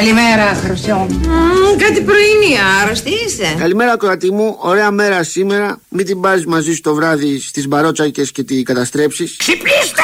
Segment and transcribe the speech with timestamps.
[0.00, 1.06] Καλημέρα, Χρυσό.
[1.78, 3.54] κάτι πρωινή, άρρωστη είσαι.
[3.58, 4.56] Καλημέρα, κορατή μου.
[4.58, 5.80] Ωραία μέρα σήμερα.
[5.88, 9.36] Μην την πάρεις μαζί σου το βράδυ στις μπαρότσακες και τη καταστρέψεις.
[9.36, 10.02] Ξυπνήστε!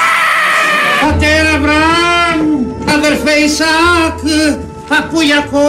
[1.00, 4.18] Πατέρα Μπραμ, αδερφέ Ισάκ,
[4.88, 5.64] παππούλιακο,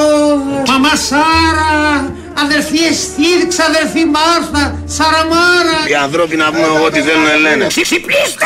[0.68, 2.14] μαμά Σάρα,
[2.44, 5.80] αδερφή Εστίρ, ξαδερφή Μάρθα, Σαραμάρα.
[5.90, 7.68] Οι ανθρώποι να πούμε ό,τι θέλουν λένε.
[7.68, 8.46] Ξυπνήστε!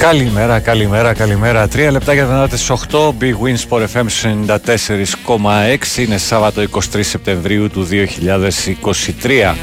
[0.00, 1.68] Καλημέρα, καλημέρα, καλημέρα.
[1.68, 3.08] Τρία λεπτά για να στις 8.
[3.20, 4.06] Big Wins for FM
[5.26, 5.96] 94,6.
[5.96, 9.54] Είναι Σάββατο 23 Σεπτεμβρίου του 2023.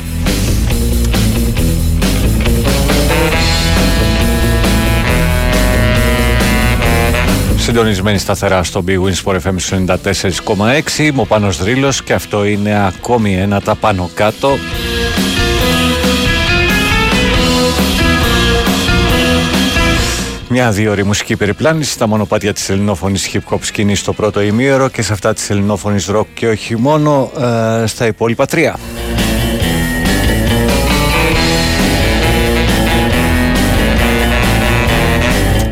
[7.58, 9.56] Συντονισμένη σταθερά στο Big Wins for FM
[9.88, 11.00] 94,6.
[11.00, 14.58] Είμαι ο Πάνος Δρύλος και αυτό είναι ακόμη ένα τα πάνω κάτω.
[20.60, 24.90] Μια δύο ώρη μουσική περιπλάνηση στα μονοπάτια της ελληνόφωνης hip hop σκηνή στο πρώτο ημίωρο
[24.90, 27.32] και σε αυτά της ελληνόφωνης rock και όχι μόνο
[27.82, 28.80] ε, στα υπόλοιπα τρία.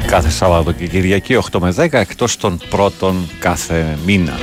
[0.05, 4.39] Κάθε Σάββατο και Κυριακή 8 με 10 εκτός των πρώτων κάθε μήνα.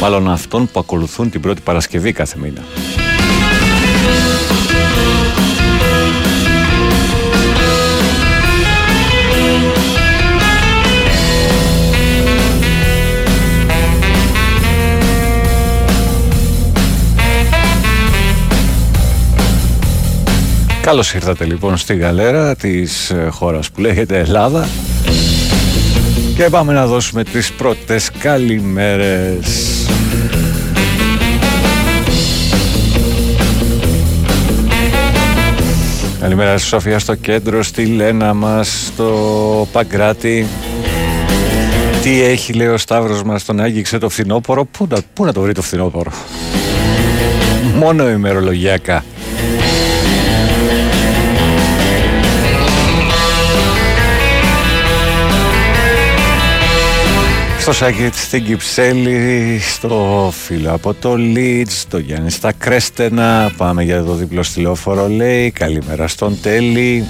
[0.00, 2.64] Μάλλον αυτών που ακολουθούν την πρώτη Παρασκευή κάθε μήνα.
[20.86, 24.68] Καλώς ήρθατε λοιπόν στη γαλέρα της ε, χώρας που λέγεται Ελλάδα
[26.36, 29.86] και πάμε να δώσουμε τις πρώτες καλημέρες.
[36.20, 40.46] Καλημέρα στη Σοφία στο κέντρο, στη Λένα μας, στο Παγκράτη.
[42.02, 45.40] Τι έχει λέει ο Σταύρος μας, τον άγγιξε το φθινόπωρο; Πού να, πού να το
[45.40, 46.12] βρει το φθινόπωρο;
[47.74, 49.04] Μόνο ημερολογιακά.
[57.66, 64.02] Στο Σάκη στην Κυψέλη, στο φίλο από το Λίτς, το Γιάννη στα Κρέστενα, πάμε για
[64.02, 67.04] το διπλό στυλόφορο λέει, καλημέρα στον Τέλη,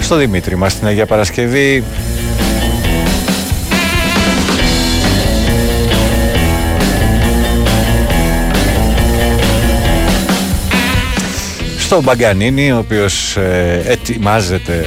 [0.00, 1.84] στο Δημήτρη μας την Αγία Παρασκευή,
[11.78, 14.86] στο Μπαγκανίνη, ο οποίος ε, ετοιμάζεται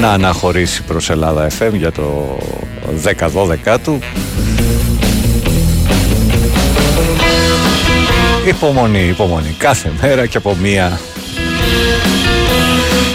[0.00, 2.38] να αναχωρήσει προς Ελλάδα FM για το
[3.04, 3.98] 10-12 του.
[8.48, 9.54] Υπομονή, υπομονή.
[9.58, 11.00] Κάθε μέρα και από μία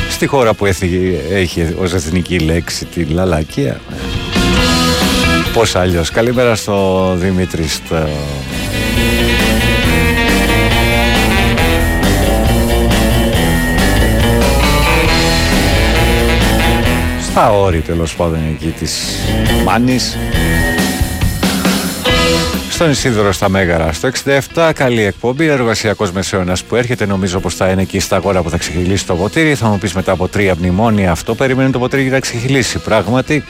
[0.09, 3.79] στη χώρα που έχει, έχει ως εθνική λέξη τη λαλακία.
[5.53, 6.11] Πώς αλλιώς.
[6.11, 8.07] Καλημέρα στο Δημήτρη στο
[17.35, 19.19] στα όρη τέλος πάντων εκεί της
[19.65, 20.17] Μάνης.
[22.69, 24.09] Στον Ισίδωρο στα Μέγαρα στο
[24.53, 27.05] 67 καλή εκπομπή εργασιακός μεσαίωνας που έρχεται.
[27.05, 29.55] Νομίζω πως θα είναι εκεί στα αγόρα που θα ξεχυλήσει το ποτήρι.
[29.55, 33.43] Θα μου πεις μετά από τρία μνημόνια αυτό περιμένει το ποτήρι να ξεχυλήσει πράγματι.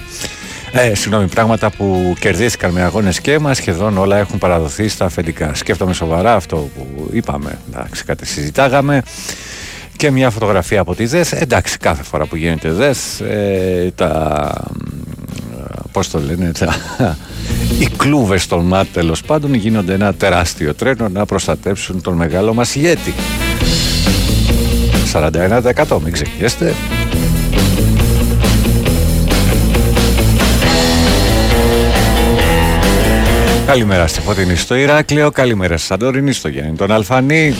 [0.71, 5.53] Ε, συγγνώμη, πράγματα που κερδίστηκαν με αγώνες και μας σχεδόν όλα έχουν παραδοθεί στα αφεντικά.
[5.53, 7.57] Σκέφτομαι σοβαρά αυτό που είπαμε.
[7.69, 9.01] Εντάξει, κάτι συζητάγαμε
[9.95, 11.31] και μια φωτογραφία από τη ΔΕΘ.
[11.31, 14.67] Εντάξει, κάθε φορά που γίνεται ΔΕΘ, ε, τα.
[15.91, 16.75] Πώς το λένε, τα,
[17.79, 22.75] οι κλούβες των ΜΑΤ τέλος πάντων γίνονται ένα τεράστιο τρένο να προστατεύσουν τον μεγάλο μας
[22.75, 23.13] ηγέτη.
[25.13, 26.73] 41% μην ξεχνιέστε.
[33.65, 37.55] Καλημέρα στη Φωτεινή στο Ηράκλειο, καλημέρα στη Σαντορίνη, στο Γιάννη τον Αλφανή,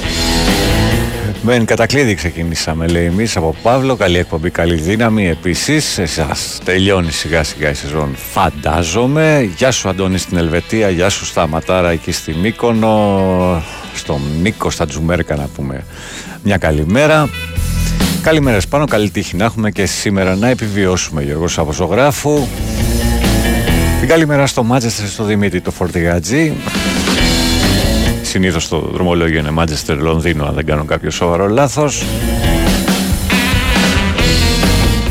[1.47, 3.95] Μεν κατακλείδη ξεκινήσαμε λέει εμείς από Παύλο.
[3.95, 5.27] Καλή εκπομπή, καλή δύναμη.
[5.27, 9.50] Επίσης εσάς τελειώνει σιγά σιγά η σεζόν Φαντάζομαι.
[9.57, 10.89] Γεια σου Αντώνη στην Ελβετία.
[10.89, 13.63] Γεια σου Σταματάρα εκεί στη Μύκονο.
[13.95, 15.86] Στον Νίκο στα Τζουμέρκα να πούμε
[16.44, 17.30] Μια καλημέρα
[18.21, 22.48] Καλημέρα πάνω, καλή τύχη να έχουμε και σήμερα να επιβιώσουμε Γιώργος από ζωγράφου.
[24.00, 26.53] Την καλημέρα στο Μάτσεστερ στο Δημήτρη το Φορτηγάτζι
[28.36, 32.04] Συνήθως το δρομολόγιο είναι Manchester Λονδίνο, αν δεν κάνω κάποιο σοβαρό λάθος.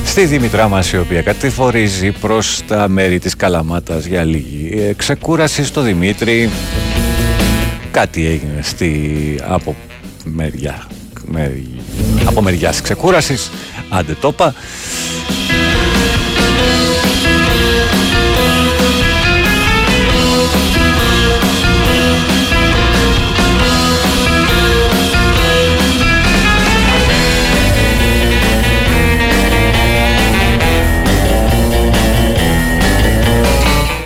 [0.05, 5.65] Στη Δημητρά μας η οποία κατηφορίζει προς τα μέρη της Καλαμάτας για λίγη ε, ξεκούραση
[5.65, 6.51] στο Δημήτρη.
[7.91, 9.77] Κάτι έγινε στη, από
[10.25, 10.87] μεριά
[11.25, 11.67] μερι,
[12.25, 13.51] από μεριάς ξεκούρασης.
[13.89, 14.33] Άντε το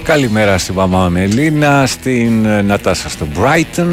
[0.09, 3.93] Καλημέρα στην μαμά Μελίνα, στην ε, Νατάσα στο Brighton.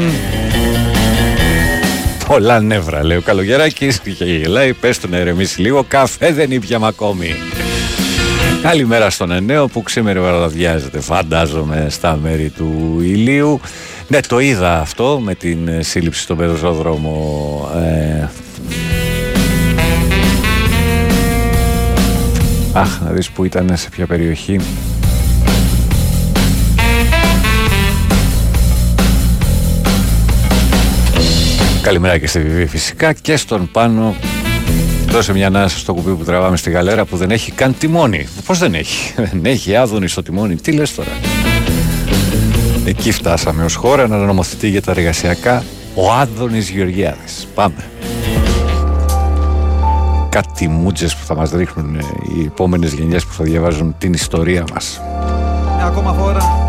[2.26, 4.74] Πολλά νεύρα, λέει ο Καλογεράκης και γελάει.
[4.74, 5.84] Πες του να ηρεμήσει λίγο.
[5.88, 7.34] Καφέ δεν ήπιαμε ακόμη.
[8.62, 13.60] Καλημέρα στον Ενέο που ξήμερι βραδιάζεται, φαντάζομαι, στα μέρη του ηλίου.
[14.08, 17.68] Ναι, το είδα αυτό με την ε, σύλληψη στον πεζόδρομο.
[17.76, 18.28] Ε...
[22.72, 24.60] Αχ, να δεις που ήταν, σε ποια περιοχή.
[31.86, 34.14] Καλημέρα και στη Βιβί φυσικά και στον πάνω
[35.08, 38.28] Δώσε μια ανάσα στο κουμπί που τραβάμε στη γαλέρα που δεν έχει καν τιμόνι.
[38.44, 40.56] Πώς δεν έχει, δεν έχει άδωνη στο τιμόνι.
[40.56, 41.08] Τι λες τώρα;
[42.84, 47.48] Εκεί φτάσαμε ως χώρα να νομοθετεί για τα εργασιακά ο Άδωνης Γεωργιάδης.
[47.54, 47.90] Πάμε.
[50.28, 51.94] Κάτι μούτζε που θα μας ρίχνουν
[52.36, 55.00] οι επόμενες γενιές που θα διαβάζουν την ιστορία μας.
[55.76, 56.65] Μια ακόμα φορά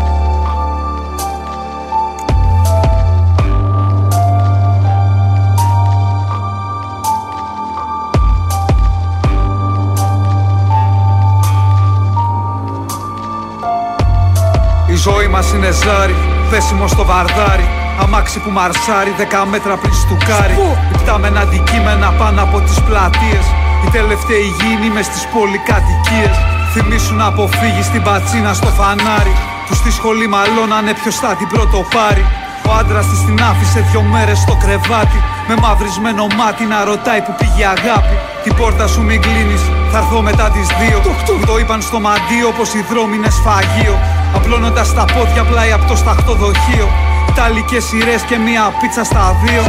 [15.38, 16.16] μας είναι ζάρι,
[16.50, 17.68] δέσιμο στο βαρδάρι.
[18.02, 20.56] Αμάξι που μαρσάρει δέκα μέτρα πριν στουκάρει.
[20.94, 23.46] Υπτάμενα αντικείμενα πάνω από τις πλατείες.
[23.82, 26.36] Οι τελευταίοι γίνοι μες στι πολυκατοικίες.
[26.72, 29.34] Θυμήσουν να αποφύγεις την πατσίνα στο φανάρι.
[29.66, 32.24] Που στη σχολή μαλώνανε ποιος θα την πρώτο πάρει.
[32.68, 35.20] Ο άντρας της την άφησε δυο μέρες στο κρεβάτι.
[35.48, 38.16] Με μαυρισμένο μάτι να ρωτάει που πήγε αγάπη.
[38.44, 39.62] Την πόρτα σου μην κλείνεις,
[39.92, 40.98] θα έρθω μετά τις δύο.
[41.46, 43.98] Το είπαν στο μαντίο πως οι δρόμοι είναι σφαγείο.
[44.34, 46.88] Απλώνοντας τα πόδια πλάι από το σταχτοδοχείο.
[47.28, 49.62] Ιταλικές σειρές και μία πίτσα στα δύο.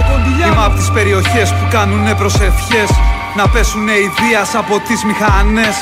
[0.48, 2.90] Είμαι από τις περιοχές που κάνουνε προσευχές.
[3.38, 4.10] Να πέσουνε οι
[4.62, 5.76] από τις μηχανές.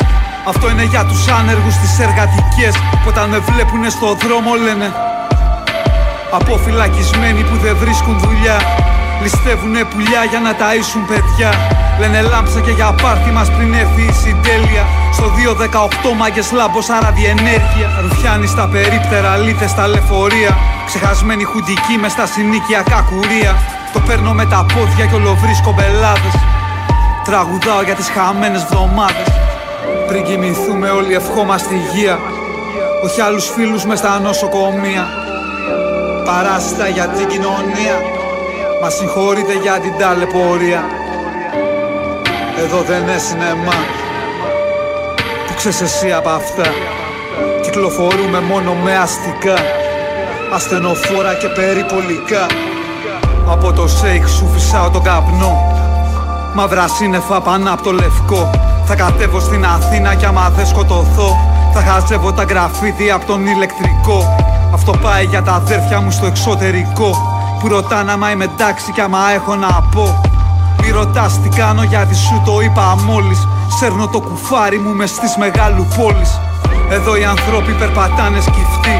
[0.47, 4.93] Αυτό είναι για τους άνεργους τις εργατικές Που όταν με βλέπουνε στο δρόμο λένε
[6.31, 8.57] Αποφυλακισμένοι που δεν βρίσκουν δουλειά
[9.21, 11.51] Ληστεύουνε πουλιά για να ταΐσουν παιδιά.
[11.99, 14.83] Λένε λάμψα και για πάρτι μας πριν έρθει η συντέλεια
[15.13, 15.25] Στο
[16.13, 20.57] 218 μάγκες λάμπος άρα διενέργεια Ρουφιάνοι στα περίπτερα, λίθες στα λεωφορεία.
[20.85, 23.53] Ξεχασμένοι χουντικοί μες στα συνίκια κακουρία.
[23.93, 26.35] Το παίρνω με τα πόδια και όλο βρίσκω μπελάδες.
[27.23, 29.29] Τραγουδάω για τις χαμένες βδομάδες.
[30.07, 32.19] Πριν κοιμηθούμε όλοι ευχόμαστε υγεία.
[33.03, 35.07] Όχι άλλους φίλους μες στα νοσοκομεία.
[36.25, 37.95] Παράσιτα για την κοινωνία
[38.81, 40.83] Μα συγχωρείτε για την ταλαιπωρία.
[42.63, 43.79] Εδώ δεν είναι σινεμά
[45.47, 46.68] Που ξέρεις εσύ από αυτά.
[47.62, 49.57] Κυκλοφορούμε μόνο με αστικά
[50.53, 52.45] Ασθενοφόρα και περιπολικά.
[53.47, 55.53] Από το σέικ σου φυσάω τον καπνό.
[56.56, 58.49] Μαύρα σύννεφα πάνω από το λευκό.
[58.85, 61.37] Θα κατέβω στην Αθήνα κι άμα δεν σκοτωθώ.
[61.73, 64.35] Θα χαζεύω τα γραφίδια από τον ηλεκτρικό.
[64.73, 69.31] Αυτό πάει για τα αδέρφια μου στο εξωτερικό που ρωτάνε άμα είμαι εντάξει κι άμα
[69.35, 70.21] έχω να πω.
[70.81, 73.47] Μη ρωτάς τι κάνω γιατί σου το είπα μόλις.
[73.80, 76.40] Σέρνω το κουφάρι μου μες στις μεγάλου πόλεις.
[76.90, 78.97] Εδώ οι άνθρωποι περπατάνε σκυφτοί.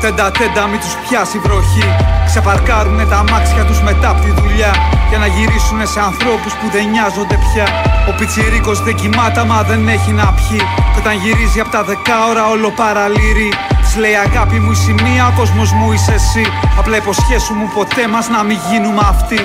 [0.00, 1.84] Τέντα τέντα μη τους πιάσει βροχή.
[2.26, 4.72] Ξεπαρκάρουνε τα μάξια τους μετά από τη δουλειά.
[5.08, 7.66] Για να γυρίσουνε σε ανθρώπους που δεν νοιάζονται πια.
[8.08, 10.62] Ο πιτσιρίκος δεν κοιμάται μα δεν έχει να πιει.
[10.92, 13.48] Κι όταν γυρίζει από τα δεκάωρα όλο παραλύρει
[13.96, 16.44] λέει αγάπη μου η σημεία, ο κόσμος μου είσαι εσύ.
[16.78, 19.38] Απλά υποσχέσου μου ποτέ μας να μην γίνουμε αυτοί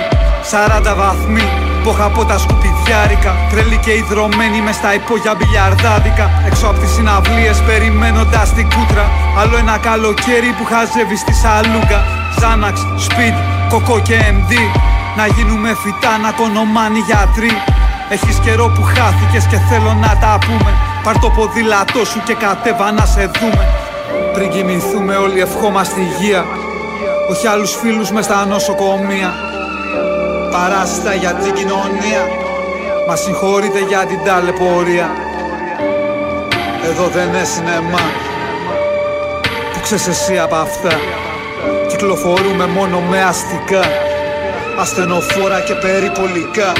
[0.50, 1.46] 40 βαθμοί,
[1.84, 3.32] πόχα από τα σκουπιδιάρικα.
[3.50, 6.26] Τρελή και υδρωμένη μες στα υπόγεια μπιλιαρδάδικα.
[6.46, 9.04] Έξω από τις συναυλίες περιμένοντας την κούτρα.
[9.40, 12.00] Άλλο ένα καλοκαίρι που χαζεύει στη σαλούγκα.
[12.40, 13.36] Ζάναξ, σπιτ,
[13.68, 14.52] κοκό και MD
[15.16, 17.52] Να γίνουμε φυτά, να κονομάνει γιατροί.
[18.14, 20.72] Έχεις καιρό που χάθηκες και θέλω να τα πούμε.
[21.04, 23.87] Πάρ το ποδήλατό σου και κατέβα να σε δούμε
[24.38, 26.46] πριν κοιμηθούμε όλοι ευχόμαστε υγεία.
[27.30, 29.34] Όχι άλλους φίλους μες στα νοσοκομεία
[30.50, 32.22] Παράσιτα για την κοινωνία.
[33.08, 35.10] Μα συγχωρείτε για την ταλαιπωρία.
[36.90, 38.06] Εδώ δεν είναι σινεμά
[39.72, 40.92] Που ξέρεις εσύ από αυτά.
[41.88, 43.82] Κυκλοφορούμε μόνο με αστικά.
[44.78, 46.72] Ασθενοφόρα και περιπολικά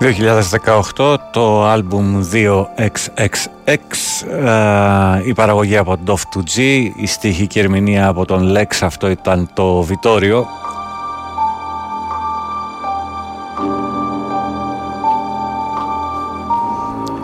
[0.00, 3.76] 2018 το άλμπουμ 2XXX
[4.30, 6.58] ε, η παραγωγή από τον Dove 2G
[6.96, 10.46] η στίχη και ερμηνεία από τον Lex αυτό ήταν το Βιτόριο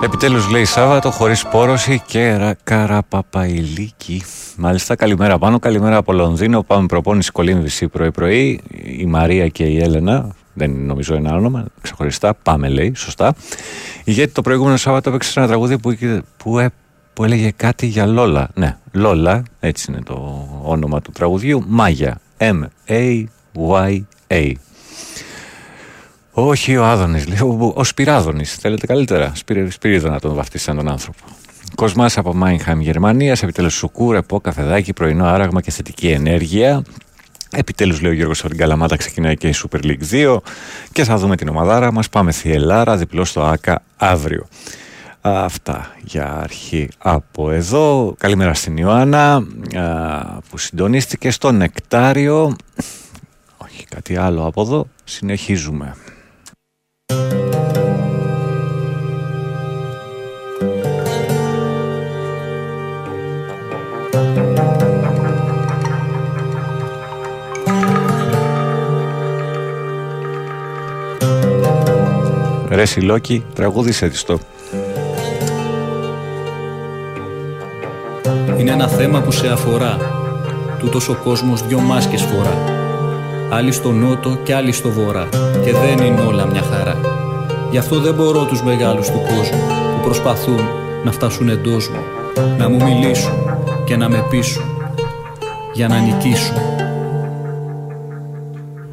[0.03, 4.23] Επιτέλους λέει Σάββατο χωρίς πόρωση και καραπαπαϊλίκη.
[4.57, 6.63] Μάλιστα καλημέρα πάνω, καλημέρα από Λονδίνο.
[6.63, 8.61] Πάμε προπόνηση κολύμβηση πρωί πρωί.
[8.99, 12.35] Η Μαρία και η Έλενα δεν είναι νομίζω ένα όνομα, ξεχωριστά.
[12.35, 13.35] Πάμε λέει, σωστά.
[14.05, 15.97] Γιατί το προηγούμενο Σάββατο έπαιξε ένα τραγούδι που,
[16.37, 16.69] που, ε,
[17.13, 18.49] που έλεγε κάτι για Λόλα.
[18.55, 21.65] Ναι, Λόλα, έτσι είναι το όνομα του τραγουδιού.
[21.67, 22.21] Μάγια.
[22.39, 24.03] M-A-Y-A.
[26.31, 28.55] Όχι ο Άδωνης, λέει, ο, ο Σπυράδωνης.
[28.55, 29.33] Θέλετε καλύτερα;
[29.69, 31.19] Σπυρίδο να τον βαφτίσει τον άνθρωπο.
[31.75, 33.43] Κοσμάς από Μάινχαμ, Γερμανίας.
[33.43, 36.83] Επιτέλους σουκού, ρεπό, καφεδάκι, πρωινό άραγμα και θετική ενέργεια.
[37.51, 40.37] Επιτέλους λέει ο Γιώργος από την Καλαμάτα ξεκινάει και η Super League 2
[40.93, 42.09] και θα δούμε την ομαδάρα μας.
[42.09, 44.47] Πάμε Θιελάρα, διπλό στο ΆΚΑ αύριο.
[45.21, 48.15] Αυτά για αρχή από εδώ.
[48.19, 49.47] Καλημέρα στην Ιωάννα
[50.51, 52.57] που συντονίστηκε στο Νεκτάριο.
[53.57, 54.89] Όχι κάτι άλλο από εδώ.
[55.05, 55.95] Συνεχίζουμε.
[72.77, 74.39] Ρε Σιλόκη, τραγούδισε της το.
[78.59, 79.99] Είναι ένα θέμα που σε αφορά.
[80.79, 82.55] Τούτος ο κόσμος δυο μάσκες φορά.
[83.51, 85.29] Άλλοι στο νότο και άλλοι στο βορρά.
[85.65, 87.01] Και δεν είναι όλα μια χαρά.
[87.71, 90.61] Γι' αυτό δεν μπορώ τους μεγάλους του κόσμου που προσπαθούν
[91.05, 92.01] να φτάσουν εντός μου.
[92.59, 93.35] Να μου μιλήσουν
[93.85, 94.65] και να με πείσουν.
[95.73, 96.57] Για να νικήσουν.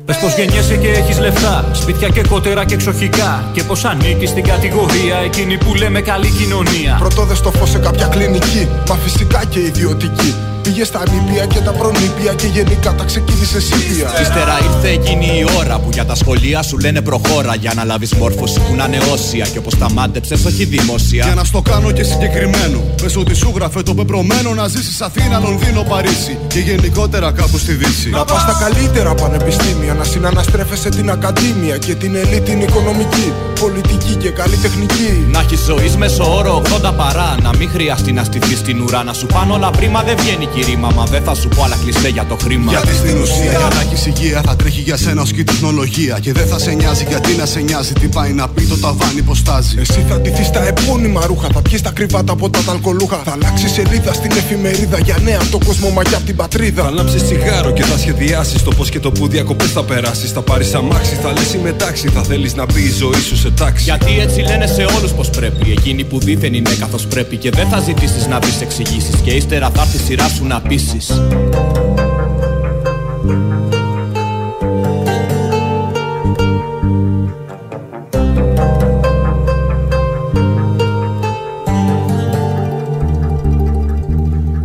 [0.05, 4.43] Πες πως γεννιέσαι και έχεις λεφτά Σπίτια και κότερα και εξοχικά Και πως ανήκεις στην
[4.43, 6.95] κατηγορία Εκείνη που λέμε καλή κοινωνία.
[6.99, 11.71] Πρωτόδες στο φως σε κάποια κλινική Μα φυσικά και ιδιωτική Πήγες στα νήπια και τα
[11.71, 14.07] προνήπια και γενικά τα ξεκίνησε σύπια.
[14.21, 17.55] Ύστερα ήρθε εκείνη η ώρα που για τα σχολεία σου λένε προχώρα.
[17.55, 21.25] Για να λάβεις μόρφωση που να είναι όσια και όπως τα μάντεψε, όχι δημόσια.
[21.25, 22.79] Για να στο κάνω και συγκεκριμένο.
[23.01, 27.73] Πες ότι σου γράφε το πεπρωμένο να ζήσει Αθήνα, Λονδίνο, Παρίσι και γενικότερα κάπου στη
[27.73, 28.09] Δύση.
[28.09, 34.15] Να πας στα καλύτερα πανεπιστήμια, να συναναστρέφεσαι την ακαδήμια και την ελίτ την οικονομική, πολιτική
[34.15, 35.25] και καλλιτεχνική.
[35.31, 37.35] Να έχεις ζωής μέσω όρο 80 παρά.
[37.41, 40.89] Να μην χρειαστεί να στηθείς στην ουρά, να σου πάνω όλα πρίμα δεν βγαίνει κηρύμα.
[40.95, 42.71] Μα δεν θα σου πω άλλα κλειστέ για το χρήμα.
[42.71, 46.19] Γιατί στην ουσία για να έχει υγεία θα τρέχει για σένα ως και η τεχνολογία.
[46.21, 49.21] Και δεν θα σε νοιάζει γιατί να σε νοιάζει τι πάει να πει το ταβάνι
[49.21, 49.75] πώ στάζει.
[49.79, 51.47] Εσύ θα ντυθείς τα επώνυμα ρούχα.
[51.53, 53.21] Θα πιεις τα κρυβάτα από τα ταλκολούχα.
[53.25, 56.83] Θα αλλάξει σελίδα στην εφημερίδα για νέα από τον κόσμο μα και από την πατρίδα.
[56.83, 60.31] Θα λάμψει τσιγάρο και θα σχεδιάσεις το πώς και το που διακοπές θα περάσεις.
[60.31, 62.07] Θα πάρεις αμάξι, θα λες μετάξι.
[62.07, 63.83] Θα θέλεις να μπει η ζωή σου σε τάξη.
[63.83, 65.71] Γιατί έτσι λένε σε όλους πως πρέπει.
[65.71, 67.37] Εκείνοι που δίθεν είναι καθώς πρέπει.
[67.37, 69.15] Και δεν θα ζητήσεις να βρει εξηγήσεις.
[69.23, 71.21] Και ύστερα θα έρθει σειρά σου να πείσεις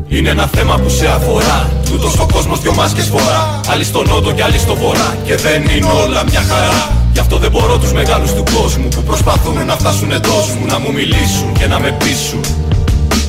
[0.08, 1.70] Είναι ένα θέμα που σε αφορά.
[1.90, 3.60] Τούτος ο κόσμος δυο μάσκες φορά.
[3.70, 5.16] Άλλοι στο νότο και άλλοι στο βορρά.
[5.24, 6.98] Και δεν είναι όλα μια χαρά.
[7.12, 10.78] Γι' αυτό δεν μπορώ τους μεγάλους του κόσμου Που προσπαθούν να φτάσουν εντός μου Να
[10.78, 12.40] μου μιλήσουν και να με πείσουν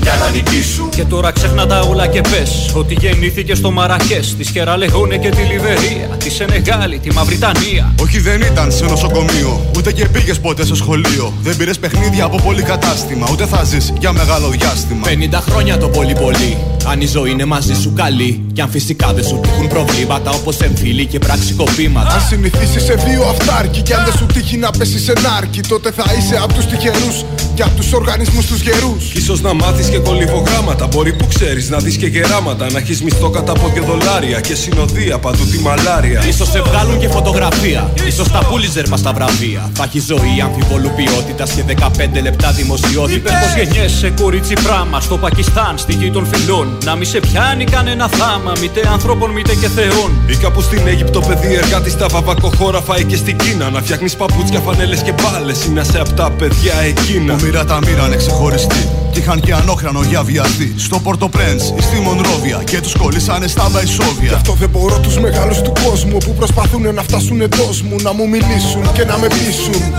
[0.09, 0.89] για να νικήσουν.
[0.89, 5.41] Και τώρα ξέχνα τα όλα και πες ότι γεννήθηκε στο Μαρακές, της Χεραλεγόνε και τη
[5.41, 7.93] Λιβερία, τη Σενεγάλη, τη Μαυριτανία.
[8.01, 11.33] Όχι, δεν ήταν σε νοσοκομείο, ούτε και πήγες ποτέ στο σχολείο.
[11.41, 15.07] Δεν πήρες παιχνίδια από πολύ κατάστημα, ούτε θα ζεις για μεγάλο διάστημα.
[15.07, 16.57] 50 χρόνια το πολύ πολύ.
[16.91, 20.59] Αν η ζωή είναι μαζί σου καλή, και αν φυσικά δεν σου τύχουν προβλήματα όπως
[20.59, 22.13] εμφύλοι και πραξικοπήματα.
[22.13, 25.91] Αν συνηθίσεις σε δύο αυτάρκη, και αν δεν σου τύχει να πέσεις σε νάρκη, τότε
[25.91, 27.23] θα είσαι από τους τυχερούς
[27.59, 29.03] και από τους οργανισμούς τους γερούς.
[29.25, 30.87] σω να μάθεις και κολυβογράμματα.
[30.87, 32.71] Μπορεί που ξέρεις να δεις και γεράματα.
[32.71, 36.21] Να έχεις μισθό κατά πόδια δολάρια και συνοδεία παντού τη μαλάρια.
[36.37, 37.93] σω σε βγάλουν και φωτογραφία.
[38.15, 39.69] σω τα πούλιζερ μας τα βραβεία.
[39.73, 43.15] Θα έχει ζωή αμφιβολού ποιότητας και 15 λεπτά δημοσιότητας.
[43.15, 46.77] Είπε πω γεννιέσαι κορίτσι πράμα στο Πακιστάν, στη γη των φιλών.
[46.83, 50.11] Να μη σε πιάνει κανένα θάμα, μήτε ανθρώπων μήτε και θεών.
[50.27, 53.69] Ή κάπου στην Αίγυπτο παιδί εργάτης στα βαβακοχώρα φάει και στην Κίνα.
[53.69, 55.65] Να φτιάχνεις παπούτσια, φανέλες και μπάλες.
[55.65, 58.89] Είναι σε αυτά παιδιά εκείνα όνειρα τα μοίρανε ξεχωριστή.
[59.11, 60.73] Κι είχαν και ανόχρανο για βιαστή.
[60.77, 61.29] Στο Πόρτο
[61.77, 64.27] ή στη Μονρόβια και τους κολλήσανε στα βαϊσόβια.
[64.27, 67.95] Γι' αυτό δεν μπορώ τους μεγάλους του κόσμου που προσπαθούν να φτάσουν εντός μου.
[68.01, 69.93] Να μου μιλήσουν και να με πείσουν.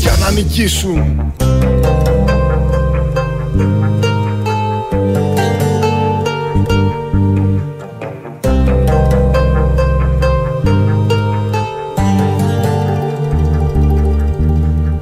[0.00, 1.32] Για να νικήσουν.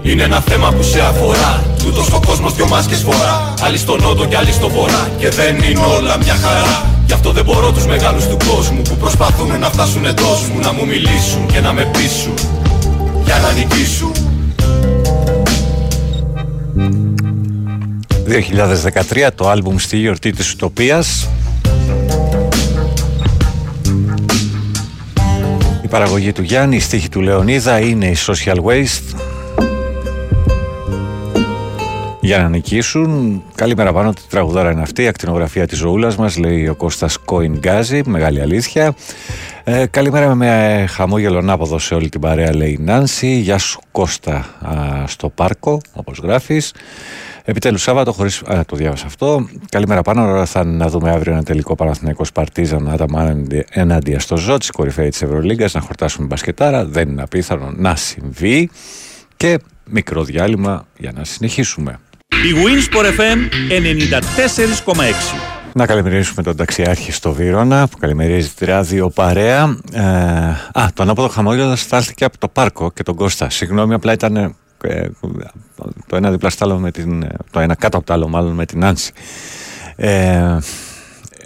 [0.02, 3.54] Είναι ένα θέμα που σε αφορά Τούτος ο κόσμος δυο μάσκες φορά.
[3.62, 5.08] Άλλοι στο νότο και άλλοι στο βορρά.
[5.18, 6.86] Και δεν είναι όλα μια χαρά.
[7.06, 10.72] Γι' αυτό δεν μπορώ τους μεγάλους του κόσμου Που προσπαθούν να φτάσουν εντός μου Να
[10.72, 12.34] μου μιλήσουν και να με πείσουν
[13.24, 14.12] Για να νικήσουν.
[19.26, 21.28] 2013 το άλμπουμ στη γιορτή της Ουτοπίας.
[25.82, 29.20] Η παραγωγή του Γιάννη, η στίχη του Λεωνίδα είναι η Social Waste
[32.30, 33.42] για να νικήσουν.
[33.54, 35.02] Καλημέρα πάνω, τη τραγουδάρα είναι αυτή.
[35.02, 38.02] Η ακτινογραφία της ζωούλα μας, λέει ο Κώστας Κόιν Γκάζι.
[38.06, 38.94] Μεγάλη αλήθεια.
[39.64, 43.26] Ε, καλημέρα με χαμόγελο ανάποδο σε όλη την παρέα, λέει η Νάνση.
[43.26, 46.74] Γεια σου Κώστα α, στο πάρκο, όπως γράφεις.
[47.44, 48.42] Επιτέλους Σάββατο, χωρίς.
[48.66, 49.48] το διάβασα αυτό.
[49.68, 50.46] Καλημέρα πάνω.
[50.46, 53.36] Θα να δούμε αύριο ένα τελικό Παναθηναϊκός Παρτίζαν άταμα
[53.70, 56.84] ενάντια στο ζώτ, κορυφαίη της Ευρωλίγκας, να χορτάσουμε μπασκετάρα.
[56.84, 58.70] Δεν είναι απίθανο να συμβεί.
[59.36, 61.98] Και μικρό διάλειμμα για να συνεχίσουμε.
[62.30, 63.38] Η Winsport FM
[64.86, 69.76] 94,6 να καλημερίσουμε τον ταξιάρχη στο Βύρονα που καλημερίζει τη ράδιο παρέα.
[69.92, 70.00] Ε,
[70.72, 73.50] α, το ανάποδο χαμόγελο στάλθηκε από το πάρκο και τον Κώστα.
[73.50, 75.10] Συγγνώμη, απλά ήταν ε,
[76.06, 77.26] το ένα δίπλα στο άλλο με την.
[77.50, 79.12] Το ένα κάτω από το άλλο, μάλλον με την Άνση.
[79.96, 80.58] Ε,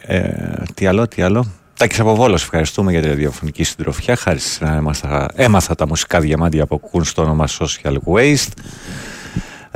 [0.07, 0.31] ε,
[0.75, 1.47] τι άλλο, τι άλλο.
[1.77, 4.17] Τάκης από Βόλος, ευχαριστούμε για τη ραδιοφωνική συντροφιά.
[4.17, 8.53] Χάρη να έμαθα, έμαθα τα μουσικά διαμάντια που ακούν στο όνομα Social Waste.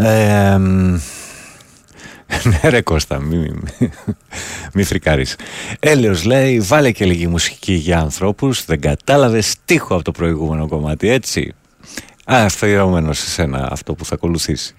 [0.01, 0.59] Ε,
[2.45, 3.91] ναι ρε Κώστα, μη, μη,
[4.73, 5.37] μη φρικάρεις.
[5.81, 11.09] Έλεος λέει, βάλε και λίγη μουσική για ανθρώπους, δεν κατάλαβες τείχο από το προηγούμενο κομμάτι,
[11.09, 11.55] έτσι.
[12.25, 14.75] Α, αφιερωμένο σε σένα αυτό που θα ακολουθήσει.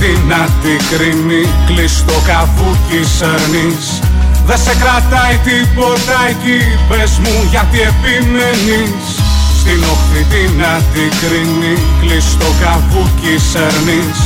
[0.00, 3.86] Την αντικρίνει Κλειστό καβούκι σέρνεις
[4.46, 9.06] Δε σε κρατάει τίποτα εκεί Πες μου γιατί επιμένεις.
[9.60, 14.20] Στην όχθη την αντικρίνει Κλειστό καβούκι σέρνεις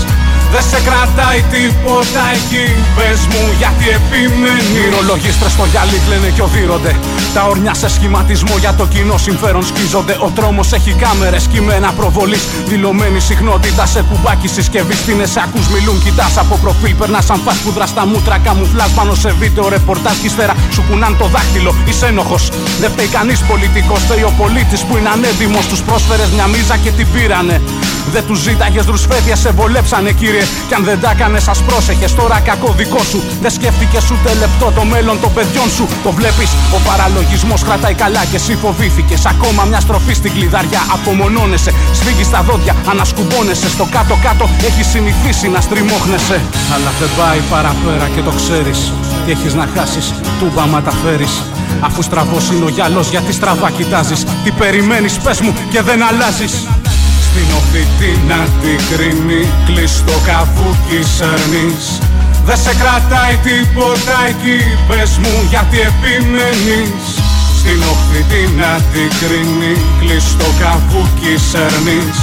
[0.53, 2.67] δεν σε κρατάει τίποτα εκεί.
[2.97, 4.69] Πες μου γιατί επιμένεις.
[4.77, 6.93] Μυρολογίστρες στο γυαλί λένε και οδύρονται.
[7.35, 10.15] Τα ορνιά σε σχηματισμό για το κοινό συμφέρον σκίζονται.
[10.27, 12.43] Ο τρόμος έχει κάμερες κειμένα προβολής.
[12.67, 14.99] Δηλωμένη συχνότητα σε κουμπάκι συσκευής.
[14.99, 16.95] Στην εσάκους μιλούν κοιτάς από προφίλ.
[16.95, 18.37] Περνάς σαν φας που δρά στα μούτρα.
[18.47, 22.49] Καμουφλάς πάνω σε βίντεο ρεπορτάζ Κι ύστερα σου κουνάν το δάχτυλο Είσαι ένοχος.
[22.81, 26.91] Δεν φταίει κανείς πολιτικός Φταίει ο πολίτης που είναι ανέδημος Τους πρόσφερες μια μίζα και
[26.91, 27.61] την πήρανε.
[28.11, 30.42] Δεν τους ζήταγες ρουσφέδια, σε βολέψανε κύριε.
[30.69, 32.15] Κι αν δεν τα έκανες, σα πρόσεχες.
[32.15, 33.23] Τώρα κακό δικό σου.
[33.41, 35.85] Δεν σκέφτηκες ούτε λεπτό το μέλλον των παιδιών σου.
[36.03, 39.27] Το βλέπεις, ο παραλογισμός κρατάει καλά και εσύ φοβήθηκες.
[39.27, 40.83] Ακόμα μια στροφή στην κλειδαριά.
[40.93, 43.69] Απομονώνεσαι, σφίγγεις τα δόντια, ανασκουμπώνεσαι.
[43.69, 46.41] Στο κάτω-κάτω έχει συνηθίσει να στριμώχνεσαι.
[46.75, 48.93] Αλλά δεν πάει παραπέρα και το ξέρεις.
[49.25, 51.43] Τι έχεις να χάσεις, τούμπα μα τα φέρεις.
[51.81, 54.25] Αφού στραβός είναι ο γυαλός, γιατί στραβά κοιτάζεις.
[54.45, 56.67] Τι περιμένεις, πες μου και δεν αλλάζεις.
[57.35, 61.85] Στην όχθη την αντικρίνει Κλειστό καβούκι σέρνεις
[62.47, 67.05] Δε σε κρατάει τίποτα εκεί Πες μου γιατί επιμένεις
[67.59, 72.19] Στην όχθη την αντικρίνει Κλειστό καβούκι σέρνεις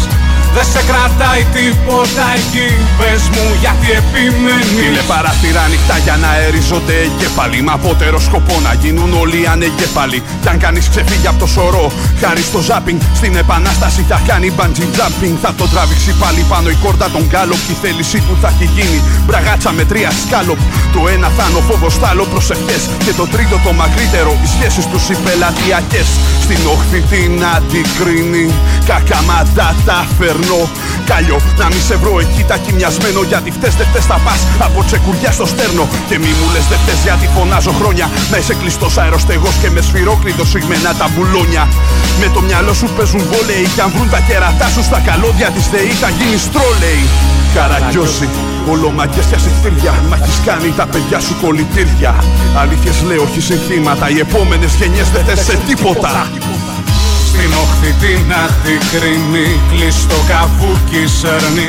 [0.55, 2.69] δεν σε κρατάει τίποτα εκεί.
[2.99, 4.85] Πες μου γιατί επιμένεις.
[4.85, 10.19] Είναι παραθυρά ανοιχτά για να αεριζονται εγκέφαλοι Μα απότερο σκοπό να γίνουν όλοι ανεγκέφαλοι.
[10.41, 14.89] Κι αν κανείς ξεφύγει από το σωρό Χάρη στο ζάπινγκ στην επανάσταση θα κάνει bungee
[14.97, 15.35] jumping.
[15.43, 18.67] Θα το τραβήξει πάλι πάνω η κόρτα των γκάλοπ Κι η θέλησή του θα έχει
[18.75, 18.99] γίνει.
[19.25, 20.59] Μπραγάτσα με τρία σκάλοπ.
[20.93, 22.83] Το ένα θα είναι ο φόβος, το άλλο προσευχές.
[23.05, 26.07] Και το τρίτο το μακρύτερο οι σχέσεις τους οι πελατειακές.
[26.45, 28.45] Στην όχθη την αντικρίνει
[28.85, 30.69] Κακαμάτα τα φέρνει περνώ
[31.05, 34.41] Κάλιο να μη σε βρω εκεί τα κοιμιασμένο Γιατί φταίς δεν φταίς θα πας.
[34.59, 35.87] Από τσεκουριά στο στέρνο.
[36.09, 38.09] Και μη μου λες δεν φταίς γιατί φωνάζω χρόνια.
[38.31, 41.63] Να είσαι κλειστός αεροστεγός και με σφυρόκλητο συγμένα τα μπουλόνια.
[42.21, 45.65] Με το μυαλό σου παίζουν βόλεϊ Κι αν βρουν τα κερατά σου στα καλώδια της
[45.73, 47.03] ΔΕΗ θα γίνεις στρόλεϊ
[47.55, 48.27] Καραγκιόζη,
[48.71, 52.13] ολομακές και ασυχτήρια Μα έχεις κάνει τα παιδιά σου κολλητήρια.
[52.59, 54.05] Αλήθειες λέω όχι συνθήματα.
[54.09, 56.11] Οι επόμενες γενιές δεν θες σε τίποτα
[57.39, 61.67] στην όχθη την αντικρίνη Κλειστό καβούκι σέρνει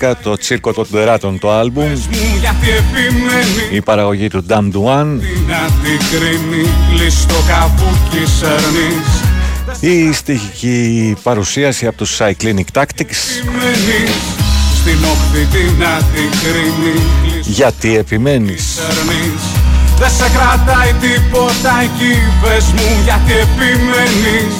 [0.00, 1.92] 2011 το Τσίρκο των Τεράτων το άλμπουμ.
[3.70, 9.20] Η παραγωγή του Damn Duan Την αντικρίνη Κλειστό καβούκι σέρνεις
[9.80, 13.20] Η στοιχική παρουσίαση από τους Cyclinic Tactics.
[14.80, 17.02] Στην όχθη την αντικρίνη
[17.42, 18.78] Γιατί επιμένεις;
[20.00, 24.56] Δεν σε κρατάει τίποτα εκεί Πες μου γιατί επιμένεις.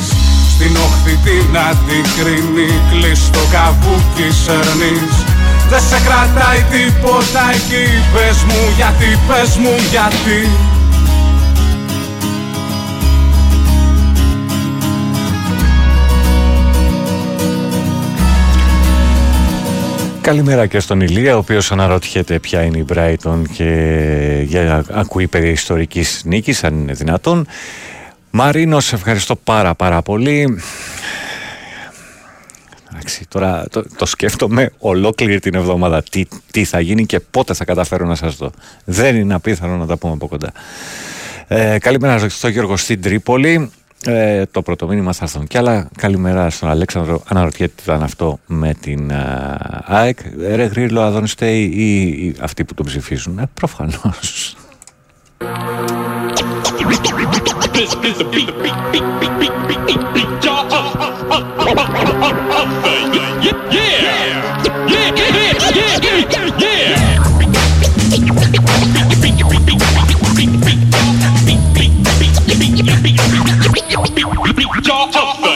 [0.52, 5.14] Στην όχθη την αντικρίνει Κλείστο καβούκι σέρνεις
[5.70, 10.40] Δεν σε κρατάει τίποτα εκεί Πες μου γιατί, πες μου γιατί
[20.26, 25.48] Καλημέρα και στον Ηλία, ο οποίος αναρωτιέται ποια είναι η Brighton και για, ακούει περί
[25.48, 27.46] ιστορικής νίκης, αν είναι δυνατόν.
[28.30, 30.62] Μαρίνο, σε ευχαριστώ πάρα πάρα πολύ.
[32.92, 37.64] Εντάξει, τώρα το, το σκέφτομαι ολόκληρη την εβδομάδα τι, τι θα γίνει και πότε θα
[37.64, 38.50] καταφέρω να σας δω.
[38.84, 40.52] Δεν είναι απίθανο να τα πούμε από κοντά.
[41.48, 43.70] Ε, καλημέρα στο Γιώργο στην Τρίπολη.
[44.08, 45.88] Ε, το πρώτο μήνυμα θα έρθουν κι άλλα.
[45.96, 47.22] Καλημέρα στον Αλέξανδρο.
[47.26, 50.18] Αναρωτιέται τι ήταν αυτό με την uh, ΑΕΚ.
[50.54, 54.56] Ρε Γρήλο, Αδόνιστε ή, ή αυτοί που τον ψηφίζουν; Ε, προφανώς.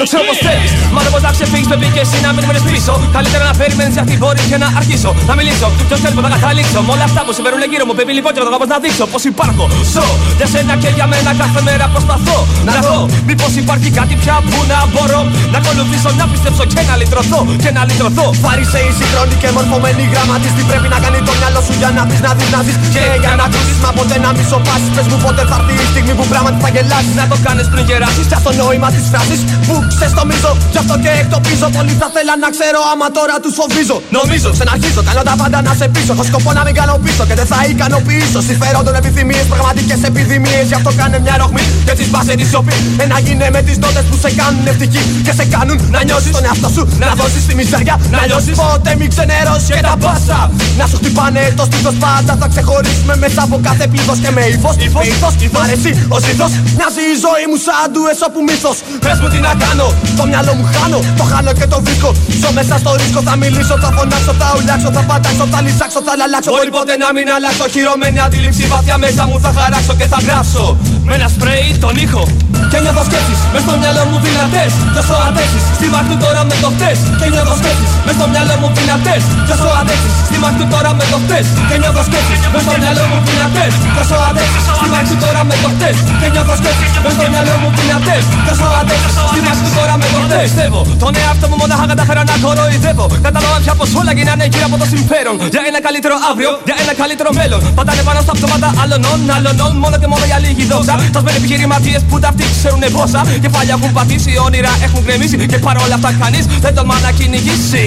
[0.01, 0.73] Το ξέρω πως θέλεις.
[0.95, 3.95] Μα δεν πως να ξεφύγεις πρέπει και εσύ να μην με πίσω Καλύτερα να περιμένεις
[3.99, 5.11] γιατί μπορεί και να αρχίσω.
[5.31, 6.79] Να μιλήσω, ποιος θέλει που θα καταλήξω.
[6.87, 9.65] Με όλα αυτά που συμβαίνουν γύρω μου Πρέπει λοιπόν και το να δείξω πως υπάρχω.
[9.95, 10.07] Ζω
[10.39, 12.39] για σένα και για μένα κάθε μέρα προσπαθώ
[12.69, 12.99] Να δω.
[13.29, 15.21] Μήπως υπάρχει κάτι πια που να μπορώ
[15.53, 18.27] Να ακολουθήσω, να πιστέψω και να λυτρωθώ Και να λυτρωθώ.
[18.45, 22.33] Φαρισαίοι σύγχρονοι και μορφωμένοι γραμματιστοί Πρέπει να κάνει το μυαλό σου για να δεις, να
[22.37, 24.91] δεις, να δεις Και για να ακούσεις μα ποτέ να μη σοπάσεις.
[24.95, 27.85] Πες μου πότε θα έρθει η στιγμή που πράγματι θα γελάσεις Να το κάνεις πριν
[27.89, 31.67] γεράσεις Πια στο νόημα της φράσης που ξεστομίζω Γι' αυτό και εκτοπίζω.
[31.77, 33.97] Πολύ θα θέλα να ξέρω άμα τώρα τους φοβίζω.
[34.19, 36.13] Νομίζω, ξεναρχίζω, κάνω τα πάντα να σε πείσω.
[36.17, 38.41] Έχω σκοπό να μην κάνω πίσω και δεν θα ικανοποιήσω.
[38.49, 42.77] Συμφέροντων επιθυμίες, πραγματικές επιδημίες Γι' αυτό κάνε μια ροχμή και τις μπάσε τη σιωπή.
[43.05, 45.03] Ένα γίνε με τις νότες που σε κάνουν ευτυχή.
[45.27, 48.93] Και σε κάνουν να νιώσεις τον εαυτό σου Να δώσεις τη μιζέρια, να νιώσεις Ποτέ
[48.99, 50.39] μην ξενερώσει και τα μπάσα.
[50.79, 54.75] Να σου χτυπάνε το στήθος πάντα Θα ξεχωρίσουμε μέσα από κάθε πλήθος και με ύφος.
[54.99, 59.19] Με ύφος, μ' αρέσει ο ζήθος Μοιάζει η ζωή μου σαν του εσώπου μύθος Πες
[59.21, 59.87] μου τι να κάνω,
[60.19, 60.99] το μυαλό μου χάνω.
[61.21, 63.21] Το χάνω και το βρίσκω, ζω μέσα στο ρίσκο.
[63.29, 66.51] Θα μιλήσω, θα φωνάξω, θα ουλάξω Θα πατάξω, θα λυσάξω, θα λαλάξω.
[66.55, 67.65] Μπορεί ποτέ να μην αλλάξω.
[67.75, 70.65] Χειρωμένη αντίληψη βαθιά μέσα μου θα χαράξω και θα γράψω.
[71.07, 72.25] Με ένα σπρέι τον ήχο.
[72.71, 74.71] Και νιώθω σκέψεις, μες στο μυαλό μου δυνατές.
[74.95, 76.99] Κι όσο αντέξεις, στη μάχη τώρα με το χτες.
[77.21, 79.23] Και νιώθω σκέψεις, μες στο μυαλό μου δυνατές.
[79.47, 81.47] Κι όσο αντέξεις, στη μάχη τώρα με το χτες.
[81.69, 83.73] Και νιώθω σκέψεις, μες στο μυαλό μου δυνατές.
[83.95, 85.97] Κι όσο αντέξεις, στη μάχη τώρα με το χτες.
[86.21, 90.07] Και νιώθω σκέψεις, μες στο μυαλό μου δυνατές Κι όσο αντέξεις, στη μάχη τώρα με
[90.15, 93.07] το χτες Πιστεύω, τον εαυτό μου μονάχα καταφέρα να κοροϊδεύω.
[93.27, 95.35] Κατάλαβα πια πως όλα γίνανε γύρω από το συμφέρον.
[95.55, 97.61] Για ένα καλύτερο αύριο, για ένα καλύτερο μέλλον.
[97.79, 99.01] Πάντα είναι πάνω στα πτώματα άλλων,
[99.37, 103.21] άλλων Μόνο και μόνο για λίγη δόξα Τασμένοι επιχειρηματίες που ταυτοί ξέρουνε πόσα.
[103.45, 105.37] Κεφάλια έχουν πατήσει, όνειρα έχουν γκρεμίσει.
[105.53, 107.85] Και παρόλα αυτά κανείς δεν τολμά να κυνηγήσει.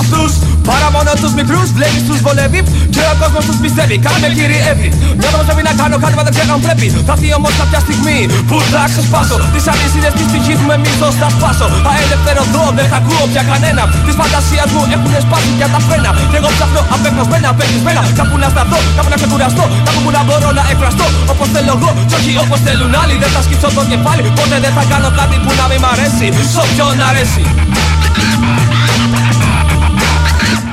[0.00, 0.30] Αυτούς
[0.68, 2.60] παρά μόνο τους μικρούς βλέπεις τους βολεύει.
[2.94, 4.88] Και ο κόσμος τους πιστεύει, κάνε κυριεύει
[5.18, 6.86] Νιώθω πως πρέπει να κάνω κάτι μα δεν ξέρω αν πρέπει.
[7.08, 11.28] Θα έρθει όμως κάποια στιγμή που θα ξεσπάσω Τις αλυσίδες της ψυχής μου εμείς θα
[11.34, 13.82] σπάσω Θα ελευθερωθώ, δεν θα ακούω πια κανένα.
[14.06, 16.10] Της φαντασίας μου έχουν σπάσει πια τα φρένα.
[16.30, 20.50] Και εγώ ψάχνω απεγνωσμένα, απεγνωσμένα Κάπου να σταθώ, κάπου να ξεκουραστώ Κάπου που να μπορώ
[20.58, 21.06] να εκφραστώ.
[21.32, 23.14] Όπως θέλω εγώ κι όχι όπως θέλουν άλλοι.
[23.22, 26.26] Δεν θα σκύψω το κεφάλι, ποτέ δεν θα κάνω κάτι που να μην μ' αρέσει.
[26.52, 27.44] Σ' όποιον αρέσει.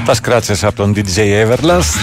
[0.05, 1.93] Τα σκράτσες από τον DJ Everlast.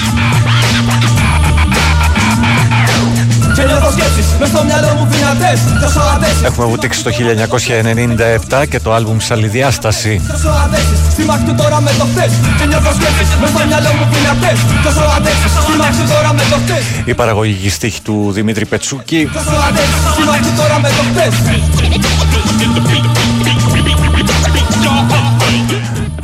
[3.58, 5.58] Και νιώθω σκέψεις, μες στο μυαλό μου δυνατές.
[5.78, 10.12] Κι όσο αντέσεις, Έχουμε βουτήξει το 1997 και το άλμπουμ Σαλιδιάσταση.
[10.26, 13.60] κι όσο αντέσεις Στη μάχη του τώρα με το χτες Και νιώθω σκέψεις, μες στο
[13.68, 14.58] μυαλό μου δυνατές.
[14.82, 18.64] Κι όσο αντέσεις, στη μάχη του τώρα με το χτες Η παραγωγική στίχη του Δημήτρη
[18.66, 19.20] Πετσούκη.
[19.32, 21.34] Κι όσο αντέσεις, στη μάχη του τώρα με το χτες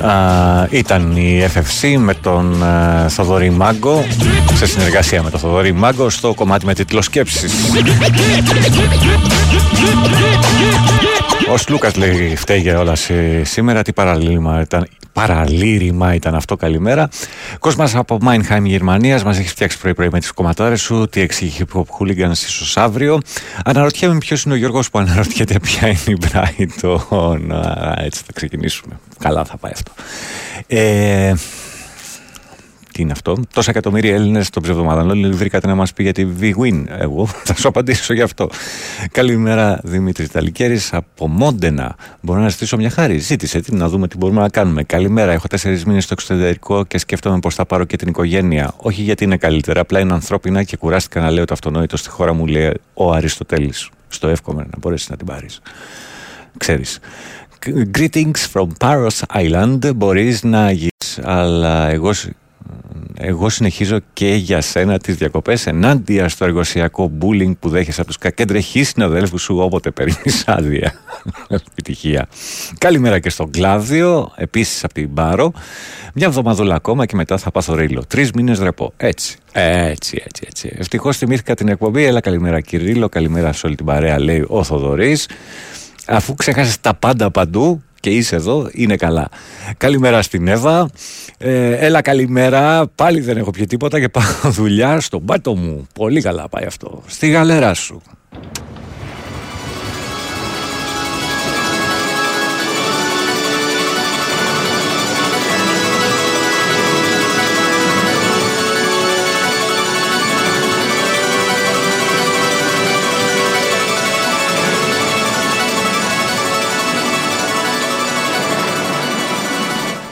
[0.01, 4.05] Α, ήταν η FFC με τον α, Θοδωρή Μάγκο
[4.55, 7.53] σε συνεργασία με τον Θοδωρή Μάγκο στο κομμάτι με τίτλο Σκέψης.
[11.51, 13.83] Ο Λούκας λέει φταίει για όλα σε- σήμερα.
[13.83, 16.57] Τι παραλήρημα ήταν, παραλήρημα ήταν αυτό.
[16.57, 17.09] Καλημέρα.
[17.59, 21.07] Κόσμας από Μάινχάιμ Γερμανίας μας έχει φτιάξει πρωί-πρωί με τις κομματάρες σου.
[21.11, 23.19] Τι εξηγεί hip hop hooligans ίσως αύριο.
[23.65, 27.39] Αναρωτιέμαι ποιος είναι ο Γιώργος που αναρωτιέται ποια είναι η Brighton.
[27.51, 28.99] Α, Έτσι θα ξεκινήσουμε.
[29.19, 29.93] Καλά θα πάει αυτό.
[30.67, 31.35] Ε,
[32.95, 33.37] Τι είναι αυτό.
[33.53, 36.85] Τόσα εκατομμύρια Έλληνες το ψευδομαδανόλη βρήκατε να μας πει για τη V-Win.
[36.99, 38.49] Εγώ θα σου απαντήσω γι' αυτό.
[39.13, 41.97] Καλημέρα Δημήτρη Ταλικέρης από Μόντενα.
[42.21, 44.83] Μπορώ να ζητήσω μια χάρη; Ζήτησε τι να δούμε τι μπορούμε να κάνουμε.
[44.83, 45.33] Καλημέρα.
[45.33, 48.73] Έχω τέσσερις μήνες στο εξωτερικό και σκέφτομαι πώ θα πάρω και την οικογένεια.
[48.77, 52.33] Όχι γιατί είναι καλύτερα, απλά είναι ανθρώπινα και κουράστηκα να λέω το αυτονόητο στη χώρα
[52.33, 53.89] μου, λέει ο Αριστοτέλης.
[54.09, 55.61] Στο εύχομαι να μπορέσεις να την πάρεις.
[56.57, 56.99] Ξέρεις.
[57.99, 59.95] Greetings from Paros Island.
[59.97, 62.13] Μπορείς να γυρίσει, αλλά εγώ
[63.17, 68.19] εγώ συνεχίζω και για σένα τις διακοπές ενάντια στο εργοσιακό bullying που δέχεσαι από τους
[68.19, 70.93] κακέντρεχείς συναδέλφους σου όποτε παίρνεις άδεια.
[71.49, 72.29] Επιτυχία.
[72.79, 75.53] Καλημέρα και στον Κλάδιο, επίσης από την Πάρο.
[76.15, 78.05] Μια εβδομαδούλα ακόμα και μετά θα πάθω ρίλο.
[78.09, 78.93] Τρεις μήνες ρεπό.
[78.97, 79.37] Έτσι.
[79.53, 80.75] Έτσι, έτσι, έτσι.
[80.79, 82.05] Ευτυχώς θυμήθηκα την εκπομπή.
[82.05, 85.29] Έλα, καλημέρα Κυρίλο, καλημέρα σε όλη την παρέα, λέει ο Θοδωρής.
[86.07, 89.29] Αφού ξέχασες τα πάντα παντού, και είσαι εδώ, είναι καλά.
[89.77, 90.89] Καλημέρα στην Εύα.
[91.39, 92.87] Ε, έλα καλημέρα.
[92.95, 95.87] Πάλι δεν έχω πιει τίποτα και πάω δουλειά στον πάτο μου.
[95.95, 97.03] Πολύ καλά πάει αυτό.
[97.07, 98.03] Στη γαλέρα σου.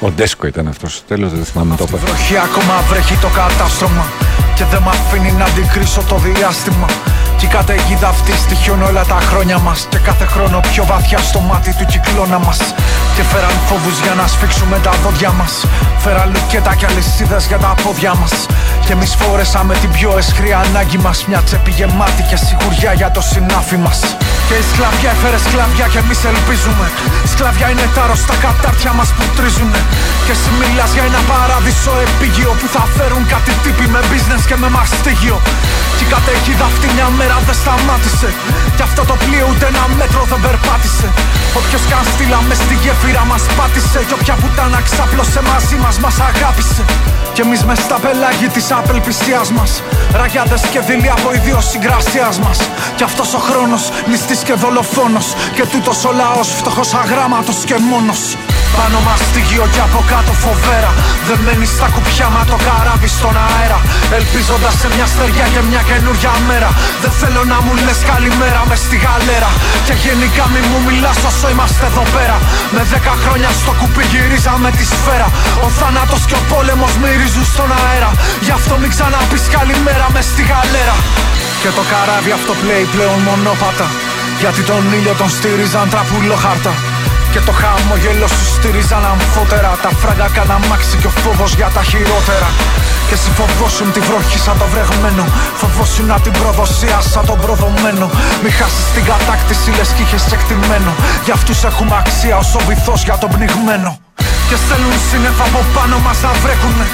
[0.07, 1.03] Ο Ντέσκο ήταν αυτός.
[1.09, 4.07] Τέλος δεν θυμάμαι το Η βροχή ακόμα βρέχει το κατάστρωμα.
[4.55, 6.87] Και δεν με αφήνει να αντικρίσω το διάστημα.
[7.39, 9.87] Κι η καταιγίδα αυτή στοιχειώνει όλα τα χρόνια μας.
[9.91, 12.59] Και κάθε χρόνο πιο βαθιά στο μάτι του κυκλώνα μας.
[13.17, 15.53] Και φέραν φόβους για να σφίξουμε τα δόντια μας.
[15.99, 18.47] Φέραν λουκέτα και αλυσίδες για τα πόδια μας.
[18.85, 21.27] Και εμείς φόρεσαμε την πιο εσχρή ανάγκη μας.
[21.29, 24.01] Μια τσέπη γεμάτη και σιγουριά για το συνάφι μας.
[24.53, 26.87] Και η σκλαβιά έφερε σκλαβιά και εμείς ελπίζουμε.
[27.33, 29.81] Σκλαβιά είναι τα στα κατάρτια μας που τρίζουνε.
[30.27, 34.57] Και εσύ μιλάς για ένα παράδεισο επίγειο που θα φέρουν κάτι τύποι με business και
[34.63, 35.37] με μαστίγιο.
[35.97, 38.29] Και η καταιγίδα αυτή μια μέρα δεν σταμάτησε.
[38.77, 41.09] Και αυτό το πλοίο ούτε ένα μέτρο δεν περπάτησε.
[41.59, 44.01] Όποιος καν στείλαμε στη γέφυρα μας πάτησε.
[44.09, 46.83] Και όποια πουτάνα ξάπλωσε μαζί μας μας αγάπησε.
[47.35, 49.71] Και εμείς μες στα πελάγη της απελπισίας μας.
[50.21, 52.59] Ραγιάδες και δειλή από ιδιοσυγκρασία μας.
[52.97, 55.27] Και αυτός ο χρόνος νηστή και δολοφόνος.
[55.57, 58.23] Και τούτος ο λαός φτωχός αγράμματος και μόνος.
[58.77, 59.15] Πάνω μα
[59.49, 60.93] γιο και από κάτω φοβέρα.
[61.45, 63.79] μένει στα κουπιά μα το καράβι στον αέρα.
[64.19, 66.71] Ελπίζοντας σε μια στεριά και μια καινούρια μέρα.
[67.03, 69.51] Δεν θέλω να μου λες καλημέρα μες στη γαλέρα.
[69.87, 72.37] Και γενικά μη μου μιλάς όσο είμαστε εδώ πέρα.
[72.75, 75.29] Με δέκα χρόνια στο κουπί γυρίζαμε τη σφαίρα.
[75.65, 78.11] Ο θάνατος και ο πόλεμος μυρίζουν στον αέρα.
[78.47, 80.97] Γι' αυτό μην ξαναπείς καλημέρα μες στη γαλέρα.
[81.63, 83.87] Και το καράβι αυτό πλέει πλέον μονόπατα.
[84.43, 86.73] Γιατί τον ήλιο τον στήριζαν τραπούλο χάρτα.
[87.33, 89.71] Και το χαμόγελο σου στήριζαν αμφότερα.
[89.85, 92.49] Τα φράγκα κάνα μάξι και ο φόβος για τα χειρότερα.
[93.09, 95.25] Και εσύ φοβόσουν τη βροχή σαν το βρεγμένο.
[95.61, 98.07] Φοβόσουν να την προδοσία σαν τον προδομένο.
[98.43, 100.93] Μη χάσεις την κατάκτηση λες κι είχες εκτιμένο.
[101.27, 103.91] Για αυτούς έχουμε αξία ως ο βυθός για τον πνιγμένο.
[104.49, 106.87] Και στέλνουν σύννεφα από πάνω μας να βρέχουνε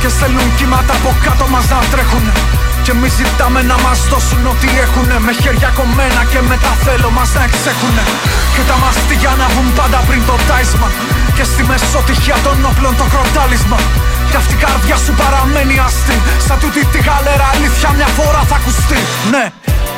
[0.00, 2.34] Και στέλνουν κύματα από κάτω μας να τρέχουνε
[2.84, 5.16] και εμεί ζητάμε να μας δώσουν ό,τι έχουνε.
[5.26, 8.04] Με χέρια κομμένα και με τα θέλω μας να εξέχουνε.
[8.54, 10.88] Και τα μαστίγια να βγουν πάντα πριν το τάισμα.
[11.36, 13.78] Και στη μεσότυχια των όπλων το κροτάλισμα.
[14.30, 16.16] Κι αυτή η καρδιά σου παραμένει αστή
[16.46, 19.00] Σαν τούτη τη γαλέρα αλήθεια μια φορά θα ακουστεί.
[19.34, 19.44] Ναι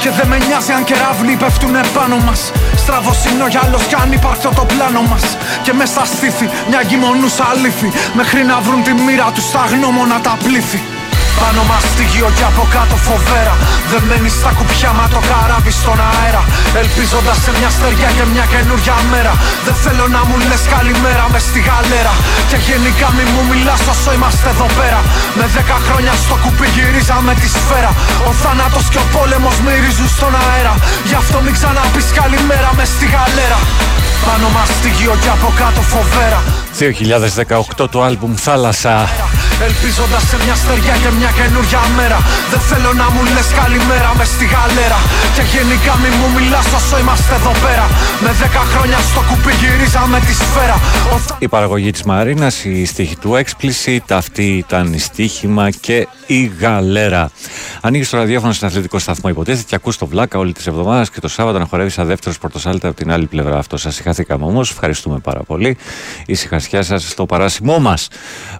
[0.02, 2.40] και δεν με νοιάζει αν κεραύνοι πέφτουνε πάνω μας.
[2.82, 5.24] Στραβός είναι ο γυαλός κι αν υπάρχει το πλάνο μας.
[5.64, 7.88] Και μες στα στήθη μια γυμονούσα αλήθη.
[8.18, 10.80] Μέχρι να βρουν τη μοίρα τους στα γνώμονα τα πλήθη
[11.42, 13.54] πάνω μας στοιχείο και από κάτω φοβέρα.
[13.90, 16.42] Δεν μένει στα κουπιά μα το καράβι στον αέρα.
[16.82, 19.32] Ελπίζοντας σε μια στεριά και μια καινούρια μέρα.
[19.66, 22.14] Δεν θέλω να μου λες καλημέρα μες στη γαλέρα.
[22.50, 25.00] Και γενικά μη μου μιλάς όσο είμαστε εδώ πέρα.
[25.38, 27.92] Με δέκα χρόνια στο κουπί γυρίζαμε τη σφαίρα.
[28.28, 30.74] Ο θάνατος και ο πόλεμος μυρίζουν στον αέρα.
[31.08, 33.60] Γι' αυτό μην ξαναπείς καλημέρα μες στη γαλέρα
[34.24, 36.40] πάνω μας στοιχείο και από κάτω φοβέρα.
[37.82, 39.08] 2018 το άλμπουμ Θάλασσα
[39.68, 42.18] Ελπίζοντας σε μια στεριά και μια καινούρια μέρα.
[42.50, 44.98] Δεν θέλω να μου λες καλημέρα μες στη γαλέρα.
[45.36, 47.86] Και γενικά μη μου μιλάς όσο είμαστε εδώ πέρα.
[48.24, 50.76] Με δέκα χρόνια στο κουπί γυρίζαμε τη σφαίρα.
[51.38, 57.30] Η παραγωγή της Μαρίνας, η στίχη του Explicit Αυτή ήταν η στίχημα και η γαλέρα.
[57.80, 61.20] Ανοίγεις το ραδιόφωνο στην αθλητικό σταθμό υποτίθεται Και ακούς το βλάκα όλη της εβδομάδας και
[61.20, 63.58] το Σάββατο να χορεύεις σαν δεύτερος πορτοσάλτα από την άλλη πλευρά.
[63.58, 64.70] Αυτό σας είχα όμως.
[64.70, 65.76] Ευχαριστούμε πάρα πολύ.
[66.26, 68.08] Ησυχασιά σας στο παράσημό μας.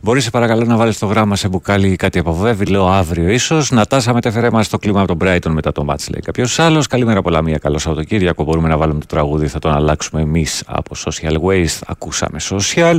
[0.02, 3.70] Μπορείς παρακαλώ να βάλεις το γράμμα σε μπουκάλι κάτι από βέβη, λέω αύριο ίσως.
[3.70, 6.86] Νατάσα μετέφερε μας το κλίμα από τον Brighton μετά το μάτς, λέει κάποιος άλλος.
[6.86, 8.44] Καλημέρα πολλά, μία καλό Σαββατοκύριακο.
[8.44, 11.78] Μπορούμε να βάλουμε το τραγούδι, θα τον αλλάξουμε εμείς από Social Waste.
[11.86, 12.96] Ακούσαμε Social.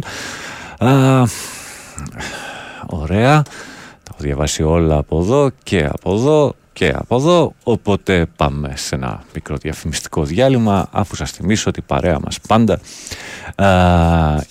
[0.78, 1.24] Α,
[2.86, 3.44] ωραία.
[4.18, 9.56] διαβάσει όλα από εδώ και από εδώ και από εδώ, οπότε πάμε σε ένα μικρό
[9.56, 12.80] διαφημιστικό διάλειμμα αφού σας θυμίσω ότι η παρέα μας πάντα
[13.56, 13.68] α,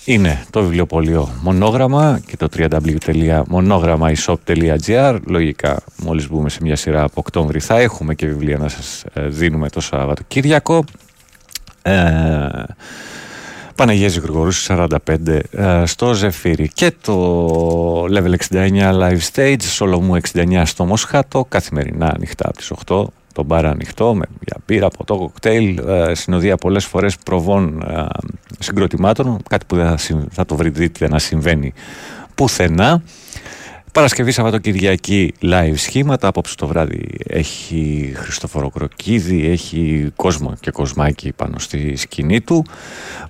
[0.05, 7.59] είναι το βιβλιοπωλείο Μονόγραμμα και το www.monogrammaishop.gr λογικά μόλις μπούμε σε μια σειρά από Οκτώβρη
[7.59, 10.83] θα έχουμε και βιβλία να σας ε, δίνουμε το Σαββατοκύριακο
[11.81, 11.93] ε,
[13.77, 14.87] Παναγιέζη Γρηγορούς 45
[15.51, 22.47] ε, στο Ζεφύρι και το Level 69 Live Stage Σολομού 69 στο Μοσχάτο καθημερινά ανοιχτά
[22.47, 27.17] από τις 8 το μπαρ ανοιχτό με για πύρα, ποτό, κοκτέιλ ε, συνοδεία πολλές φορές
[27.17, 28.05] προβών ε,
[28.59, 31.73] συγκροτημάτων κάτι που δεν θα, θα το βρείτε να συμβαίνει
[32.35, 33.01] πουθενά
[33.97, 36.27] Παρασκευή Σαββατοκυριακή live σχήματα.
[36.27, 42.65] Απόψε το βράδυ έχει Χριστόφορο Κροκίδη, έχει κόσμο και κοσμάκι πάνω στη σκηνή του.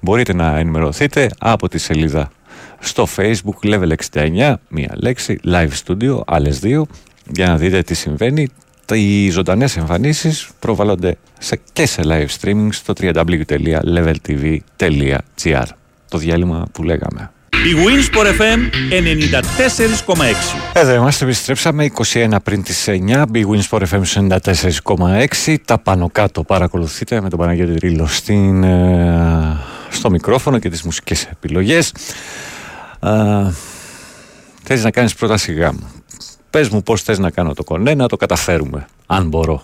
[0.02, 2.32] Μπορείτε να ενημερωθείτε από τη σελίδα
[2.80, 6.88] στο facebook level 69, μία λέξη, live studio, άλλες δύο,
[7.32, 8.48] για να δείτε τι συμβαίνει.
[8.94, 15.66] Οι ζωντανές εμφανίσεις προβάλλονται σε, και σε live streaming στο www.leveltv.gr
[16.10, 17.32] Το διάλειμμα που λέγαμε.
[17.50, 18.60] Η Winsport FM
[20.14, 20.16] 94,6
[20.74, 24.02] Εδώ είμαστε, επιστρέψαμε 21 πριν τις 9 Big Winsport FM
[24.84, 29.58] 94,6 Τα πάνω κάτω παρακολουθείτε με τον Παναγιώτη Ρίλο στην, ε,
[29.90, 31.92] στο μικρόφωνο και τις μουσικές επιλογές.
[33.00, 33.52] Ε,
[34.64, 35.88] Θες να κάνεις πρώτα σιγά μου
[36.50, 39.62] Πες μου πώς θες να κάνω το κονέ να το καταφέρουμε Αν μπορώ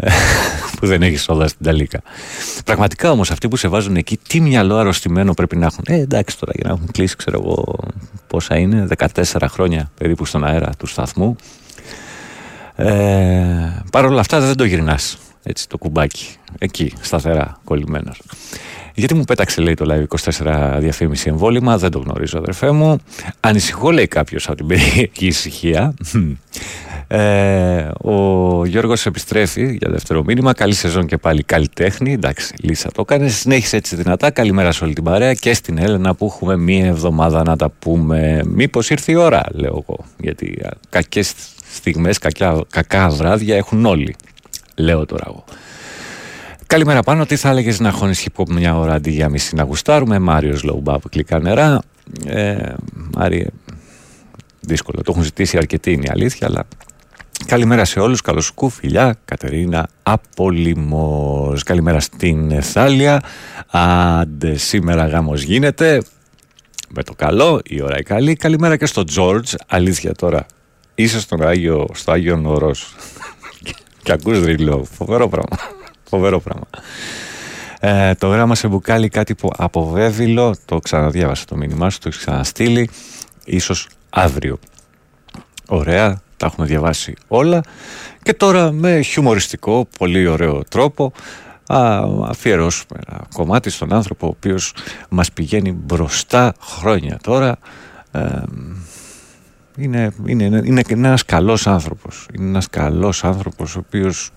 [0.80, 2.00] που δεν έχεις όλα στην Ταλίκα.
[2.64, 5.84] Πραγματικά όμως αυτοί που σε βάζουν εκεί, τι μυαλό αρρωστημένο πρέπει να έχουν.
[5.86, 7.78] Ε, εντάξει τώρα για να έχουν κλείσει, ξέρω εγώ
[8.26, 11.36] πόσα είναι, 14 χρόνια περίπου στον αέρα του σταθμού.
[12.76, 16.26] Ε, Παρ' όλα αυτά δεν το γυρνάς έτσι το κουμπάκι
[16.58, 18.22] εκεί σταθερά κολλημένος.
[18.94, 22.98] Γιατί μου πέταξε λέει το Live 24 διαφήμιση εμβόλυμα, δεν το γνωρίζω αδερφέ μου.
[23.40, 25.94] Ανησυχώ λέει κάποιος από την περιοχή ησυχία.
[27.12, 30.52] Ε, ο Γιώργος επιστρέφει για δεύτερο μήνυμα.
[30.52, 32.12] Καλή σεζόν και πάλι καλλιτέχνη.
[32.12, 33.28] Εντάξει, Λίσα το έκανε.
[33.28, 34.30] Συνέχισε έτσι δυνατά.
[34.30, 38.42] Καλημέρα σε όλη την παρέα και στην Έλενα που έχουμε μία εβδομάδα να τα πούμε.
[38.46, 40.04] Μήπως ήρθε η ώρα, λέω εγώ.
[40.18, 41.34] Γιατί κακές
[41.70, 42.18] στιγμές,
[42.70, 44.16] κακά βράδια έχουν όλοι.
[44.74, 45.44] Λέω τώρα εγώ.
[46.66, 49.62] Καλημέρα πάνω, τι θα έλεγες να χώνεις hip hop μια ώρα αντί για μισή να
[49.62, 51.82] γουστάρουμε; Μάριος Λοουμπάπ, κλικά νερά.
[52.26, 52.72] Ε,
[53.14, 53.46] Μάριε,
[54.60, 55.02] δύσκολο.
[55.02, 56.66] Το έχουν ζητήσει αρκετοί είναι η αλήθεια, αλλά
[57.46, 61.62] Καλημέρα σε όλους, καλώς σκου, φιλιά, Κατερίνα Απολυμός.
[61.62, 63.22] Καλημέρα στην Εθάλια,
[63.70, 66.02] άντε σήμερα γάμος γίνεται,
[66.88, 68.34] με το καλό, η ώρα η καλή.
[68.34, 70.46] Καλημέρα και στο Τζόρτζ, αλήθεια τώρα,
[70.94, 72.94] είσαι στον Άγιο, στο Άγιο Νορός.
[74.02, 75.56] Και ακούς δρυλό, φοβερό πράγμα,
[76.02, 76.66] φοβερό πράγμα.
[77.80, 79.96] Ε, το γράμμα σε μπουκάλι κάτι που από
[80.64, 82.90] το ξαναδιάβασα το μήνυμά σου, το έχεις ξαναστείλει,
[83.44, 84.58] ίσως αύριο.
[85.66, 87.60] Ωραία, τα έχουμε διαβάσει όλα.
[88.22, 91.12] Και τώρα με χιουμοριστικό, πολύ ωραίο τρόπο
[91.66, 94.74] α, αφιερώσουμε ένα κομμάτι στον άνθρωπο ο οποίος
[95.08, 97.56] μας πηγαίνει μπροστά χρόνια τώρα.
[99.76, 102.26] Είναι, είναι, είναι ένας καλός άνθρωπος.
[102.34, 104.30] Είναι ένας καλός άνθρωπος ο οποίος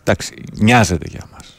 [0.00, 1.58] εντάξει, νοιάζεται για μας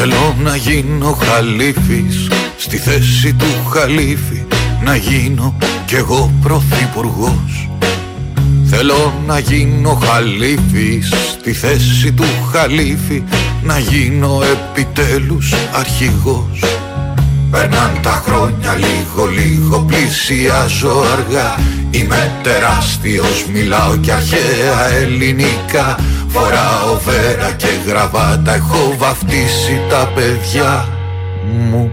[0.00, 4.42] Θέλω να γίνω χαλίφης Στη θέση του χαλίφη
[4.84, 5.56] Να γίνω
[5.86, 7.68] κι εγώ πρωθυπουργός.
[8.64, 13.22] Θέλω να γίνω χαλίφης Στη θέση του χαλίφη
[13.62, 16.60] Να γίνω επιτέλους αρχηγός
[17.50, 21.54] Περνάν τα χρόνια λίγο λίγο πλησιάζω αργά.
[21.90, 25.98] Είμαι τεράστιος, μιλάω κι αρχαία ελληνικά.
[26.28, 30.88] Φοράω βέρα και γραβάτα, έχω βαφτίσει τα παιδιά
[31.70, 31.90] μου.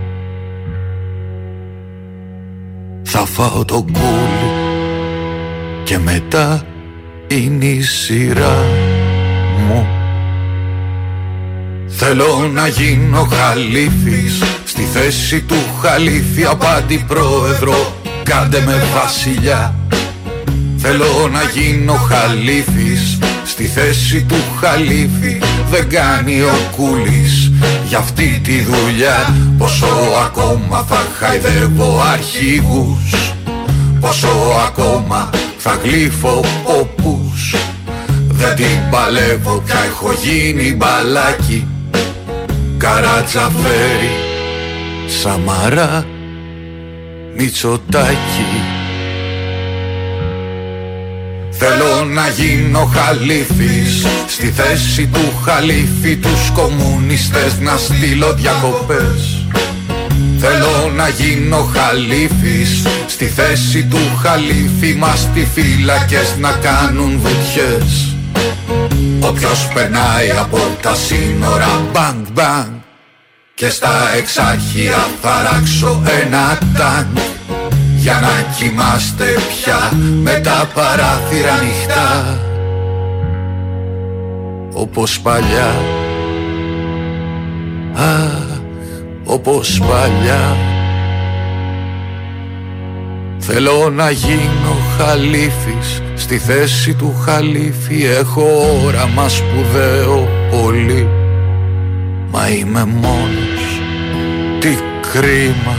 [3.04, 4.52] Θα φάω το κούλι
[5.84, 6.64] και μετά
[7.28, 8.64] είναι η σειρά
[9.68, 9.95] μου
[11.98, 17.94] Θέλω να γίνω χαλίφης Στη θέση του χαλίφη απάντη πρόεδρο.
[18.24, 19.76] Κάντε με βασιλιά.
[20.78, 25.42] Θέλω να γίνω χαλίφης Στη θέση του χαλίφη
[25.72, 27.52] δεν κάνει ο κούλης.
[27.88, 29.88] Για αυτή τη δουλειά Πόσο
[30.26, 33.34] ακόμα θα χαϊδεύω αρχηγούς.
[34.00, 34.30] Πόσο
[34.68, 37.56] ακόμα θα γλύφω οπούς
[38.28, 41.68] Δεν την παλεύω πια έχω γίνει μπαλάκι
[42.78, 44.10] Καρατζαφέρι
[45.22, 46.06] Σαμαρά
[47.38, 48.46] Μητσοτάκι
[51.58, 54.06] Θέλω να γίνω χαλίφης.
[54.28, 59.46] Στη θέση του χαλίφη τους κομμουνιστές να στείλω διακοπές.
[60.38, 62.86] Θέλω να γίνω χαλίφης.
[63.08, 68.15] Στη θέση του χαλίφη μας στη φύλακες να κάνουν βουτιές
[69.20, 72.74] Όποιος περνάει από τα σύνορα μπανγκ μπανγκ.
[73.54, 77.18] Και στα εξάρχεια θα ράξω ένα τάγκ.
[77.96, 79.92] Για να κοιμάστε πια
[80.22, 82.40] με τα παράθυρα ανοιχτά.
[84.74, 85.76] Όπως παλιά.
[87.94, 88.60] Αχ,
[89.26, 90.75] όπως παλιά
[93.48, 96.02] Θέλω να γίνω χαλίφης.
[96.16, 98.44] Στη θέση του χαλίφη Έχω
[98.86, 101.10] όραμα σπουδαίο πολύ.
[102.32, 103.82] Μα είμαι μόνος.
[104.60, 104.78] Τι
[105.12, 105.78] κρίμα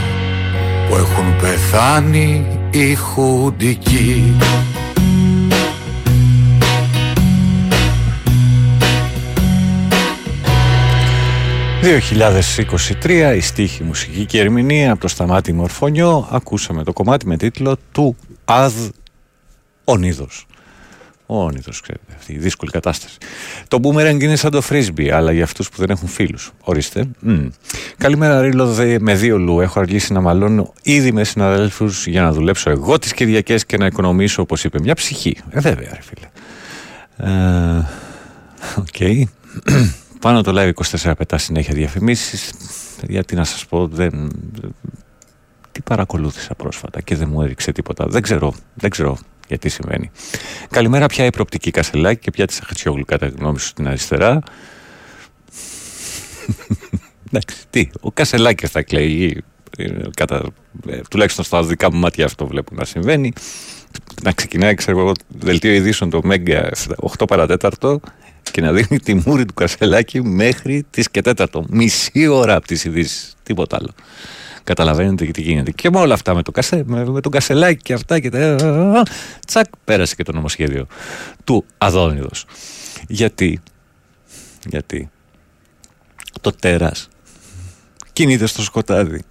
[0.89, 4.35] Που έχουν πεθάνει οι χουντικοί
[11.87, 16.27] 2023, η στίχη μουσική και ερμηνεία από το Σταμάτη Μορφωνιό.
[16.31, 18.15] Ακούσαμε το κομμάτι με τίτλο του
[18.45, 18.73] Αδ
[19.83, 20.45] Ονίδος.
[21.25, 23.17] Ο Όνειδος, ξέρετε, αυτή η δύσκολη κατάσταση.
[23.67, 26.51] Το boomerang είναι σαν το frisbee, αλλά για αυτούς που δεν έχουν φίλους.
[26.61, 27.05] Ορίστε.
[27.19, 27.47] Μμ.
[27.97, 29.61] Καλημέρα, Ρίλο, δε, με δύο λου.
[29.61, 33.85] Έχω αργήσει να μαλώνω ήδη με συναδέλφους για να δουλέψω εγώ τις Κυριακές και να
[33.85, 35.37] οικονομήσω, όπως είπε, μια ψυχή.
[35.49, 36.27] Ε, βέβαια, ρε φίλε.
[37.17, 37.85] Ε,
[38.77, 39.29] Οκ.
[40.19, 42.53] Πάνω το live 24 πετά συνέχεια διαφημίσεις.
[43.07, 44.31] Γιατί να σας πω, δεν...
[45.71, 48.05] Τι παρακολούθησα πρόσφατα και δεν μου έριξε τίποτα.
[48.07, 50.11] Δεν ξέρω, δεν ξέρω γιατί συμβαίνει.
[50.69, 54.39] Καλημέρα πια η προοπτική Κασελάκη και πια της Αχατσιόγλου κατά γνώμη σου στην αριστερά.
[57.27, 59.43] Εντάξει, τι, ο Κασελάκη θα κλαίει.
[59.77, 60.43] ε, Κατά,
[60.87, 63.33] ε, τουλάχιστον στα δικά μου μάτια αυτό βλέπω να συμβαίνει.
[64.23, 66.71] Να ξεκινάει, ξέρω εγώ, δελτίο ειδήσεων το Μέγκα
[67.17, 67.99] 8 παρατέταρτο
[68.51, 71.65] και να δίνει τη μούρη του Κασελάκη μέχρι τις και τέταρτο.
[71.69, 73.35] Μισή ώρα από τις ειδήσεις.
[73.43, 73.89] Τίποτα άλλο.
[74.63, 75.71] Καταλαβαίνετε και τι γίνεται.
[75.71, 79.03] Και με όλα αυτά, με, το κασε, με, με τον Κασελάκη και αυτά και τα.
[79.45, 80.87] Τσακ, πέρασε και το νομοσχέδιο
[81.43, 82.45] του Αδόνιδος.
[83.07, 83.59] Γιατί,
[84.65, 85.09] γιατί
[86.41, 87.09] το τέρας
[88.13, 89.21] κινείται στο σκοτάδι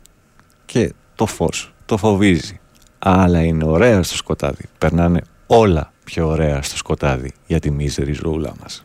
[0.67, 2.61] και το φως το φοβίζει.
[2.99, 4.65] Αλλά είναι ωραία στο σκοτάδι.
[4.79, 8.85] Περνάνε όλα πιο ωραία στο σκοτάδι για τη μίζερη ζωούλα μας.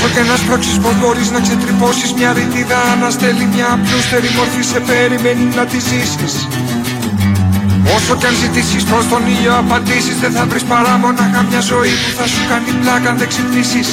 [0.00, 4.62] Όσο και να σπρώξεις πως μπορείς να ξετρυπώσεις μια ρητίδα Να στέλνει μια απλούστερη μορφή
[4.72, 6.34] σε περιμένει να τη ζήσεις.
[7.96, 11.94] Όσο κι αν ζητήσεις προς τον ήλιο απαντήσεις Δεν θα βρεις παρά μονάχα μια ζωή
[12.02, 13.90] που θα σου κάνει πλάκα αν δεν ξυπνήσεις.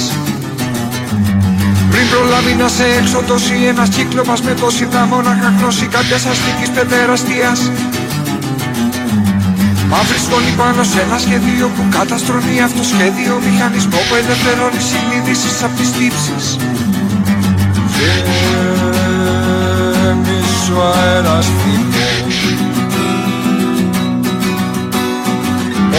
[1.91, 7.59] Πριν προλάβει να σε εξοντώσει ένας κύκλωμας με τόση δα μονάχα γνώση κάποιας αστικής παιδεραστίας
[9.91, 13.33] Μαύρη σκόνη πάνω σε ένα σχέδιο που καταστρώνει αυτό σχέδιο.
[13.47, 16.45] Μηχανισμό που ελευθερώνει συνείδησης απ' τις τύψεις.
[19.95, 21.47] Γέμισε ο αέρας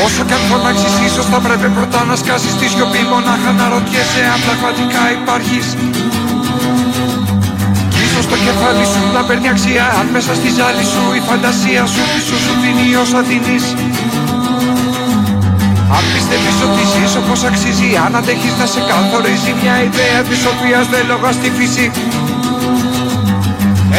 [0.05, 3.03] Όσο κι αν φωνάξεις ίσως θα πρέπει πρώτα να σκάσεις τη σιωπή.
[3.13, 5.67] Μονάχα να ρωτιέσαι αν πραγματικά υπάρχεις.
[6.01, 6.16] Κι
[8.19, 9.85] ίσως το κεφάλι σου να παίρνει αξία.
[9.99, 13.65] Αν μέσα στη ζάλη σου η φαντασία σου πίσω σου δίνει όσα δίνεις.
[15.97, 20.85] Αν πιστεύεις ότι ζεις όπως αξίζει Αν αντέχεις να σε καθορίζει μια ιδέα της οποίας
[20.93, 21.87] δεν λόγα στη φύση.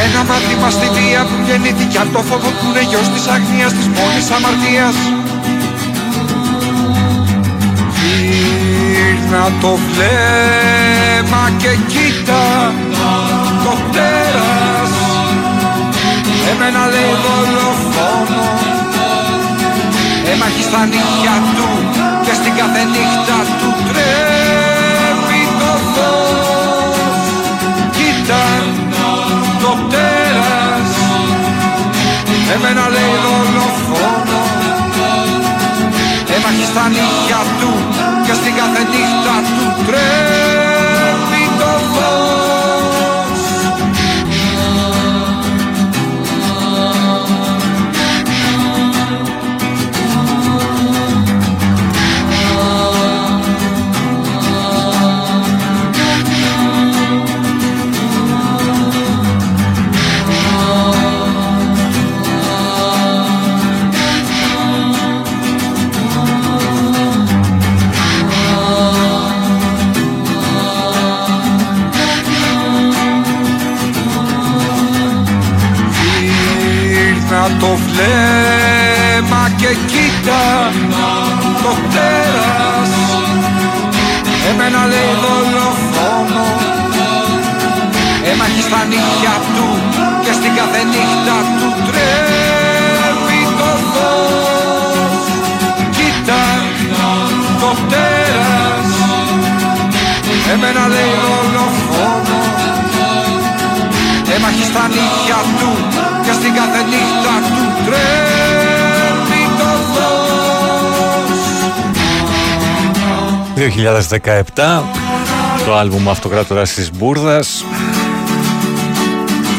[0.05, 3.87] Ένα μάθημα στη βία που γεννήθηκε από το φόβο που είναι γιος της αγνίας της
[3.95, 4.95] μόνης αμαρτίας.
[7.97, 12.43] Γύρνα το βλέμμα και κοίτα
[13.63, 14.91] το τέρας
[16.51, 18.61] Εμένα λέει δολοφόνος.
[20.31, 21.69] Έμαχει στα νύχια του
[22.25, 27.27] και στην κάθε νύχτα του τρέπει το φως.
[27.95, 28.45] Κοίτα
[29.61, 30.91] το τέρας
[32.55, 34.51] Εμένα λέει δολοφόνος.
[36.35, 37.71] Έμαχει στα νύχια του
[38.25, 40.76] και στην κάθε νύχτα του τρέπει
[79.85, 80.71] Κοίτα
[81.63, 82.91] το τέρας
[84.49, 86.45] Εμένα λέει δολοφόνο.
[88.31, 89.67] Έμαχει στα νύχια του
[90.23, 95.25] και στην κάθε νύχτα του τρέμει το φως.
[95.95, 96.43] Κοίτα
[97.59, 98.91] το τέρας
[100.53, 102.39] Εμένα λέει δολοφόνο.
[104.35, 105.71] Έμαχει στα νύχια του
[106.23, 107.46] και στην κάθε νύχτα του
[107.87, 111.39] τρέμει το φως.
[113.55, 114.83] 2017
[115.65, 117.65] το άλμπουμ Αυτοκράτορας της Μπούρδας.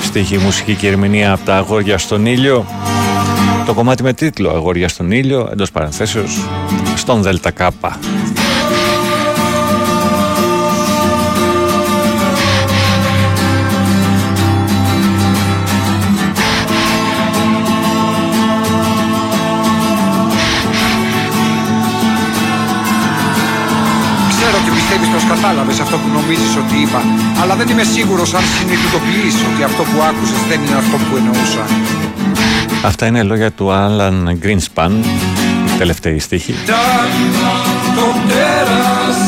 [0.03, 2.66] Στίχη μουσική και ερμηνεία από τα Αγόρια στον Ήλιο.
[3.66, 6.41] Το κομμάτι με τίτλο Αγόρια στον Ήλιο εντός παρανθέσεως
[6.97, 7.51] στον Δέλτα
[25.79, 27.01] πως κατάλαβες αυτό που νομίζεις ότι είπα.
[27.43, 31.64] Αλλά δεν είμαι σίγουρος αν συνειδητοποιείς ότι αυτό που άκουσες δεν είναι αυτό που εννοούσα.
[32.85, 34.93] Αυτά είναι λόγια του Άλαν Greenspan
[35.79, 36.55] τελευταίοι στίχη.
[37.97, 39.18] Το τέρας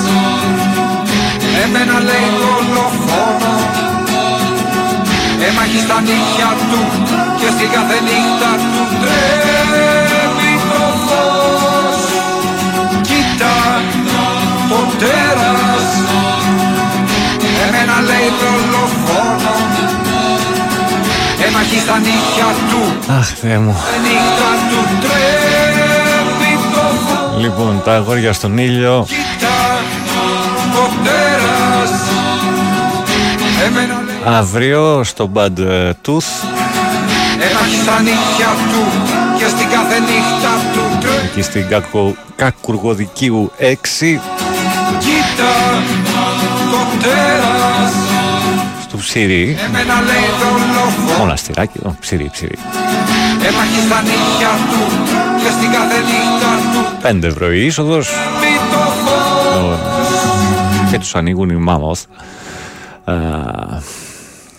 [1.65, 3.55] Εμένα λέει δολοφόνο.
[5.49, 6.81] Έμαχει στα νύχια του
[7.41, 9.90] και στην κάθε νύχτα του τρέμει
[17.83, 19.53] Εμένα λέει δολοφόνο.
[21.47, 23.13] Έμαχει στα νύχια του.
[23.19, 23.77] Αχ Θεέ μου.
[24.03, 27.41] Νύχτα του τρέμει το φως.
[27.43, 29.07] Λοιπόν τα αγόρια στον ήλιο.
[30.75, 31.91] Το τέρας.
[33.67, 36.31] Εμένα λέει Αύριο στο Bad ε, Tooth.
[37.51, 38.85] Έμαχει στα νύχια του
[39.39, 42.15] και στην κάθε νύχτα του τρέμει εκεί στην Κακο...
[42.37, 43.63] Κακουργοδικίου 6
[44.99, 45.53] Κοίτα
[46.71, 47.60] το τέρας.
[47.60, 47.60] στο
[49.11, 52.59] Ψηρή Εμένα λέει δολοφόνο Μοναστηράκι, ο, Ψηρή, Ψηρή
[53.47, 55.07] Έμαχει στα νύχια του
[55.43, 57.27] και στην κάθε νύχτα του.
[57.27, 58.11] 5 ευρώ η είσοδος.
[58.41, 59.79] Μη το φως.
[60.91, 62.05] Και τους ανοίγουν οι μάμοθ
[63.05, 63.15] Α,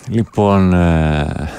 [0.08, 1.50] λοιπόν ε,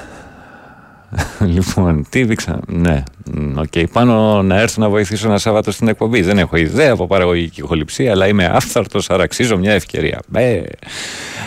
[1.53, 3.03] λοιπόν τι δείξα ναι
[3.33, 7.07] μ, οκ πάνω να έρθω να βοηθήσω ένα Σάββατο στην εκπομπή δεν έχω ιδέα από
[7.07, 10.61] παραγωγική ηχοληψία αλλά είμαι άφθαρτος άρα αξίζω μια ευκαιρία ε,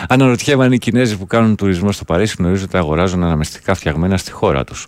[0.07, 4.31] αναρωτιέμαι αν οι Κινέζοι που κάνουν τουρισμό στο Παρίσι γνωρίζουν ότι αγοράζουν αναμνηστικά φτιαγμένα στη
[4.31, 4.87] χώρα τους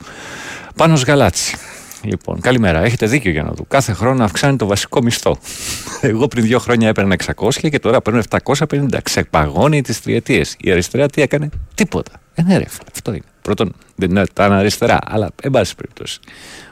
[0.76, 1.56] Πάνος Γαλάτσι
[2.02, 2.84] Λοιπόν, καλημέρα.
[2.84, 3.66] Έχετε δίκιο για να δω.
[3.68, 5.38] Κάθε χρόνο αυξάνει το βασικό μισθό.
[6.02, 8.98] Εγώ πριν δύο χρόνια έπαιρνα 600 και τώρα παίρνω 750.
[9.04, 10.56] Ξεπαγώνει τις τριετίες.
[10.60, 12.12] Η αριστερά τι έκανε, τίποτα.
[12.40, 13.24] Ε, ναι, ρε, φίλε, αυτό είναι.
[13.42, 16.20] Πρώτον, δεν είναι τα αριστερά, αλλά εν πάση περιπτώσει.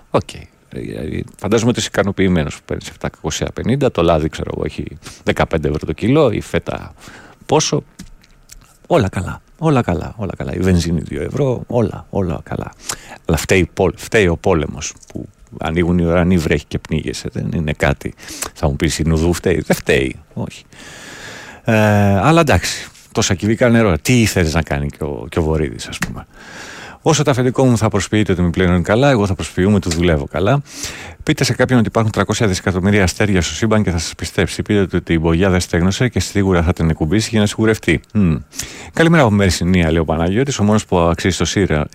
[0.10, 0.34] Οκ.
[0.34, 2.92] Ε, ε, Φαντάζομαι ότι είσαι ικανοποιημένος που παίρνεις
[3.86, 3.92] 750.
[3.92, 4.98] Το λάδι, ξέρω εγώ, έχει
[5.34, 6.32] 15 ευρώ το κιλό.
[6.32, 6.94] Η φέτα
[7.46, 7.84] πόσο.
[8.88, 9.42] Όλα καλά.
[9.58, 10.54] Όλα καλά, όλα καλά.
[10.54, 12.72] Η βενζίνη 2 ευρώ, όλα, όλα καλά.
[13.26, 15.26] Αλλά φταίει, πόλ- φταίει ο πόλεμος που
[15.60, 17.30] ανοίγουν οι ουρανοί, βρέχει και πνίγεσαι.
[17.32, 18.14] Δεν είναι κάτι.
[18.54, 19.64] Θα μου πεις η Νουδού φταίει.
[19.66, 20.16] Δεν φταίει.
[20.34, 20.64] Όχι.
[21.64, 21.74] Ε,
[22.20, 22.88] αλλά εντάξει,
[23.18, 23.98] τόσα κυβικά νερό.
[24.02, 26.28] Τι ήθελες να κάνει και ο, και ο Βορύδης, ας πούμε.
[27.02, 30.26] Όσο το αφεντικό μου θα προσποιείται ότι με πληρώνει καλά, εγώ θα προσποιούμαι ότι δουλεύω
[30.26, 30.62] καλά.
[31.24, 34.62] Πείτε σε κάποιον ότι υπάρχουν 300 δισεκατομμύρια αστέρια στο σύμπαν και θα σας πιστέψει.
[34.62, 38.00] Πείτε του ότι η μπογιά δεν στέγνωσε και σίγουρα θα την εκουμπήσει για να σιγουρευτεί.
[38.14, 38.36] Μμ.
[38.94, 40.60] Καλημέρα από Μερσινία, λέει ο Παναγιώτης.
[40.60, 41.88] Ο μόνος που αξίζει το ΣΥΡΑ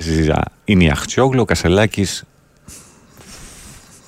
[0.65, 2.25] είναι η Αχτσιόγλου, ο Κασελάκης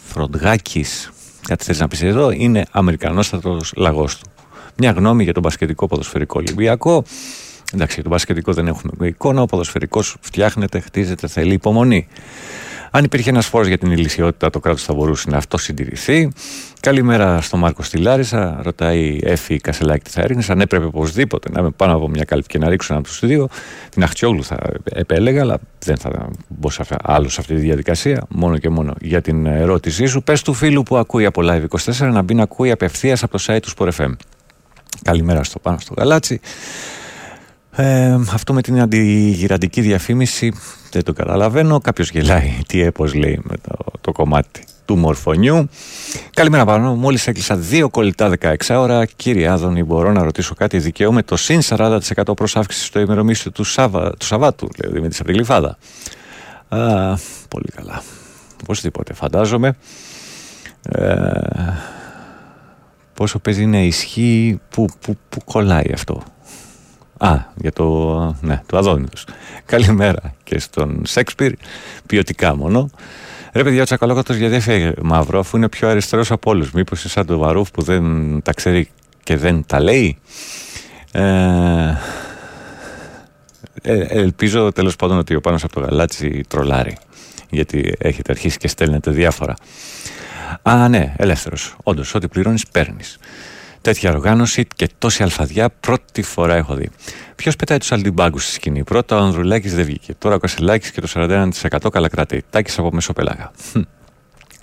[0.06, 1.12] Φροντγάκης.
[1.48, 4.33] Κάτι θες να πεις εδώ, είναι Αμερικανόστατος λαγός του.
[4.76, 7.04] Μια γνώμη για τον μπασκετικό ποδοσφαιρικό Ολυμπιακό.
[7.74, 9.42] Εντάξει, για τον μπασκετικό δεν έχουμε εικόνα.
[9.42, 12.06] Ο ποδοσφαιρικός φτιάχνεται, χτίζεται, θέλει υπομονή.
[12.90, 16.28] Αν υπήρχε ένας φόρος για την ηλικιότητα, το κράτος θα μπορούσε να αυτό συντηρηθεί.
[16.80, 18.60] Καλημέρα στον Μάρκο στη Λάρισα.
[18.62, 20.42] Ρωτάει η Εφη Κασελάκη τι θα έριχνε.
[20.48, 23.20] Αν έπρεπε οπωσδήποτε να είμαι πάνω από μια κάλυπη και να ρίξω ένα από τους
[23.26, 23.48] δύο,
[23.90, 28.26] την Αχτσιόγλου θα επέλεγα, αλλά δεν θα μπω σε αυτά- άλλο σε αυτή τη διαδικασία.
[28.28, 30.22] Μόνο και μόνο για την ερώτησή σου.
[30.22, 33.44] Πες του φίλου που ακούει από Live 24 να μπει να ακούει απευθείας από το
[33.46, 34.12] site του Sport FM.
[35.02, 36.40] Καλημέρα στο πάνω στο γαλάτσι.
[37.76, 40.52] Ε, αυτό με την αντιγυραντική διαφήμιση
[40.90, 41.80] δεν το καταλαβαίνω.
[41.80, 42.58] Κάποιος γελάει.
[42.66, 45.68] Τι έπως λέει με το, το κομμάτι του μορφωνιού.
[46.34, 46.94] Καλημέρα πάνω.
[46.94, 49.06] Μόλις έκλεισα δύο κολλητά 16 ώρα.
[49.06, 52.00] Κύριε Άδωνη, μπορώ να ρωτήσω κάτι; Δικαιούμαι το συν 40%
[52.36, 55.78] προς αύξηση στο ημερομίσιο του, Σάβα, του Σαββάτου, λέει ο Δημήτρης από τη Γλυφάδα.
[56.68, 56.78] Α,
[57.48, 58.02] πολύ καλά.
[58.62, 59.76] Οπωσδήποτε, φαντάζομαι.
[60.82, 61.30] Ε,
[63.14, 66.22] πόσο παίζει να ισχύει, πού, πού, πού κολλάει αυτό.
[67.18, 69.26] Α, για το, ναι, το Αδόνιδος.
[69.64, 71.52] Καλημέρα και στον Σέξπιρ,
[72.06, 72.90] ποιοτικά μόνο.
[73.52, 76.72] Ρε παιδιά, ο Τσακαλώκατο γιατί έφυγε μαύρο, αφού είναι πιο αριστερός από όλους.
[76.72, 78.04] Μήπως είναι σαν το Βαρούφ που δεν
[78.42, 78.88] τα ξέρει
[79.22, 80.18] και δεν τα λέει;
[81.12, 81.94] Ε,
[83.82, 86.96] ε, ελπίζω τέλος πάντων ότι ο πάνω από το γαλάτσι τρολάρει.
[87.50, 89.54] Γιατί έχετε αρχίσει και στέλνετε διάφορα.
[90.62, 91.76] Α, ναι, ελεύθερος.
[91.82, 93.18] Όντως, ό,τι πληρώνεις, παίρνεις.
[93.80, 96.90] Τέτοια οργάνωση και τόση αλφαδιά πρώτη φορά έχω δει.
[97.36, 100.14] Ποιος πετάει τους αλτιμπάγκους στη σκηνή; Πρώτα ο Ανδρουλάκης δεν βγήκε.
[100.14, 102.42] Τώρα ο Κασελάκης και το 41% καλά κρατεί.
[102.50, 103.50] Τάκης από Μεσοπελάγα.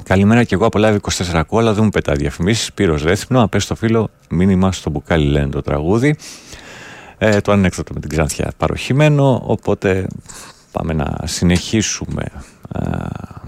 [0.04, 2.74] Καλημέρα και εγώ από live 24 ακούω, αλλά δεν μου πετάει διαφημίσεις.
[2.74, 6.16] Πύρο Ρέθυμνο, απέ στο φίλο, μήνυμα στο μπουκάλι λένε το τραγούδι.
[7.18, 10.08] Ε, το ανέκδοτο με την Ξανθιά παροχημένο, οπότε
[10.72, 12.24] πάμε να συνεχίσουμε
[12.76, 12.90] ε,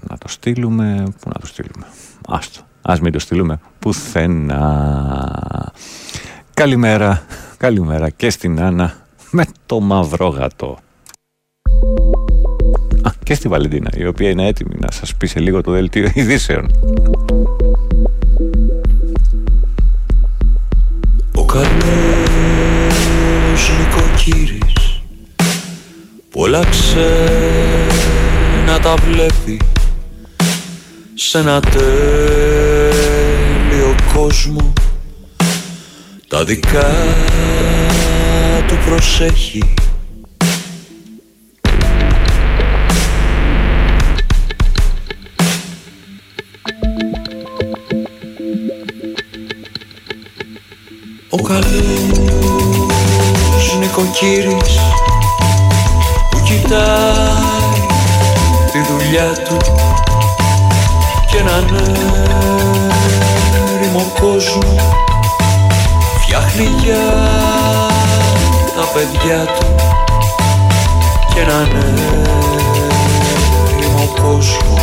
[0.09, 1.03] να το στείλουμε.
[1.21, 1.85] Πού να το στείλουμε;
[2.27, 2.61] Άστο.
[2.81, 5.71] Ας μην το στείλουμε πουθενά.
[6.53, 7.25] Καλημέρα,
[7.57, 8.93] καλημέρα και στην Άννα
[9.31, 10.77] με το μαυρό γατό.
[13.01, 16.11] Α, και στη Βαλεντίνα, η οποία είναι έτοιμη να σας πει σε λίγο το δελτίο
[16.13, 16.71] ειδήσεων.
[21.35, 21.71] Ο καλός
[23.79, 25.01] νοικοκύρης
[26.29, 26.63] πολλά
[28.65, 29.72] να τα βλέπεις
[31.15, 31.85] σε ένα τέλειο
[34.13, 34.73] κόσμο
[36.27, 36.91] τα δικά
[38.67, 39.73] του προσέχει.
[51.29, 51.67] Ο καλός
[53.79, 54.79] νοικοκύρης
[56.31, 57.87] που κοιτάει
[58.71, 59.57] τη δουλειά του.
[59.65, 59.82] και
[61.53, 61.95] έναν
[63.75, 64.75] έρημο κόσμο
[66.21, 67.03] φτιάχνει για
[68.75, 69.65] τα παιδιά του
[71.33, 71.67] και έναν
[73.77, 74.77] έρημο κόσμο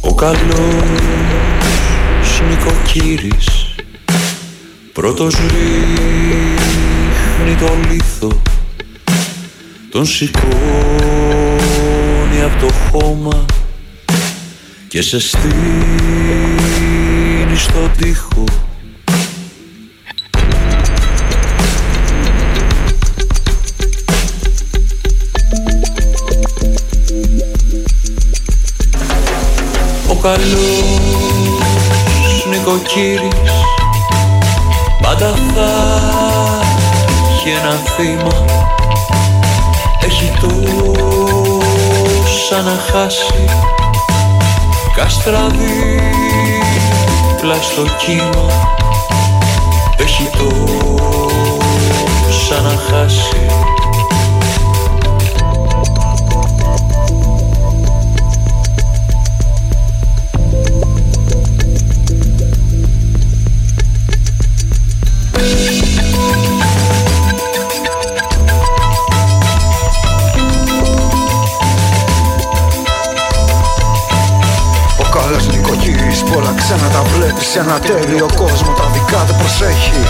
[0.00, 0.80] Ο καλός
[2.48, 3.63] νοικοκύρης
[5.04, 6.46] Πρώτος ρίχνει
[7.60, 8.42] το λίθο
[9.90, 10.52] Τον σηκώνει
[12.44, 13.44] από το χώμα
[14.88, 15.56] Και σε στείνει
[17.56, 18.44] στον τοίχο
[45.24, 48.46] Κάστρα δίπλα στο κύμα.
[49.98, 50.30] Έχει
[52.26, 53.46] τόσα να χάσει
[77.94, 80.02] βλέπει σε ένα τέλειο κόσμο τα δικά του προσέχει.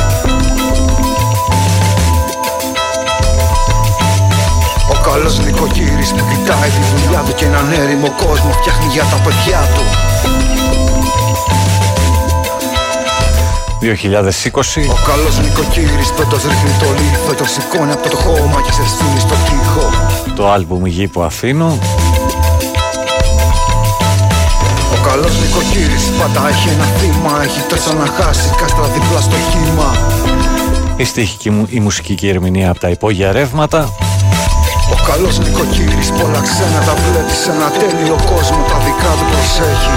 [4.90, 9.16] Ο καλός νοικοκύρης που κοιτάει τη δουλειά του και έναν έρημο κόσμο φτιάχνει για τα
[9.16, 9.82] παιδιά του.
[13.80, 13.86] 2020
[14.88, 19.20] Ο καλός νοικοκύρης πέτος ρίχνει το λίθο Το σηκώνει από το χώμα και σε στείλει
[19.20, 19.90] στο τοίχο.
[20.36, 21.78] Το άλμπουμ «Γη που αφήνω»
[25.34, 29.90] Ο καλός νοικοκύρης πάντα έχει ένα θύμα Έχει τόσα να χάσει κάστρα δίπλα στο κύμα.
[30.96, 33.92] Η στίχη και η μου- η μουσική και η ερμηνεία από τα υπόγεια ρεύματα.
[34.94, 39.94] Ο καλός νοικοκύρης πολλά ξένα τα βλέπει σε ένα τέλειο κόσμο Τα δικά του προσέχει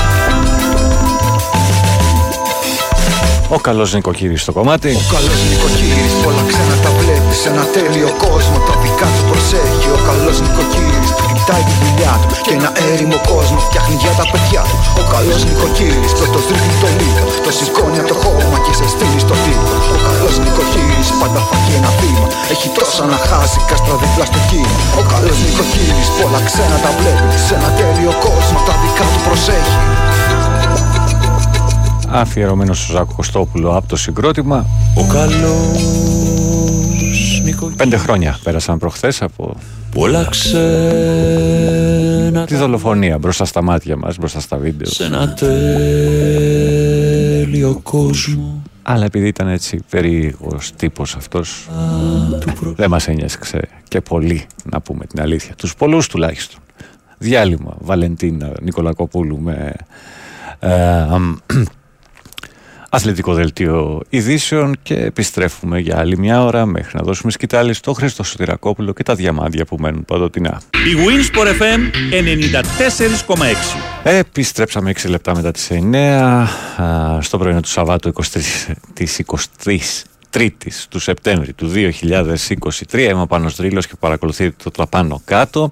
[3.55, 4.89] Ο καλός νοικοκύρης στο κομμάτι.
[5.01, 9.87] Ο καλός νοικοκύρης πολλά ξένα τα βλέπεις σε ένα τέλειο κόσμο Τα δικά του προσέχει.
[9.97, 14.25] Ο καλός νοικοκύρης που κοιτάει τη δουλειά του Και ένα έρημο κόσμο φτιάχνει για τα
[14.31, 14.77] παιδιά του.
[15.01, 19.19] Ο καλός νοικοκύρης πρώτος ρίχνει το λίτο Το σηκώνει από το χώμα και σε στείλει
[19.25, 23.95] στο τοίχο Ο καλός νοικοκύρης πάντα θα έχει ένα θύμα Έχει τόσα να χάσει κάστρα
[24.01, 24.75] δίπλα στο κύμα.
[25.01, 29.77] Ο καλός νοικοκύρης πολλά ξένα τα βλέπεις Σε ένα τέλειο κόσμο τα δικά του προσέχει
[32.07, 34.65] αφιερωμένος στο Ζάκο Κωστόπουλο από το συγκρότημα.
[34.95, 35.81] Ο καλός
[37.43, 39.55] νοικοκύρης Πέντε χρόνια πέρασαν προχθές από
[39.91, 40.57] Πολλά ξένα
[42.45, 44.89] τη δολοφονία μπροστά στα μάτια μας, μπροστά στα βίντεο.
[44.89, 45.33] Σε ένα
[47.43, 48.61] τέλειο κόσμο.
[48.81, 51.67] Αλλά επειδή ήταν έτσι περίεργος τύπος αυτός
[52.75, 55.55] δεν μας ένοιαξε και πολύ να πούμε την αλήθεια.
[55.55, 56.59] Τους πολλούς τουλάχιστον.
[57.17, 59.73] Διάλειμμα Βαλεντίνα Νικολακοπούλου με
[60.59, 61.05] ε,
[62.97, 68.23] αθλητικό δελτίο ειδήσεων και επιστρέφουμε για άλλη μια ώρα μέχρι να δώσουμε σκητάλη στο Χρήστο
[68.23, 70.61] Σωτηρακόπουλο και τα διαμάντια που μένουν παντοτινά.
[70.71, 71.79] Η Winsport FM
[73.33, 73.37] 94,6
[74.03, 76.47] Επιστρέψαμε 6 λεπτά μετά τις 9
[77.19, 78.21] στο πρωινό του Σαββάτου 23,
[78.93, 79.21] της
[79.63, 79.77] 23
[80.29, 85.69] Τρίτης του Σεπτέμβρη του 2023 είμαι ο Πάνος Δρύλος και παρακολουθείτε το πάνω κάτω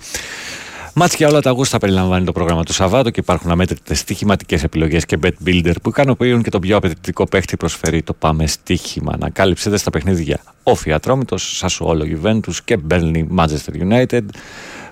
[0.97, 5.05] Μάτς για όλα τα γούστα περιλαμβάνει το πρόγραμμα του Σαββάτου και υπάρχουν αμέτρητες στοιχηματικές επιλογές
[5.05, 9.11] και bet builder που ικανοποιούν και τον πιο απαιτητικό παίχτη προσφέρει το Πάμε Στοίχημα.
[9.13, 14.21] Ανακάλυψετε στα παιχνίδια Όφη Ατρόμητος, Σασουόλο Juventus και Burnley Manchester United.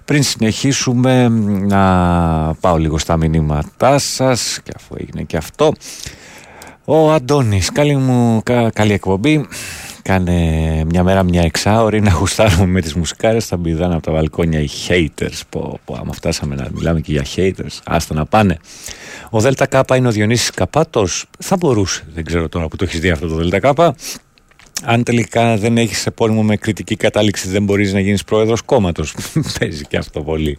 [0.06, 1.28] Πριν συνεχίσουμε
[1.68, 1.84] να
[2.60, 5.72] πάω λίγο στα μηνύματά σας και αφού έγινε και αυτό.
[6.86, 8.42] Ο Αντώνης, καλή μου
[8.74, 9.48] καλή εκπομπή.
[10.04, 13.46] Κάνε μια μέρα μια εξάωρη να γουστάρουμε με τις μουσικάρες.
[13.46, 15.42] Θα μπηδάνε από τα βαλκόνια οι haters.
[15.50, 18.58] Που, που άμα φτάσαμε να μιλάμε και για haters άστα να πάνε.
[19.30, 21.26] Ο Δέλτα Κάπα είναι ο Διονύσης Καπάτος.
[21.40, 23.96] Θα μπορούσε δεν ξέρω τώρα που το έχεις δει αυτό το Δέλτα Κάπα.
[24.84, 29.16] Αν τελικά δεν έχεις επώνυμο με κριτική κατάληξη δεν μπορείς να γίνεις πρόεδρος κόμματος.
[29.60, 30.58] Παίζει και αυτό πολύ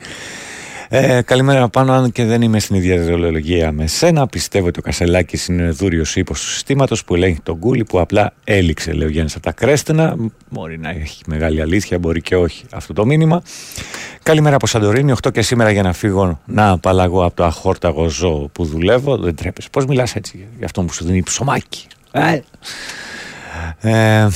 [0.89, 4.27] ε, καλημέρα πάνω, αν και δεν είμαι στην ίδια ιδεολογία με σένα.
[4.27, 8.33] Πιστεύω ότι ο Κασελάκης είναι δούριος ύπος του συστήματος που ελέγχει τον κούλι που απλά
[8.45, 10.17] έληξε, λέει ο Γιάννης από τα κρέστενα.
[10.51, 13.43] Μπορεί να έχει μεγάλη αλήθεια, μπορεί και όχι αυτό το μήνυμα.
[14.23, 18.49] Καλημέρα από Σαντορίνη, 8 και σήμερα για να φύγω να απαλλαγώ από το αχόρταγο ζώο
[18.53, 19.17] που δουλεύω.
[19.17, 19.69] Δεν τρέπεσαι.
[19.71, 21.87] Πώς μιλάς έτσι για αυτό που σου δίνει ψωμάκι.
[22.13, 22.41] Ε,
[23.81, 24.29] ε,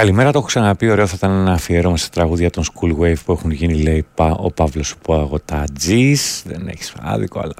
[0.00, 0.90] Καλημέρα, το έχω ξαναπεί.
[0.90, 4.50] Ωραίο θα ήταν ένα αφιέρωμα σε τραγούδια των School Wave που έχουν γίνει, λέει ο
[4.50, 6.16] Παύλος Αγωτατζή.
[6.44, 7.54] Δεν έχεις άδικο, αλλά.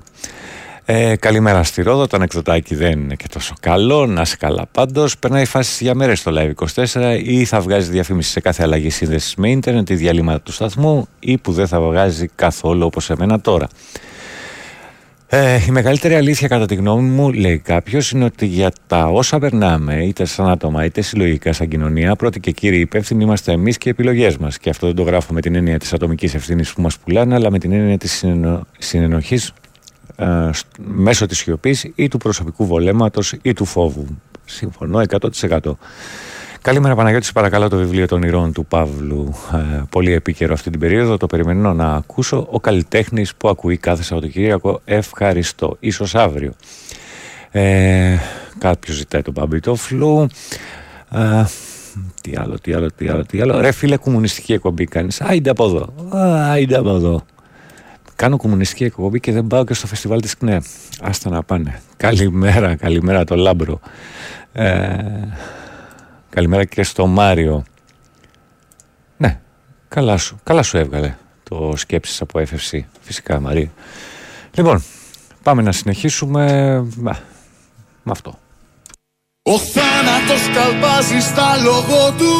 [0.84, 2.07] Ε, καλημέρα στη Ρόδο.
[2.07, 4.07] Το ανεκδοτάκι δεν είναι και τόσο καλό.
[4.07, 5.18] Να είσαι καλά πάντως.
[5.18, 6.53] Περνάει φάση για μέρες στο Live
[6.93, 11.07] 24 ή θα βγάζει διαφήμιση σε κάθε αλλαγή σύνδεσης με ίντερνετ ή διαλύματα του σταθμού
[11.18, 13.68] ή που δεν θα βγάζει καθόλου όπως εμένα τώρα.
[15.33, 19.39] Ε, η μεγαλύτερη αλήθεια κατά τη γνώμη μου, λέει κάποιος, είναι ότι για τα όσα
[19.39, 23.89] περνάμε, είτε σαν άτομα είτε συλλογικά σαν κοινωνία, πρώτοι και κύριοι υπεύθυνοι είμαστε εμείς και
[23.89, 24.59] οι επιλογές μας.
[24.59, 27.51] Και αυτό δεν το γράφω με την έννοια της ατομικής ευθύνης που μας πουλάνε, αλλά
[27.51, 28.66] με την έννοια της συνενο...
[28.78, 29.53] συνενοχής
[30.16, 34.07] ε, μέσω της σιωπής ή του προσωπικού βολέματος ή του φόβου.
[34.45, 35.03] Συμφωνώ
[35.49, 35.59] 100%.
[36.63, 39.35] Καλημέρα Παναγιώτης, παρακαλώ το βιβλίο των ηρώων του Παύλου.
[39.53, 41.17] Ε, πολύ επίκαιρο αυτή την περίοδο.
[41.17, 42.47] Το περιμένω να ακούσω.
[42.51, 44.81] Ο καλλιτέχνης που ακούει κάθε Σαββατοκύριακο.
[44.85, 45.77] Ευχαριστώ.
[45.81, 46.53] Ίσως αύριο.
[47.51, 48.17] Ε,
[48.59, 50.27] Κάποιος ζητάει τον Παμπιτόφλου.
[51.11, 51.45] Ε,
[52.23, 53.61] τι άλλο, τι άλλο, τι άλλο, τι άλλο.
[53.61, 55.21] Ρε φίλε, κομμουνιστική εκπομπή κάνεις.
[55.21, 55.95] Άιντε από εδώ.
[56.51, 57.23] Άιντε από εδώ.
[58.17, 60.61] Κάνω κομμουνιστική εκπομπή και δεν πάω και στο φεστιβάλ της ΚΝΕ.
[61.01, 61.81] Άστα να πάνε.
[61.97, 63.81] Καλημέρα, καλημέρα το λάμπρο.
[64.53, 64.97] Ε,
[66.31, 67.64] Καλημέρα και στο Μάριο.
[69.16, 69.41] Ναι,
[69.89, 71.16] καλά σου, καλά σου έβγαλε
[71.49, 73.70] το σκέψεις από FFC, φυσικά Μαρία.
[74.55, 74.85] Λοιπόν,
[75.43, 76.45] πάμε να συνεχίσουμε
[76.97, 77.16] με,
[78.03, 78.39] με αυτό.
[79.43, 82.35] Ο θάνατος καλπάζει στα λόγο του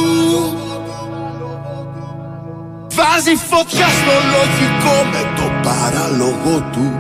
[2.95, 6.93] Βάζει φωτιά στο λογικό με το παράλογο του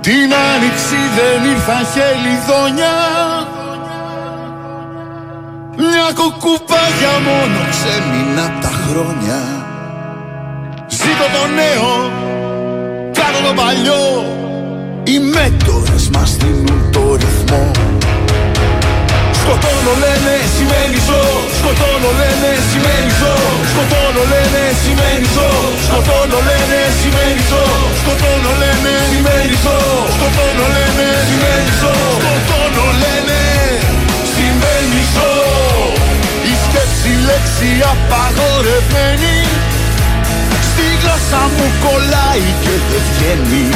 [0.00, 2.94] Την άνοιξη δεν ήρθαν χελιδόνια
[5.76, 9.40] μια κουκουπάγια μόνο ξέμεινα τα χρόνια.
[10.98, 11.92] Ζήτω το νέο,
[13.18, 14.04] κάτω το παλιό.
[15.10, 17.64] Οι μέτωρες μας δίνουν το ρυθμό.
[19.40, 21.22] Σκοτώνω λένε σημαίνει ζω.
[21.58, 23.34] Σκοτώνω λένε σημαίνει ζω.
[23.70, 25.48] Σκοτώνω λένε σημαίνει ζω.
[25.86, 27.64] Σκοτώνω λένε σημαίνει ζω.
[28.00, 29.78] Σκοτώνω λένε σημαίνει ζω.
[30.14, 31.94] Σκοτώνω λένε σημαίνει ζω.
[32.22, 33.43] Σκοτώνω λένε
[37.28, 39.38] λέξη απαγορευμένη.
[40.68, 43.68] Στη γλώσσα μου κολλάει και δεν βγαίνει.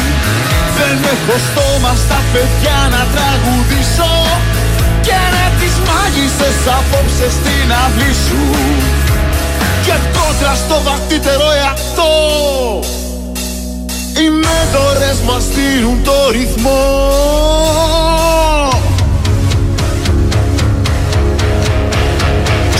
[0.76, 4.12] Δεν έχω στόμα στα παιδιά να τραγουδήσω.
[5.06, 8.42] Και να τις μάγισσες απόψε στην αυλή σου.
[9.84, 12.12] Και κόντρα στο βαθύτερο εαυτό.
[14.18, 16.82] Οι μέντορες μας στείλουν το ρυθμό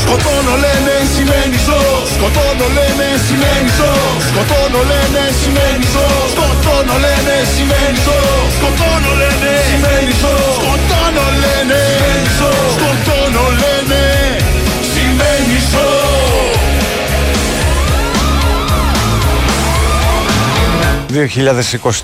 [0.09, 1.81] Σκοτώνω λένε σημαίνει ζω.
[2.15, 3.93] Σκοτώνω λένε σημαίνει ζω.
[4.29, 6.07] Σκοτώνω λένε σημαίνει ζω.
[6.35, 8.19] Σκοτώνω λένε σημαίνει ζω.
[8.57, 10.35] Σκοτώνω λένε σημαίνει ζω.
[10.57, 12.53] Σκοτώνω λένε σημαίνει ζω.
[12.77, 14.03] Σκοτώνω λένε
[14.93, 15.89] σημαίνει ζω.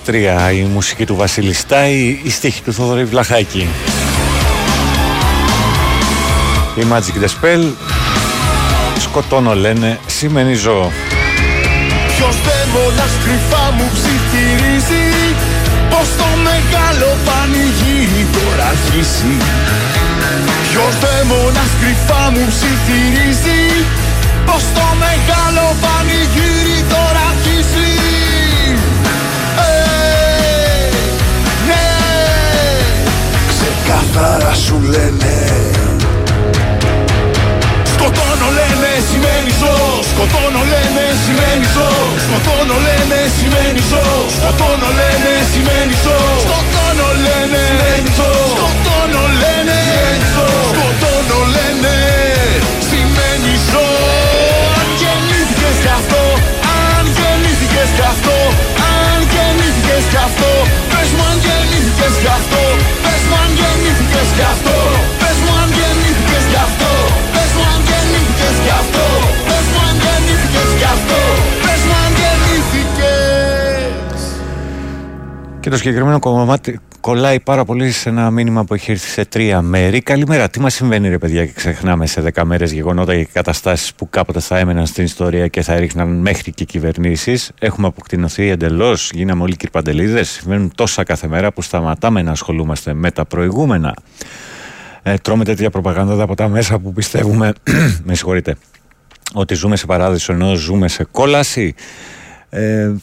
[0.09, 3.69] ...2023 η μουσική του Βασίλη Στάι, η στίχη του Θοδωρή Βλαχάκη.
[6.77, 7.29] Η Magic the
[9.15, 10.93] Spell σκοτώνω λένε σημαίνει ζώο.
[12.07, 15.07] Ποιος δαίμονας κρυφά μου ψιθυρίζει
[15.91, 19.35] Πως το μεγάλο πανηγύρι τώρα αρχίσει
[20.69, 23.63] Ποιος δαίμονας κρυφά μου ψιθυρίζει
[24.47, 27.91] Πως το μεγάλο πανηγύρι τώρα αρχίσει
[29.69, 29.81] Ε,
[31.69, 31.87] ναι.
[33.53, 35.84] Ξεκάθαρα σου λένε
[39.45, 41.89] σημαίνει ζω Σκοτώνω λένε σημαίνει ζω
[42.25, 44.05] Σκοτώνω λένε σημαίνει ζω
[44.37, 51.95] Σκοτώνω λένε σημαίνει ζω Σκοτώνω λένε σημαίνει ζω Σκοτώνω λένε σημαίνει ζω Σκοτώνω λένε
[52.89, 53.87] σημαίνει ζω
[54.81, 56.23] Αν γεννήθηκες κι αυτό
[56.97, 58.37] Αν γεννήθηκες κι αυτό
[75.75, 80.01] το συγκεκριμένο κομμάτι κολλάει πάρα πολύ σε ένα μήνυμα που έχει έρθει σε τρία μέρη.
[80.01, 80.49] Καλημέρα.
[80.49, 84.41] Τι μας συμβαίνει, ρε παιδιά, και ξεχνάμε σε δέκα μέρες γεγονότα και καταστάσεις που κάποτε
[84.41, 87.51] θα έμεναν στην ιστορία και θα έριχναν μέχρι και κυβερνήσεις.
[87.59, 89.11] Έχουμε αποκτηνωθεί εντελώς.
[89.15, 90.29] Γίναμε όλοι κυρπαντελίδες.
[90.29, 93.95] Συμβαίνουν τόσα κάθε μέρα που σταματάμε να ασχολούμαστε με τα προηγούμενα.
[95.03, 97.53] Ε, τρώμε τέτοια προπαγάνδα από τα μέσα που πιστεύουμε.
[98.07, 98.57] με συγχωρείτε.
[99.33, 101.75] Ότι ζούμε σε παράδεισο ενώ ζούμε σε κόλαση.
[102.55, 102.95] Ε,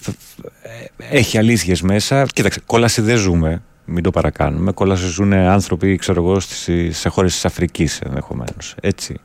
[1.10, 2.26] έχει αλήθειες μέσα.
[2.26, 3.62] Κοίταξε, κόλαση δεν ζούμε.
[3.86, 4.72] Μην το παρακάνουμε.
[4.72, 8.76] Κόλαση ζουν άνθρωποι, ξέρω εγώ, στις, σε χώρες της Αφρικής ενδεχομένως.
[8.82, 9.20] Έτσι.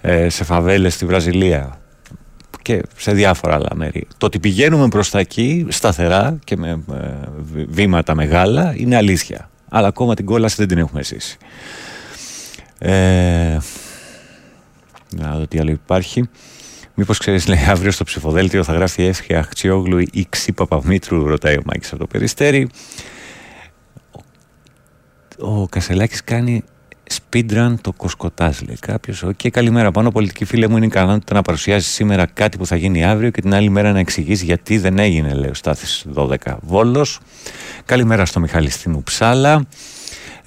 [0.00, 1.78] Ε, σε φαβέλες στη Βραζιλία
[2.62, 4.06] και σε διάφορα άλλα μέρη.
[4.18, 9.50] Το ότι πηγαίνουμε προς τα εκεί σταθερά και με ε, βήματα μεγάλα είναι αλήθεια.
[9.68, 11.38] Αλλά ακόμα την κόλαση δεν την έχουμε ζήσει.
[12.78, 13.58] Ε,
[15.16, 16.28] να δω τι άλλο υπάρχει.
[17.00, 21.62] Μήπως ξέρεις, λέει, αύριο στο ψηφοδέλτιο θα γράφει Έφη Αχτσιόγλου ή Ξή Παπαμήτρου, ρωτάει ο
[21.64, 22.68] Μάκης από το περιστέρι.
[25.38, 26.64] Ο Κασελάκης κάνει
[27.10, 29.22] speedrun το Κοσκωτάς, λέει κάποιος.
[29.22, 29.90] OK, okay, καλημέρα.
[29.90, 33.40] Πάνο πολιτική φίλε μου είναι ικανότητα να παρουσιάσει σήμερα κάτι που θα γίνει αύριο και
[33.40, 37.20] την άλλη μέρα να εξηγήσει γιατί δεν έγινε, λέει ο Στάθης 12 Βόλος.
[37.84, 39.66] Καλημέρα στο Μιχάλη στην Ουψάλα.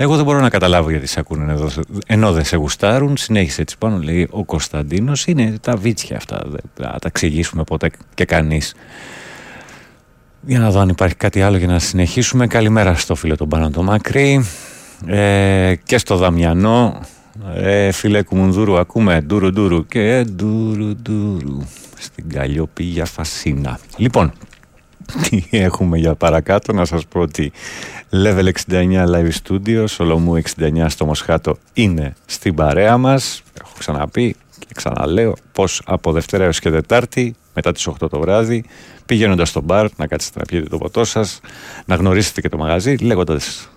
[0.01, 1.69] Εγώ δεν μπορώ να καταλάβω γιατί σε ακούνε εδώ,
[2.07, 3.17] ενώ δεν σε γουστάρουν.
[3.17, 5.25] Συνέχισε έτσι πάνω, λέει ο Κωνσταντίνος.
[5.27, 6.41] Είναι τα βίτσια αυτά.
[6.45, 8.75] Δεν θα τα εξηγήσουμε ποτέ και κανείς.
[10.41, 12.47] Για να δω αν υπάρχει κάτι άλλο για να συνεχίσουμε.
[12.47, 14.45] Καλημέρα στο φίλο τον Πάνω το Μακρύ
[15.05, 16.99] ε, και στο Δαμιανό.
[17.55, 21.61] Ε, φίλε Κουμουνδούρου, ακούμε ντούρου ντούρου και ντούρου ντούρου
[21.97, 23.79] στην Καλλιόπη για Φασίνα.
[23.97, 24.31] Λοιπόν,
[25.29, 27.51] τι έχουμε για παρακάτω να σας πω ότι
[28.11, 33.43] Level 69 Live Studio, Σολομού 69 στο Μοσχάτο είναι στην παρέα μας.
[33.61, 38.63] Έχω ξαναπεί και ξαναλέω πως από Δευτέρα έως και Τετάρτη μετά τις 8 το βράδυ
[39.05, 41.39] πηγαίνοντας στο μπαρ να κάτσετε να πιείτε το ποτό σας,
[41.85, 43.69] να γνωρίσετε και το μαγαζί λέγοντας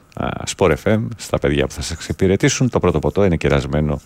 [0.57, 2.69] Sport FM στα παιδιά που θα σας εξυπηρετήσουν.
[2.69, 4.01] Το πρώτο ποτό είναι κερασμένο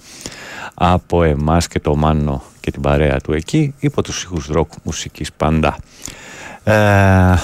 [0.75, 5.33] από εμάς και το Μάνο και την παρέα του εκεί υπό τους ήχους ροκ μουσικής
[5.33, 5.77] πάντα.
[6.69, 7.35] Ε,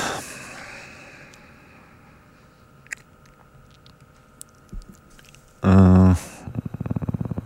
[5.60, 6.12] ε,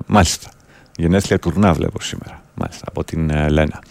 [0.07, 0.51] μάλιστα.
[0.97, 2.43] Γενέθλια τουρνά βλέπω σήμερα.
[2.55, 3.83] Μάλιστα, από την ε, Λένα.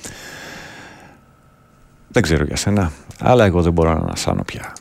[2.07, 4.73] Δεν ξέρω για σένα, αλλά εγώ δεν μπορώ να ανασάνω πια.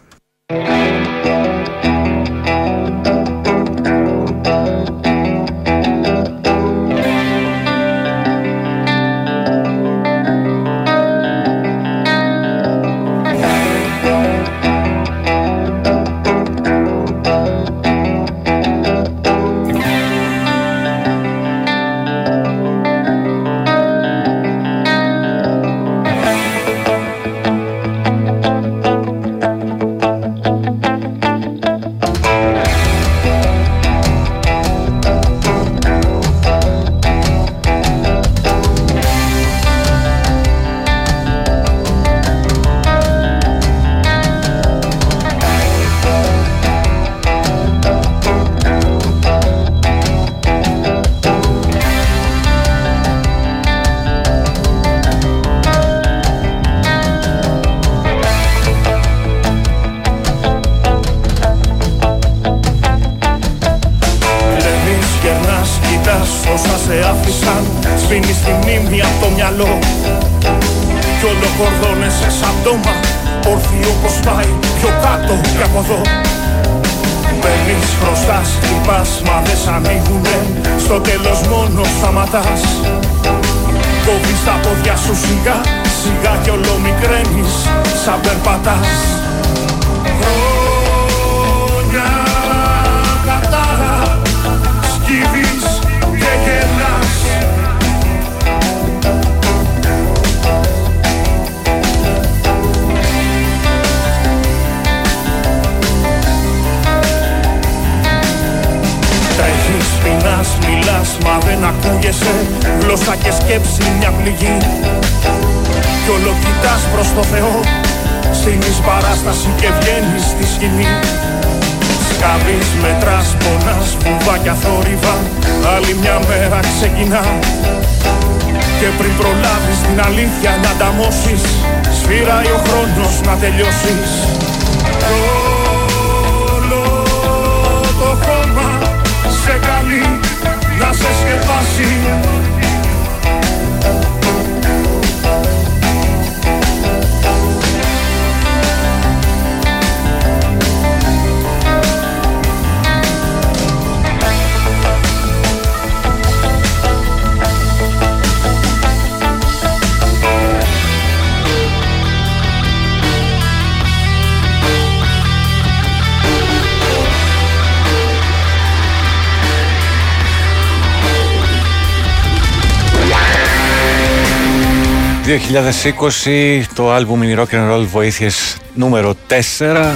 [175.50, 179.14] ...2020 το άλμπουμ in Rock and Roll βοήθειες νούμερο
[179.58, 179.94] 4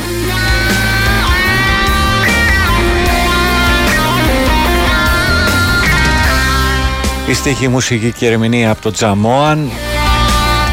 [7.27, 9.71] Η στίχη μουσική και ερμηνεία από το Τζαμόαν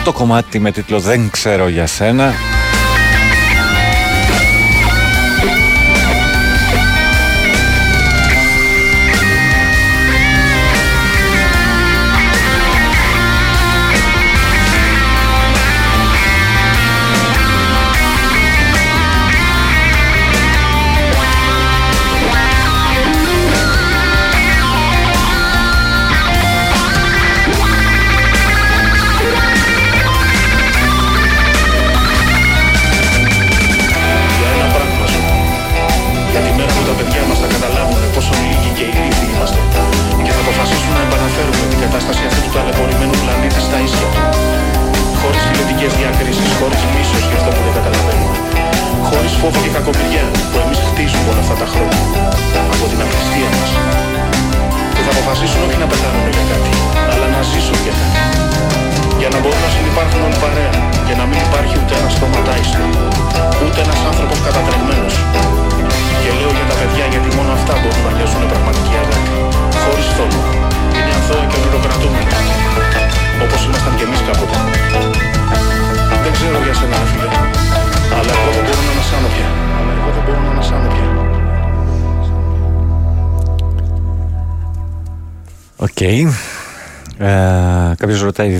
[0.03, 2.33] Το κομμάτι με τίτλο «Δεν ξέρω για σένα»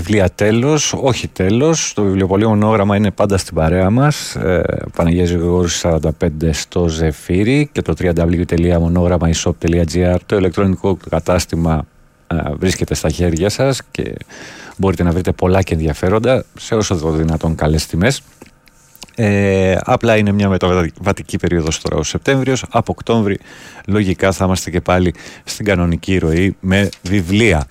[0.08, 0.94] βιβλία τέλος.
[1.00, 1.92] Όχι τέλος.
[1.94, 4.34] Το βιβλιοπωλείο μονόγραμμα είναι πάντα στην παρέα μας.
[4.34, 4.62] Ε,
[4.96, 10.16] Παναγία Γρηγόρης 45 στο Ζεφύρι και το www.monogrammaishop.gr.
[10.26, 11.86] Το ηλεκτρονικό κατάστημα
[12.26, 14.14] ε, βρίσκεται στα χέρια σας και
[14.76, 18.22] μπορείτε να βρείτε πολλά και ενδιαφέροντα σε όσο το δυνατόν καλές τιμές.
[19.14, 23.38] Ε, απλά είναι μια μεταβατική περίοδος τώρα ο Σεπτέμβριος Από Οκτώβρη
[23.86, 27.66] λογικά θα είμαστε και πάλι στην κανονική ροή με βιβλία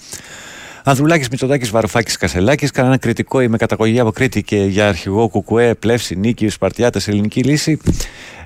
[0.90, 5.74] Ανδρουλάκης, Μητσοτάκης, Βαρουφάκης, Κασελάκης Κανένα κριτικό ή με καταγωγή από Κρήτη και για αρχηγό Κουκουέ,
[5.74, 7.80] Πλεύση, Νίκη, Σπαρτιάτες, Ελληνική Λύση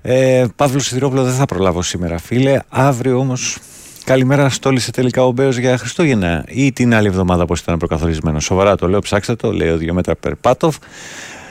[0.02, 3.58] ε, Παύλο Σιδηρόπουλο δεν θα προλάβω σήμερα φίλε Αύριο όμως
[4.04, 8.44] Καλημέρα, στόλισε τελικά ο Μπέος για Χριστούγεννα ή την άλλη εβδομάδα πώς ήταν προκαθορισμένος.
[8.44, 10.78] Σοβαρά το λέω, ψάξτε το, λέει ο Διομέτρα Περπάτοφ.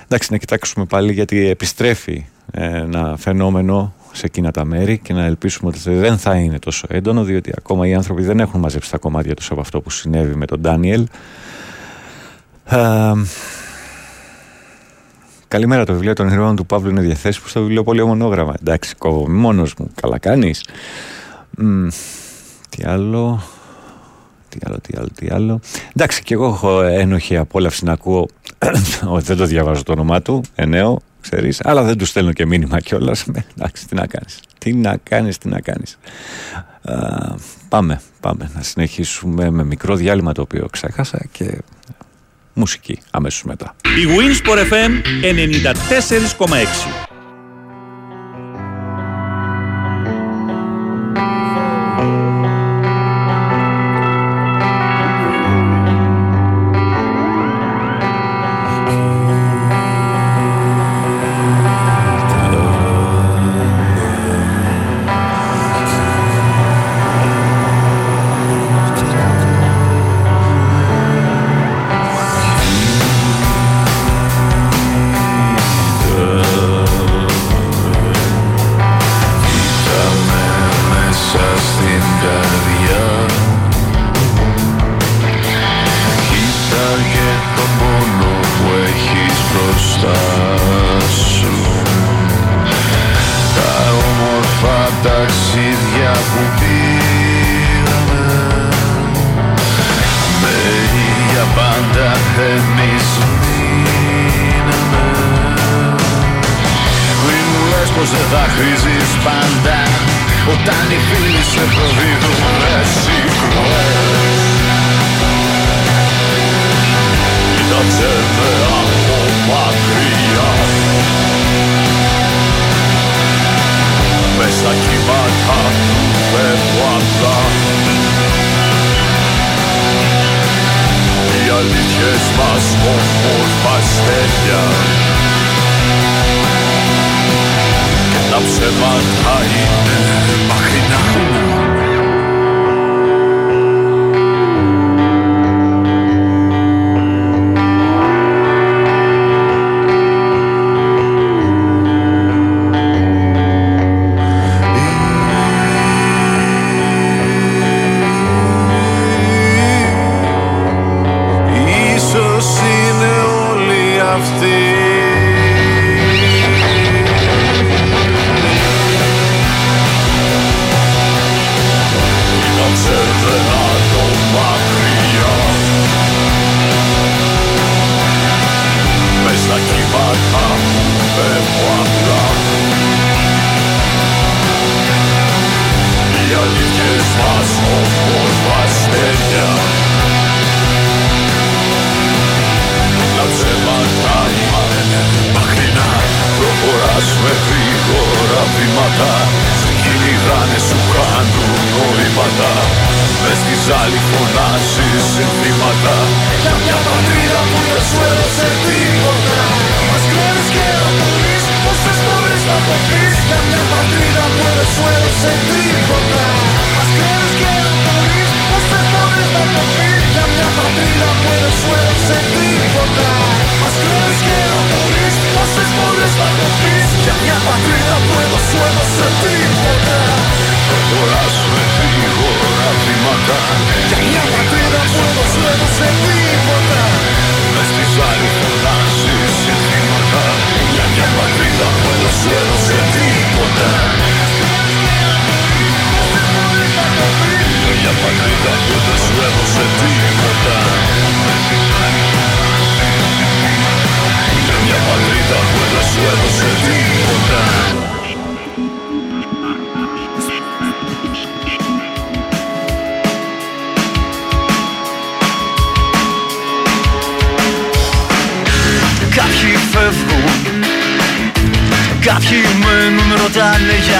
[0.05, 5.25] Εντάξει, να κοιτάξουμε πάλι γιατί επιστρέφει ε, ένα φαινόμενο σε εκείνα τα μέρη και να
[5.25, 8.99] ελπίσουμε ότι δεν θα είναι τόσο έντονο διότι ακόμα οι άνθρωποι δεν έχουν μαζέψει τα
[8.99, 11.07] κομμάτια τους από αυτό που συνέβη με τον Ντάνιελ.
[12.65, 13.13] Ε,
[15.49, 18.55] καλημέρα, το βιβλίο των ηρώων του Παύλου είναι διαθέσιμο στο βιβλίο μονόγραμμα.
[18.61, 20.65] Εντάξει, κόβω μόνος μου, καλά κάνεις.
[21.57, 21.87] Μ,
[22.69, 23.43] τι άλλο...
[24.49, 25.61] Τι άλλο, τι άλλο, τι άλλο.
[25.97, 28.29] Εντάξει, και εγώ έχω ένοχη απόλαυση να ακούω.
[29.15, 32.81] Όχι, δεν το διαβάζω το όνομά του, εννέο, ξέρεις, αλλά δεν τους στέλνω και μήνυμα
[32.81, 33.27] κιόλας.
[33.57, 34.41] Εντάξει, τι να κάνεις.
[34.59, 35.99] Τι να κάνεις, τι να κάνεις.
[37.69, 41.59] Πάμε, πάμε να συνεχίσουμε με μικρό διάλειμμα το οποίο ξέχασα και
[42.53, 43.75] μουσική αμέσως μετά.
[43.85, 44.91] Η Winsport FM
[46.39, 47.10] 94,6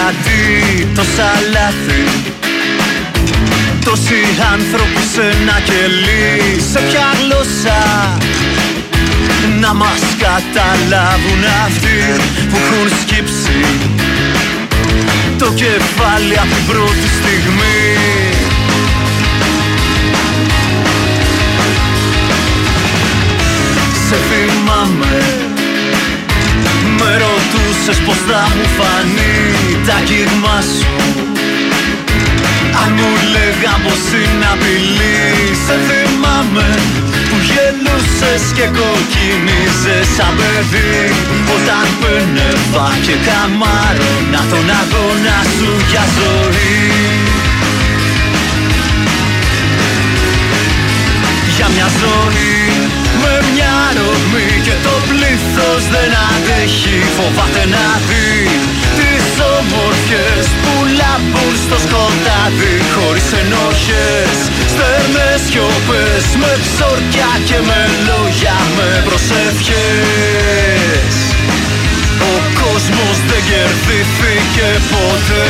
[0.01, 2.03] γιατί τόσα λάθη
[3.85, 4.21] Τόσοι
[4.53, 7.79] άνθρωποι σε ένα κελί Σε ποια γλώσσα
[9.59, 11.99] Να μας καταλάβουν αυτοί
[12.49, 13.59] που έχουν σκύψει
[15.37, 17.81] Το κεφάλι από την πρώτη στιγμή.
[24.07, 25.23] Σε θυμάμαι
[26.97, 27.17] Με
[27.85, 29.37] ρωτούσες πως θα μου φανεί
[29.87, 30.95] τα κύγμα σου.
[32.81, 35.21] Αν μου λέγα πως είναι απειλή
[35.65, 36.69] Σε θυμάμαι
[37.29, 40.99] που γελούσες και κοκκινίζες σαν παιδί.
[41.55, 46.79] Όταν πενεύα και καμάρωνα τον αγώνα σου για ζωή.
[51.55, 52.90] Για μια ζωή
[53.93, 58.31] με μια ρογμή και το πλήθος δεν αντέχει Φοβάται να δει
[58.97, 59.25] τις
[59.57, 62.75] όμορφιες που λάμπουν στο σκοτάδι.
[62.95, 64.35] Χωρίς ενόχες,
[64.71, 71.15] στέρνες σιωπές Με ψορκιά και με λόγια, με προσευχές.
[72.31, 75.49] Ο κόσμος δεν κερδίθηκε ποτέ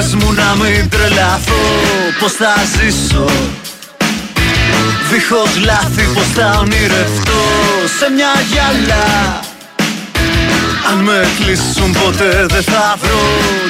[0.00, 1.62] Άκρη βρες μου να μην τρελαθώ
[2.18, 3.24] Πως θα ζήσω.
[5.10, 7.42] Δίχως λάθη πως θα ονειρευτώ.
[7.98, 9.40] Σε μια γυαλά
[10.90, 13.24] Αν με κλείσουν ποτέ δεν θα βρω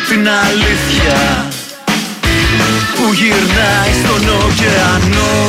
[0.08, 1.46] την αλήθεια.
[2.96, 5.46] Που γυρνάει στον ωκεανό.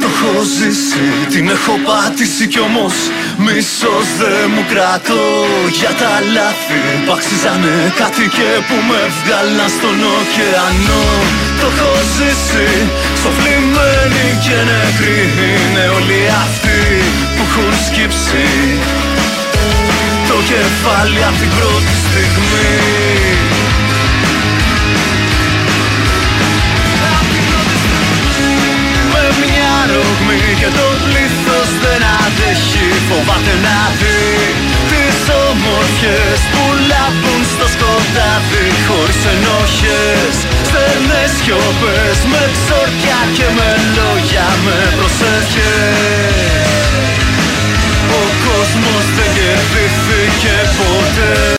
[0.00, 2.94] Το έχω ζήσει, την έχω πατήσει κι όμως
[3.44, 5.26] Μίσος δεν μου κρατώ
[5.78, 6.82] για τα λάθη.
[7.04, 11.06] Που αξίζανε κάτι και που με βγάλαν στον ωκεανό.
[11.60, 12.68] Το έχω ζήσει,
[13.22, 15.20] σοφλημένοι και νεκροί
[15.50, 16.80] είναι όλοι αυτοί
[17.34, 18.46] που έχουν σκύψει
[20.28, 22.72] το κεφάλι από την πρώτη στιγμή.
[29.12, 34.26] Με μια ρογμή και το πλήθος δεν αντέχει Φοβάται να δει
[34.90, 35.18] τις
[35.48, 40.34] όμορφιες που λάμπουν στο σκοτάδι Χωρίς ενόχες,
[40.68, 46.38] στενές σιωπές Με ξορκιά και με λόγια, με προσευχές
[48.20, 51.57] Ο κόσμος δεν κερδίθηκε ποτέ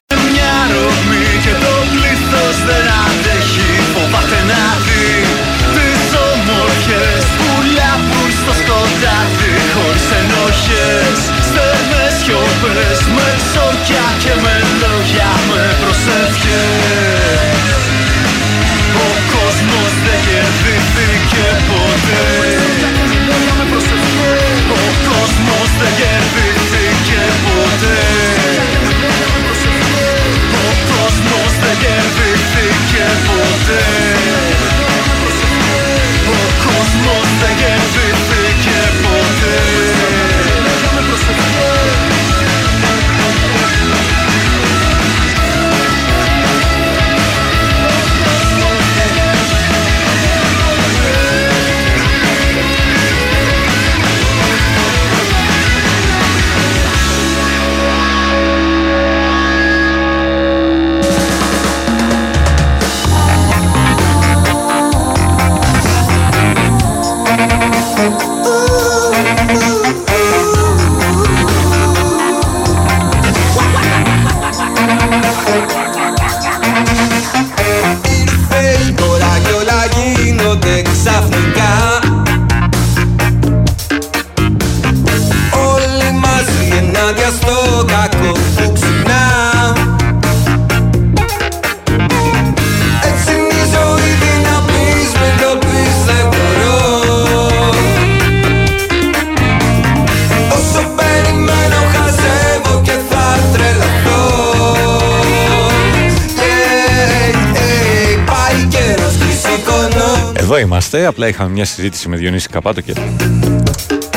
[111.20, 112.94] απλά είχαμε μια συζήτηση με Διονύση Καπάτο και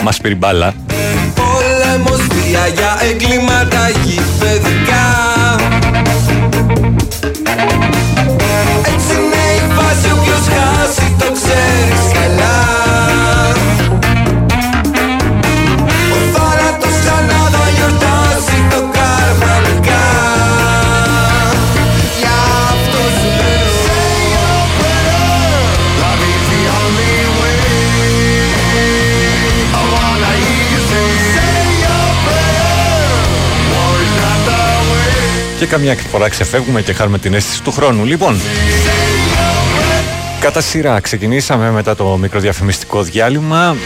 [0.03, 0.74] μας πήρε μπάλα.
[1.35, 3.72] Πόλεμος βία για εγκλήματα
[35.73, 38.05] καμιά φορά ξεφεύγουμε και χάνουμε την αίσθηση του χρόνου.
[38.05, 38.40] Λοιπόν,
[40.40, 43.77] κατά σειρά ξεκινήσαμε μετά το μικροδιαφημιστικό διάλειμμα.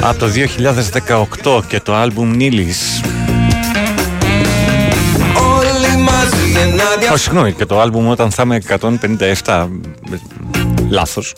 [0.00, 0.26] Από το
[1.46, 3.00] 2018 και το άλμπουμ Νίλης
[6.66, 8.58] μαζί ενάντια Όχι, συγγνώμη, και το άλμπουμ όταν θα είμαι
[9.44, 9.68] 157.
[10.88, 11.34] Λάθος.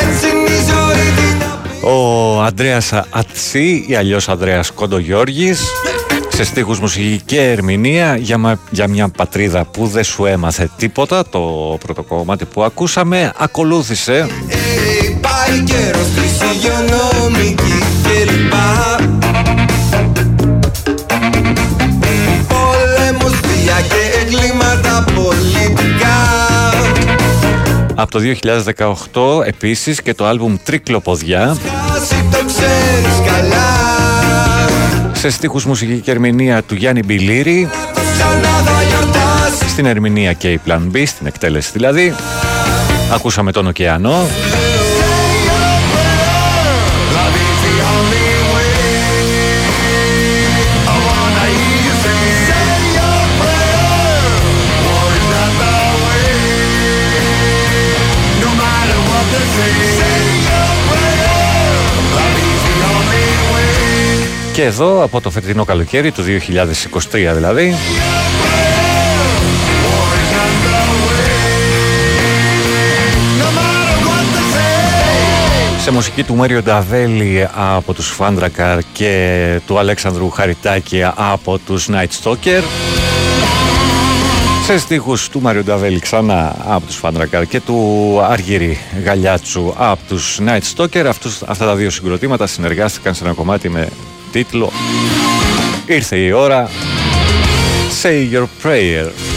[0.00, 1.44] Έτσι είναι η ζωή τι
[1.82, 5.60] να Ο Ανδρέας Ατσί ή αλλιώς Ανδρέας Κοντογιώργης
[6.28, 11.24] σε στίχους μουσική και ερμηνεία για, μα- για μια πατρίδα που δεν σου έμαθε τίποτα
[11.28, 11.40] το
[11.84, 16.06] πρώτο κομμάτι που ακούσαμε ακολούθησε Hey, πάει καιρός
[27.98, 28.20] από το
[29.42, 31.56] 2018 επίσης και το άλμπουμ Τρίκλοποδιά
[31.88, 33.64] Χάσει το ξέρεις καλά.
[35.12, 37.68] Σε στίχους μουσική και ερμηνεία του Γιάννη Μπιλίρη.
[38.12, 42.14] Ξανά θα γιορτάσει στην ερμηνεία και η Plan B, στην εκτέλεση δηλαδή.
[43.12, 44.26] Ακούσαμε τον ωκεανό
[64.56, 67.74] Και εδώ από το φετινό καλοκαίρι του 2023 δηλαδή.
[75.82, 82.22] Σε μουσική του Μέριο Νταβέλη από τους Φάντρακαρ και του Αλέξανδρου Χαριτάκη από τους Night
[82.22, 82.62] Stalker.
[84.66, 90.38] Σε στίχους του Μάριο Νταβέλη ξανά από τους Φάντρακαρ και του Αργύρη Γαλιάτσου από τους
[90.46, 91.04] Night Stalker.
[91.08, 93.88] Αυτούς, αυτά τα δύο συγκροτήματα συνεργάστηκαν σε ένα κομμάτι με
[94.36, 94.72] τίτλο.
[95.86, 96.70] Ήρθε η ώρα.
[98.02, 99.35] Say Your Prayer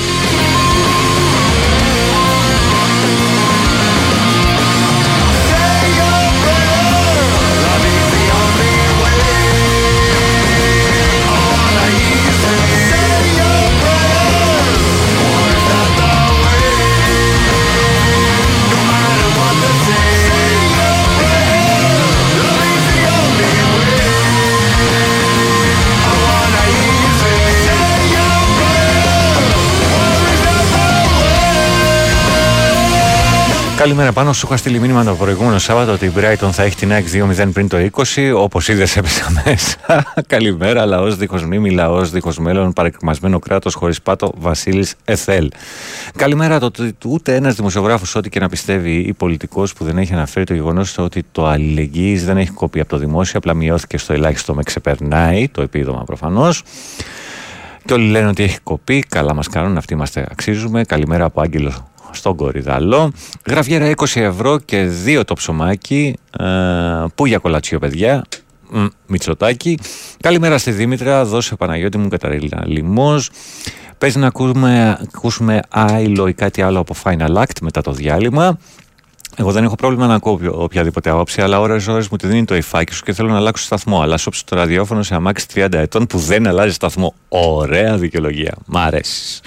[33.80, 34.34] Καλημέρα πάνω.
[34.34, 37.50] Σου είχα στείλει μήνυμα το προηγούμενο Σάββατο ότι η Brighton θα έχει την ΑΕΚ 2-0
[37.54, 37.78] πριν το
[38.16, 38.34] 20.
[38.36, 39.78] Όπως είδες, έπεσα μέσα.
[40.28, 40.86] Καλημέρα.
[40.86, 45.52] Λαός δίχως μνήμη, λαός δίχως μέλλον, παρεκμασμένο κράτος χωρίς πάτο, Βασίλης Εθέλ.
[46.16, 46.60] Καλημέρα.
[46.60, 50.46] Το ότι ούτε ένας δημοσιογράφος, ό,τι και να πιστεύει ή πολιτικός που δεν έχει αναφέρει
[50.46, 54.54] το γεγονός ότι το αλληλεγγύης δεν έχει κοπεί από το δημόσιο, απλά μειώθηκε στο ελάχιστο
[54.54, 56.64] με ξεπερνάει το επίδομα προφανώς.
[57.86, 59.06] Και όλοι λένε ότι έχει κοπεί.
[59.10, 59.78] Καλά μας κάνουν.
[59.78, 60.84] Αυτοί είμαστε, αξίζουμε.
[60.84, 63.11] Καλημέρα από Άγγελο στον Κορυδαλό.
[63.45, 66.15] Γραφιέρα 20 ευρώ και δύο το ψωμάκι.
[66.40, 66.45] Ε,
[67.15, 68.26] πού για κολατσίο, παιδιά;
[68.69, 69.80] Μ, Μητσοτάκι.
[70.22, 71.26] Καλημέρα στη Δήμητρα.
[71.26, 73.30] Δώσε Παναγιώτη μου Καταρίνα Λιμός.
[73.98, 78.57] Παίζει να ακούσουμε, ακούσουμε άϊλο ή κάτι άλλο από Final Act μετά το διάλειμμα.
[79.36, 82.56] Εγώ δεν έχω πρόβλημα να ακούω οποιαδήποτε άποψη, αλλά ώρες ώρες μου τη δίνει το
[82.56, 84.02] υφάκι σου και θέλω να αλλάξω σταθμό.
[84.02, 87.14] Αλλά σου το ραδιόφωνο σε αμάξι 30 ετών που δεν αλλάζει σταθμό.
[87.30, 88.53] Ωραία δικαιολογία.
[88.65, 89.41] Μ' αρέσεις.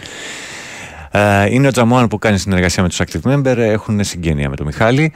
[1.15, 4.67] Ε, είναι ο Τζαμόαν που κάνει συνεργασία με τους Active Member, έχουν συγγένεια με τον
[4.67, 5.13] Μιχάλη.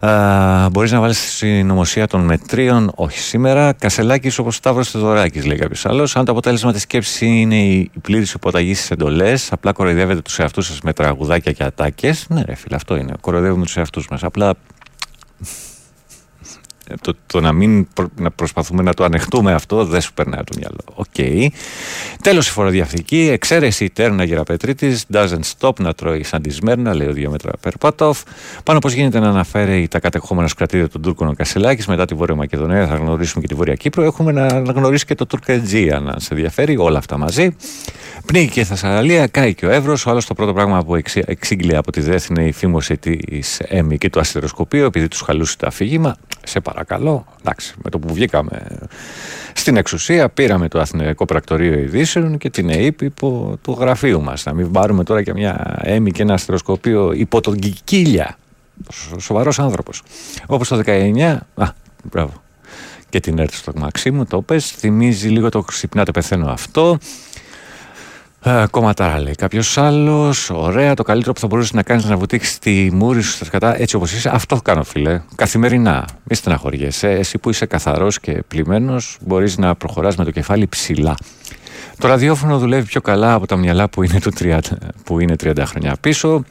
[0.00, 3.72] Uh, Μπορείς να βάλεις συνωμοσία των μετρίων, όχι σήμερα.
[3.72, 6.16] Κασελάκης όπως Σταύρος Θεοδωράκης, λέει κάποιος άλλος.
[6.16, 10.66] Αν το αποτέλεσμα της σκέψης είναι η πλήρης υποταγή στις εντολές, απλά κοροϊδεύετε τους εαυτούς
[10.66, 12.26] σας με τραγουδάκια και ατάκες.
[12.28, 13.12] Ναι, ρε φίλε, αυτό είναι.
[13.20, 14.22] Κοροϊδεύουμε τους εαυτούς μας.
[14.22, 14.54] Απλά
[17.00, 17.86] το, το να μην
[18.16, 20.78] να προσπαθούμε να το ανεχτούμε αυτό δεν σου περνάει από το μυαλό.
[20.94, 21.06] OK.
[21.16, 21.46] Okay.
[22.22, 23.28] Τέλος η φοροδιαφυγή.
[23.28, 25.04] Εξαίρεση η τέρνα γεραπετρίτης.
[25.12, 28.22] Doesn't stop να τρώει σαν τη Σμέρνα, λέει ο Διόμετρα Περπάτοφ.
[28.64, 31.86] Πάνω πώς γίνεται να αναφέρει τα κατεχόμενα σκρατήρια του Τούρκων ο Κασελάκης.
[31.86, 34.02] Μετά τη Βόρεια Μακεδονία θα γνωρίσουμε και τη Βόρεια Κύπρο.
[34.02, 36.76] Έχουμε να γνωρίσει και το Τουρκετζία, να σε ενδιαφέρει.
[36.76, 37.56] Όλα αυτά μαζί.
[38.26, 39.96] Πνίγει και η Θεσσαλία, κάει και ο Εύρο.
[40.06, 40.94] Ο άλλος το πρώτο πράγμα που
[41.24, 45.56] εξήγηλε από τη ΔΕΘ είναι η φήμωση της ΕΜΗ και του αστεροσκοπείου, επειδή τους χαλούσε
[45.56, 46.16] το αφήγημα.
[46.44, 47.26] Σε παρακαλώ.
[47.40, 48.66] Εντάξει, με το που βγήκαμε
[49.54, 54.44] στην εξουσία, πήραμε το Αθηναϊκό Πρακτορείο Ειδήσεων και την ΕΕΠ υπό του γραφείου μας.
[54.44, 58.36] Να μην πάρουμε τώρα και μια έμι και ένα αστεροσκοπείο υπό τον Κικίλια.
[59.18, 60.02] Σοβαρός άνθρωπος.
[60.46, 61.38] Όπως το 19.
[61.54, 61.66] Α,
[62.10, 62.32] μπράβο.
[63.08, 66.98] Και την έρθει στο Μαξίμου, το πες, θυμίζει λίγο το ξυπνάτε πεθαίνω αυτό.
[68.48, 70.50] Ε, κομματάρα λέει κάποιος άλλος.
[70.50, 73.80] Ωραία, το καλύτερο που θα μπορούσε να κάνεις να βουτήξεις τη μούρη σου στα σκατά
[73.80, 74.30] έτσι όπως είσαι.
[74.32, 75.20] Αυτό κάνω, φίλε.
[75.34, 76.04] Καθημερινά.
[76.24, 77.10] Μη στεναχωριέσαι.
[77.10, 81.14] Εσύ που είσαι καθαρός και πλημμένος, μπορείς να προχωράς με το κεφάλι ψηλά.
[81.98, 84.58] Το ραδιόφωνο δουλεύει πιο καλά από τα μυαλά που είναι, του 30,
[85.04, 86.44] που είναι 30 χρόνια πίσω.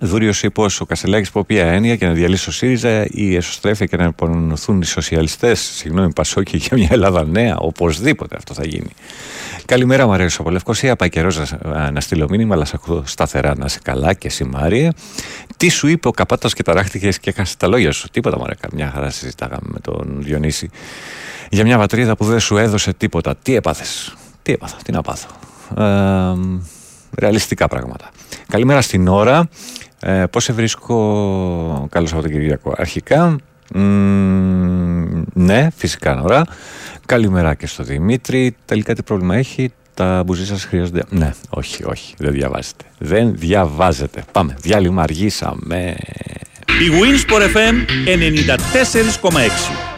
[0.00, 3.96] Δούριος είπε ο Κασελάκης που οποία έννοια και να διαλύσει ο ΣΥΡΙΖΑ η εσωστρέφεια και
[3.96, 5.60] να υπονοηθούν οι σοσιαλιστές.
[5.60, 7.56] Συγγνώμη, Πασόκη για μια Ελλάδα νέα.
[7.56, 8.90] Οπωσδήποτε αυτό θα γίνει.
[9.68, 10.96] Καλημέρα, μου αρέσει από Λευκοσία.
[10.96, 14.44] Πάει καιρός να, να στείλω μήνυμα, αλλά σε ακούω σταθερά να είσαι καλά και εσύ,
[14.44, 14.90] Μάριε.
[15.56, 18.54] Τι σου είπε ο Καπάτο και ταράχτηκες και έχασες τα λόγια σου; Τίποτα, μωρέ.
[18.72, 20.70] Μια χαρά συζητάγαμε με τον Διονύση
[21.50, 23.34] για μια βατρίδα που δεν σου έδωσε τίποτα.
[23.42, 25.28] Τι έπαθες; Τι έπαθα, τι να πάθω;
[25.76, 26.34] Ε,
[27.18, 28.10] ρεαλιστικά πράγματα.
[28.48, 29.48] Καλημέρα στην ώρα.
[30.00, 32.74] Ε, πώς σε βρίσκω; Καλό Σαββατοκυριακό.
[32.76, 33.36] Αρχικά,
[35.32, 36.44] ναι, φυσικά ώρα.
[37.08, 38.56] Καλημέρα και στο Δημήτρη.
[38.64, 41.02] Τελικά τι πρόβλημα έχει, τα μπουζί σας χρειάζονται.
[41.08, 42.84] Ναι, όχι, όχι, δεν διαβάζετε.
[42.98, 44.24] Δεν διαβάζετε.
[44.32, 45.96] Πάμε, διάλειμμα αργήσαμε.
[46.66, 47.74] Η Winsport FM
[49.24, 49.97] 94,6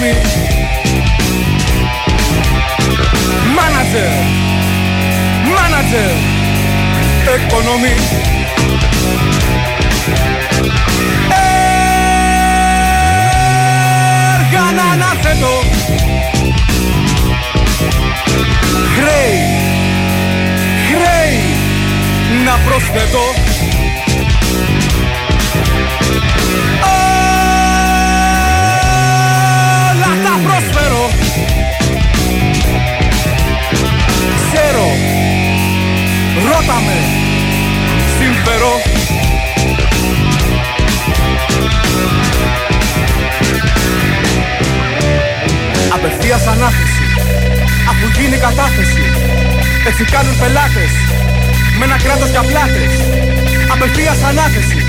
[0.00, 0.20] συγγνώμη.
[3.56, 4.12] Μάνατζερ.
[5.54, 6.10] Μάνατζερ.
[7.34, 7.94] Εκπονομή
[14.36, 15.62] Έργανα ανάθετο
[18.96, 19.40] Χρέη.
[20.88, 21.56] Χρέη.
[22.44, 23.39] Να προσθέτω.
[36.70, 36.98] Ρώτα με
[38.16, 38.72] Συμφέρω
[45.94, 47.04] Απευθείας ανάθεση.
[47.90, 49.04] Αφού γίνει κατάθεση.
[49.88, 50.92] Έτσι κάνουν πελάτες.
[51.78, 52.92] Με ένα κράτος για πλάτες.
[53.72, 54.80] Απευθείας ανάθεση.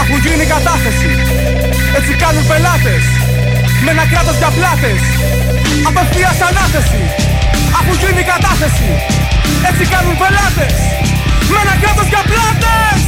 [0.00, 1.10] Αφού γίνει κατάθεση.
[1.98, 3.04] Έτσι κάνουν πελάτες.
[3.84, 5.00] Με ένα κράτος για πλάτες.
[5.88, 7.02] Απευθείας ανάθεση.
[7.78, 8.90] Αφού γίνει κατάθεση
[9.68, 10.74] Έτσι κάνουν πελάτες.
[11.50, 13.00] Με ένα κράτος για πλάτες.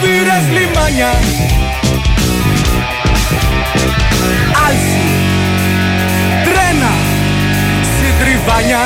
[0.00, 1.12] Γέφυρες λιμάνια.
[4.66, 5.04] Άλση.
[6.44, 6.92] Τρένα.
[7.96, 8.82] Συντριβάνια.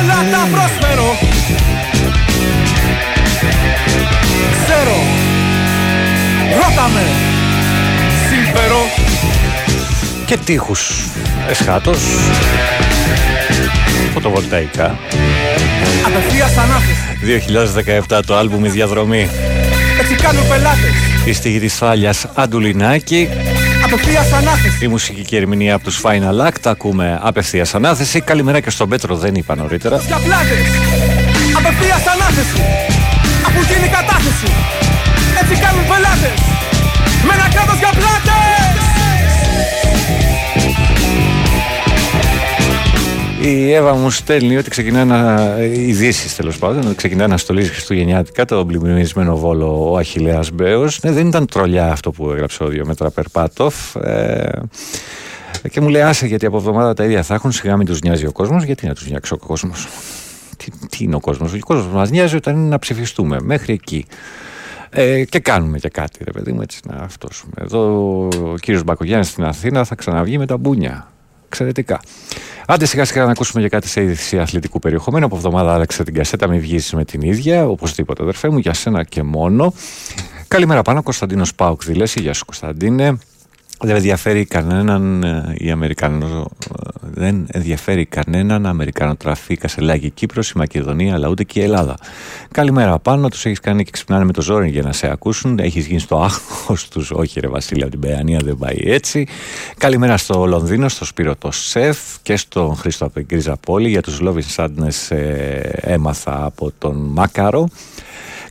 [0.00, 1.10] Όλα τα προσφέρω
[4.64, 4.98] Ξέρω.
[6.60, 7.27] Ρώτα με
[8.48, 8.78] Συμφέρω
[10.26, 11.04] Και τείχους
[11.48, 11.98] εσχάτως.
[14.12, 14.98] Φωτοβολταϊκά.
[16.06, 17.18] Απευθείας ανάθεση.
[18.08, 19.28] 2017 το άλμπουμ «Η Διαδρομή»
[20.00, 20.92] Έτσι κάνουν πελάτες.
[21.24, 23.28] Η στοιχή της Φάλιας Αντουλινάκη.
[23.84, 24.84] Απευθείας ανάθεση.
[24.84, 26.62] Η μουσική και ερμηνεία από τους Final Act.
[26.64, 28.20] Ακούμε απευθείας ανάθεση.
[28.20, 29.96] Καλημέρα και στον Πέτρο δεν είπα νωρίτερα.
[30.06, 30.64] Για πλάτες.
[31.56, 32.60] Απευθείας ανάθεση.
[33.46, 34.48] Αφού γίνει κατάθεση.
[35.42, 36.38] Έτσι κάνουν πελάτες.
[37.26, 38.17] Με ένα κράτος για πλάτες
[43.42, 45.56] Η Εύα μου στέλνει ότι ξεκινά να.
[45.62, 51.02] ειδήσεις τέλος πάντων, ότι ξεκινά να στολίζει Χριστουγεννιάτικα το πλημμυρισμένο βόλο ο Αχηλέα Μπέος.
[51.02, 53.96] Ναι, δεν ήταν τρολιά αυτό που έγραψε ο Διομέτρα Περπάτοφ.
[53.96, 54.60] Ε,
[55.70, 57.52] και μου λέει άσε γιατί από εβδομάδα τα ίδια θα έχουν.
[57.52, 58.64] Σιγά μην τους νοιάζει ο κόσμος.
[58.64, 59.88] Γιατί να τους νοιάξει ο κόσμος;
[60.56, 63.36] Τι, τι είναι ο κόσμος; Ο κόσμος μας νοιάζει όταν είναι να ψηφιστούμε.
[63.40, 64.06] Μέχρι εκεί.
[64.90, 67.52] Ε, και κάνουμε και κάτι, ρε παιδί μου, έτσι να αυτόσουμε.
[67.60, 67.80] Εδώ
[68.52, 71.08] ο κύριος Μπακογιάννης στην Αθήνα θα ξαναβγεί με τα μπούνια.
[71.48, 72.00] Εξαιρετικά.
[72.66, 75.24] Άντε σιγά σιγά να ακούσουμε και κάτι σε είδηση αθλητικού περιεχομένου.
[75.24, 77.66] Από εβδομάδα άλλαξε την κασέτα, μην βγεις με την ίδια.
[77.68, 79.74] Οπωσδήποτε, αδερφέ μου, για σένα και μόνο.
[80.48, 82.20] Καλημέρα πάνω, Κωνσταντίνος Πάουκ Δηλέση.
[82.20, 83.18] Γεια σου, Κωνσταντίνε.
[83.80, 90.58] Δεν ενδιαφέρει κανέναν ε, η Αμερικανό, ε, δεν ενδιαφέρει κανέναν Αμερικανό τραφή Κασελάκη Κύπρος, η
[90.58, 91.96] Μακεδονία, αλλά ούτε και η Ελλάδα.
[92.50, 95.58] Καλημέρα πάνω, τους έχεις κάνει και ξυπνάνε με το ζόρι για να σε ακούσουν.
[95.58, 99.26] Έχεις γίνει στο άγχος τους, όχι ρε Βασίλη, από την Παιανία δεν πάει έτσι.
[99.78, 103.88] Καλημέρα στο Λονδίνο, στο Σπύρο το Σεφ και στον Χρήστο από την Κρίζα Πόλη.
[103.88, 107.68] Για τους Loving Sadness ε, έμαθα από τον Μάκαρο.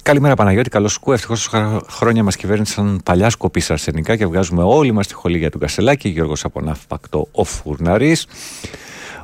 [0.07, 1.11] Καλημέρα Παναγιώτη, καλώς σκού.
[1.11, 1.49] Ευτυχώς
[1.89, 6.09] χρόνια μας κυβέρνησαν παλιά σκοπή αρσενικά και βγάζουμε όλοι μας τη χολή για του Κασελάκη.
[6.09, 8.27] Γιώργος από Ναύπακτο, ο Φουρναρής.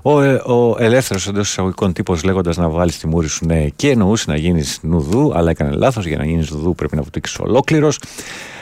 [0.01, 3.89] Ο, ε, ο ελεύθερος εντός εισαγωγικών τύπος λέγοντας να βγάλει τη μούρη σου ναι, και
[3.89, 6.05] εννοούσε να γίνεις νουδού, αλλά έκανε λάθος.
[6.05, 7.99] Για να γίνεις νουδού πρέπει να βουτήξεις ολόκληρος.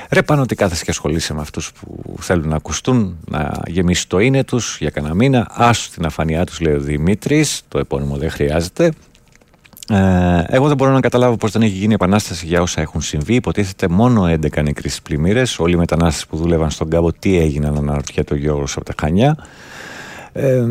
[0.10, 4.20] Ρε πάνω ότι κάθεσαι και ασχολείσαι με αυτούς που θέλουν να ακουστούν, να γεμίσει το
[4.20, 5.48] είναι τους για κανένα μήνα.
[5.52, 7.62] Άσου την αφανειά τους, λέει ο Δημήτρης.
[7.68, 8.92] Το επώνυμο δεν χρειάζεται.
[9.90, 13.36] Ε, εγώ δεν μπορώ να καταλάβω πώς δεν έχει γίνει επανάσταση για όσα έχουν συμβεί.
[13.36, 15.60] Υποτίθεται μόνο 11 νεκροί στις πλημμύρες.
[15.60, 19.38] Όλοι οι μετανάστες που δούλευαν στον κάμπο, τι έγιναν, αναρωτιέται ο Γιώργος από τα Χανιά.
[20.34, 20.66] Ε,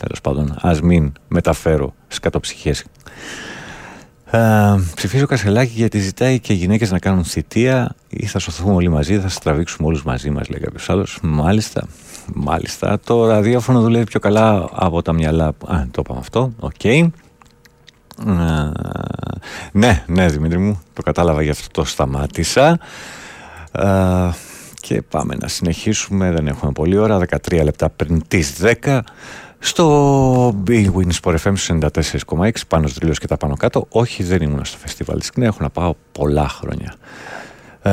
[0.00, 2.84] Τέλος πάντων, ας μην μεταφέρω σκατοψυχές.
[4.30, 4.40] Ε,
[4.94, 9.18] ψηφίζω Κασελάκη γιατί ζητάει και οι γυναίκες να κάνουν θητεία ή θα σωθούμε όλοι μαζί,
[9.18, 11.18] θα σα τραβήξουμε όλους μαζί μας, λέει κάποιος άλλος.
[11.22, 11.86] Μάλιστα,
[12.34, 12.98] μάλιστα.
[13.04, 15.46] Το ραδιόφωνο δουλεύει πιο καλά από τα μυαλά.
[15.46, 16.52] Α, το είπαμε αυτό.
[16.58, 16.72] OK.
[16.82, 17.08] Okay.
[18.26, 18.70] Ε,
[19.72, 22.78] ναι, ναι, Δημήτρη μου, το κατάλαβα γι' αυτό το σταμάτησα.
[23.72, 24.30] Ε,
[24.80, 26.30] και πάμε να συνεχίσουμε.
[26.30, 27.18] Δεν έχουμε πολλή ώρα.
[27.18, 29.00] 13 λεπτά πριν τις 10
[29.58, 33.86] Στο Big Win Sport FM 94,6 πάνω στο και τα πάνω κάτω.
[33.88, 36.94] Όχι, δεν ήμουν στο φεστιβάλ της Κνέα, έχω να πάω πολλά χρόνια.
[37.82, 37.92] Ε,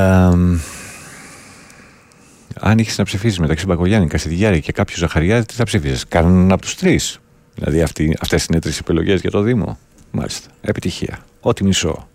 [2.59, 6.05] αν είχες να ψηφίσεις μεταξύ Μπακογιάννη, Κασιδιάρη και κάποιου Ζαχαριάδη, τι θα ψήφιζε.
[6.07, 7.19] Κάνουν από τους τρεις;
[7.55, 7.81] Δηλαδή
[8.21, 9.77] αυτές είναι τρεις επιλογές για το Δήμο.
[10.11, 10.49] Μάλιστα.
[10.61, 11.19] Επιτυχία.
[11.41, 12.07] Ό,τι μισώ.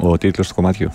[0.00, 0.90] Ο τίτλος του κομματιού.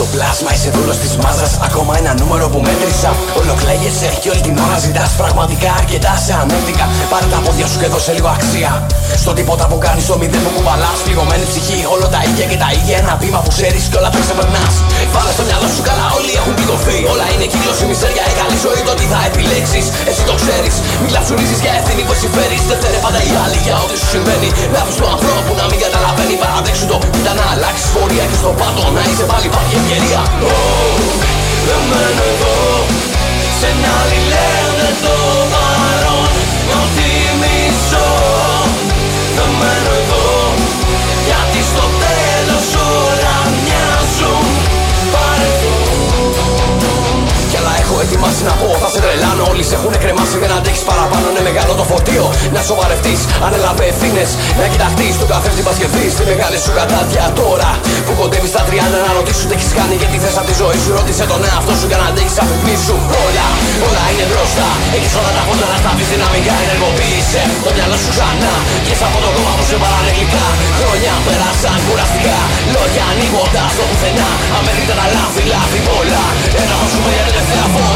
[0.00, 1.52] Το πλάσμα, είσαι δούλος της μάζας.
[1.68, 3.10] Ακόμα ένα νούμερο που μέτρησα.
[3.40, 6.86] Ολοκλέγεσαι και όλη την ώρα ζητάς πραγματικά αρκετά σε ανέφικα.
[7.12, 8.70] Πάρε τα πόδια σου και δώσε λίγο αξία.
[9.22, 10.98] Στο τίποτα που κάνεις, στο μηδέν που κουβαλάς.
[11.06, 12.94] Πληγωμένη ψυχή, όλο τα ίδια και τα ίδια.
[13.02, 14.74] Ένα βήμα που ξέρεις και όλα τα ξεπερνάς.
[19.66, 19.80] Θα επιλέξει,
[20.10, 20.74] εσύ το ξέρεις.
[21.00, 22.62] Μην κλαψουρίζει για ευθύνη που εσύ φέρεις.
[22.70, 24.48] Δεν φταίνε πάντα οι άλλοι για ό,τι σου συμβαίνει.
[24.74, 26.34] Να του του ανθρώπου να μην καταλαβαίνει.
[26.42, 30.20] Παραδέξου το ήταν να αλλάξεις πορεία και στο πάτο να είσαι πάλι πάλι ευκαιρία
[31.68, 32.56] Δεν μένω εδώ
[33.58, 35.14] Σε ένα άλλη λένε το
[48.06, 48.68] ετοιμάσει να πω.
[48.82, 50.36] Θα σε τρελάνω όλοι σε έχουν κρεμάσει.
[50.42, 52.24] Δεν αντέχεις παραπάνω είναι μεγάλο το φορτίο
[52.56, 54.30] Να σοβαρευτείς ανέλαβε ευθύνες.
[54.60, 57.70] Να κοιταχτείς τον καθρέφτη πας και δεις Τη μεγάλη σου κατάδια τώρα
[58.06, 60.78] Που κοντεύεις στα 30 να ρωτήσουν τι έχεις κάνει Και τι θες από τη ζωή
[60.82, 60.90] σου.
[60.98, 62.34] Ρώτησε τον εαυτό σου για να αντέχεις
[62.86, 62.96] σου.
[63.24, 63.46] Όλα,
[63.86, 64.68] όλα είναι μπροστά.
[64.96, 66.54] Έχεις όλα τα φώτα να σταυρείς δυναμικά.
[66.64, 68.54] Ενεργοποίησε το μυαλό σου ξανά.
[68.86, 70.46] Και σαν από το κόμμα που σε παράνε γλυκά.
[70.78, 72.38] Χρόνια πέρασαν κουραστικά.
[72.74, 74.30] Λόγια ανοίγοντας στο πουθενά.
[74.58, 76.24] Αμερίτερα λάθη, λάθη πολλά.
[76.62, 77.95] Ένα θα σου πω για τελευταία φορά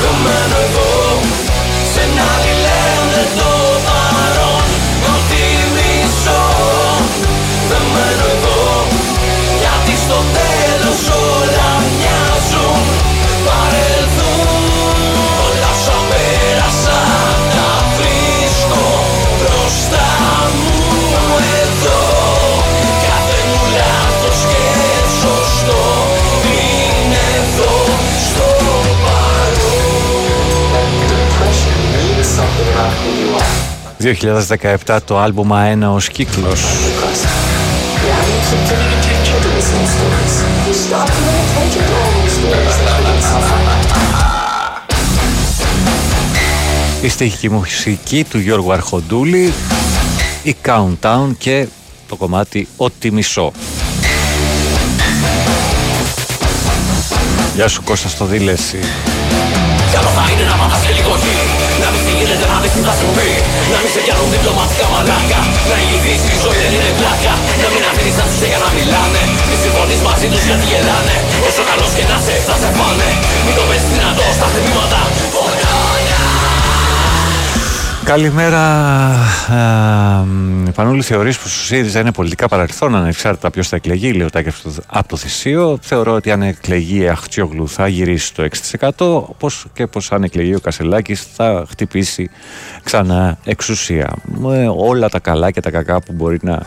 [0.00, 0.90] Δεν μένω εδώ
[1.92, 3.52] Σε ένα άλλη λένε το
[3.86, 4.64] παρόν
[5.14, 5.42] Ότι
[5.74, 6.44] μισώ.
[7.70, 8.60] Δεν μένω εδώ
[9.60, 11.00] Γιατί στο τέλος
[11.32, 11.70] όλα
[34.86, 36.64] 2017 το άλμπουμ «Αένα ως κύκλος».
[47.02, 49.52] Η στοιχική μουσική του Γιώργου Αρχοντούλη,
[50.42, 51.66] η Countdown και
[52.08, 53.52] το κομμάτι «Ό,τι μισώ».
[57.54, 58.26] Γεια σου Κώστα στο
[62.90, 63.30] γίνεται να δεις τι θα σου πει.
[63.72, 65.40] Να μην σε πιάνουν διπλωματικά μαλάκα.
[65.70, 67.34] Να ηλικείς η ζωή δεν είναι πλάκα.
[67.62, 69.22] Να μην αφήνεις να τους για να μιλάνε.
[69.48, 71.16] Μη συμφωνείς μαζί τους γιατί γελάνε.
[71.48, 73.08] Όσο καλός και να σε θα σε πάνε
[73.44, 75.00] Μην το πες δυνατό στα θεμήματα
[78.10, 79.14] Καλημέρα.
[80.66, 84.30] Ε, Πανούλη, θεωρείς πως ο ΣΥΡΙΖΑ είναι πολιτικά παρελθόν ανεξάρτητα ποιος θα εκλεγεί, λέει ο
[84.30, 84.50] Τάκη
[84.86, 85.78] από το Θησίο.
[85.80, 88.48] Θεωρώ ότι αν εκλεγεί Αχτσιόγλου θα γυρίσει το
[88.80, 88.90] 6%.
[88.98, 92.30] Όπω και πως αν εκλεγεί ο Κασελάκης θα χτυπήσει
[92.84, 94.12] ξανά εξουσία.
[94.24, 96.62] Με όλα τα καλά και τα κακά που μπορεί να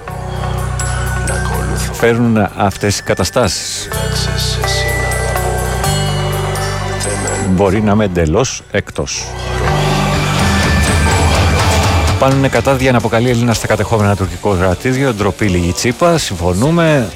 [1.94, 3.88] φέρνουν αυτές οι καταστάσεις.
[7.50, 9.26] Μπορεί να είμαι εντελώς εκτός.
[12.24, 15.14] Πάνουν κατάδια να αποκαλεί Ελλήνα στα κατεχόμενα τουρκικό κρατήδιο.
[15.14, 16.18] Ντροπή λίγη τσίπα.
[16.18, 17.10] Συμφωνούμε.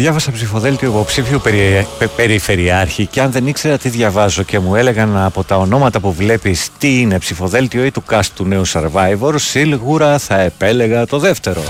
[0.00, 1.86] Διάβασα ψηφοδέλτιο υποψήφιου περι...
[1.98, 6.12] πε- περιφερειάρχη και αν δεν ήξερα τι διαβάζω και μου έλεγαν από τα ονόματα που
[6.12, 11.62] βλέπεις τι είναι ψηφοδέλτιο ή του cast του νέου Survivor, σίγουρα θα επέλεγα το δεύτερο.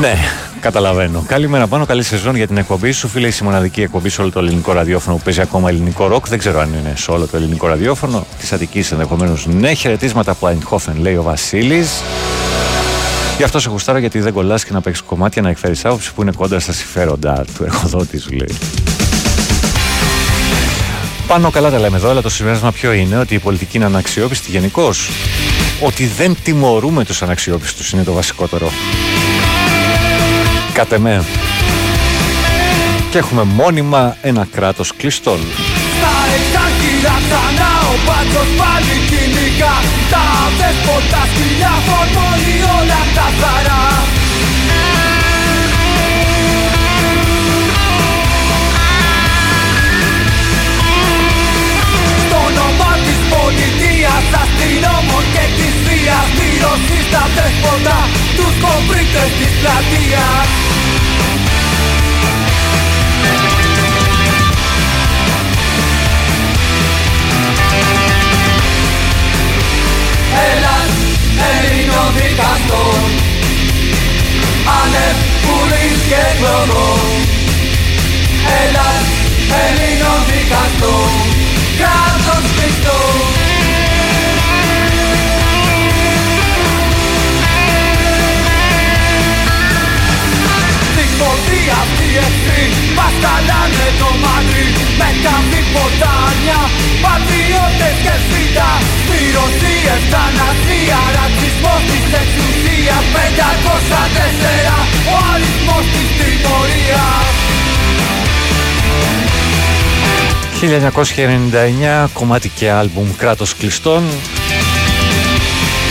[0.00, 0.14] Ναι,
[0.60, 1.24] καταλαβαίνω.
[1.26, 3.08] Καλημέρα πάνω, καλή σεζόν για την εκπομπή σου.
[3.08, 6.28] Φίλε, είσαι η μοναδική εκπομπή σε όλο το ελληνικό ραδιόφωνο που παίζει ακόμα ελληνικό ροκ.
[6.28, 8.26] Δεν ξέρω αν είναι σε όλο το ελληνικό ραδιόφωνο.
[8.40, 9.72] Τη Αττικής ενδεχομένως ναι.
[9.72, 12.02] Χαιρετίσματα από Αϊντχόφεν, λέει ο Βασίλης.
[13.40, 16.22] Γι' αυτό σε γουστάρω γιατί δεν κολλάς και να παίξεις κομμάτια να εκφέρεις άποψη που
[16.22, 18.58] είναι κόντρα στα συμφέροντα του εργοδότης, σου λέει.
[21.26, 24.50] Πάνω καλά τα λέμε εδώ, αλλά το συμπέρασμα ποιο είναι, ότι η πολιτική είναι αναξιόπιστη
[24.50, 25.10] γενικώς.
[25.80, 28.70] Ότι δεν τιμωρούμε τους αναξιόπιστους είναι το βασικότερο.
[30.72, 31.24] Κάτε με.
[33.10, 35.38] Και έχουμε μόνιμα ένα κράτος κλειστόν.
[35.98, 39.76] Στα εξάρχειρα ξανά ο μπάτσος πάλι κυνηγά
[40.12, 40.24] Τα
[40.58, 43.84] δέσποτα σκυλιά φορμώνει όλα τα χαρά
[52.24, 57.98] Στο όνομα της πολιτείας αστυνόμων και της βίας Μύρωση στα δέσποτα
[58.36, 60.69] τους κομπρίτες της πλατείας
[72.16, 73.02] δικαστών
[74.80, 77.08] Άνευ πουλής και κλωδών
[78.60, 79.08] Ελλάς
[79.62, 81.10] Ελλήνων δικαστών
[81.78, 83.49] Κράτος Χριστός
[92.10, 92.64] οι εχθροί
[92.96, 94.66] Μας ταλάνε το μάτρι
[95.00, 96.60] Με καμπή ποτάμια
[97.04, 98.70] Πατριώτες και σφίτα
[99.10, 104.76] Μυρωσίες, θανασία Ρατσισμός της εξουσίας 504
[105.12, 107.28] Ο αριθμός της τιμωρίας.
[110.60, 114.02] 1999 κομμάτι και άλμπουμ κράτος κλειστών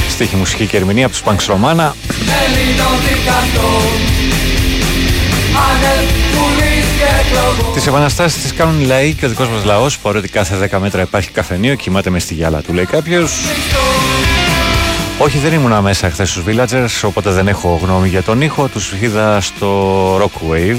[0.10, 1.96] Στίχη μουσική και ερμηνεία από τους Πανξ Ρωμάνα
[5.60, 9.50] Ελλήνων δικαστών Άνευ πουλής και κλωδών Τις επαναστάσεις τις κάνουν οι λαοί και ο δικός
[9.50, 9.98] μας λαός.
[9.98, 13.32] Παρότι κάθε 10 μέτρα υπάρχει καφενείο κοιμάται μες στη γυάλα του λέει κάποιος.
[15.18, 18.68] Όχι δεν ήμουνα μέσα χθες στους Villagers οπότε δεν έχω γνώμη για τον ήχο.
[18.68, 20.78] Τους είδα στο Rockwave.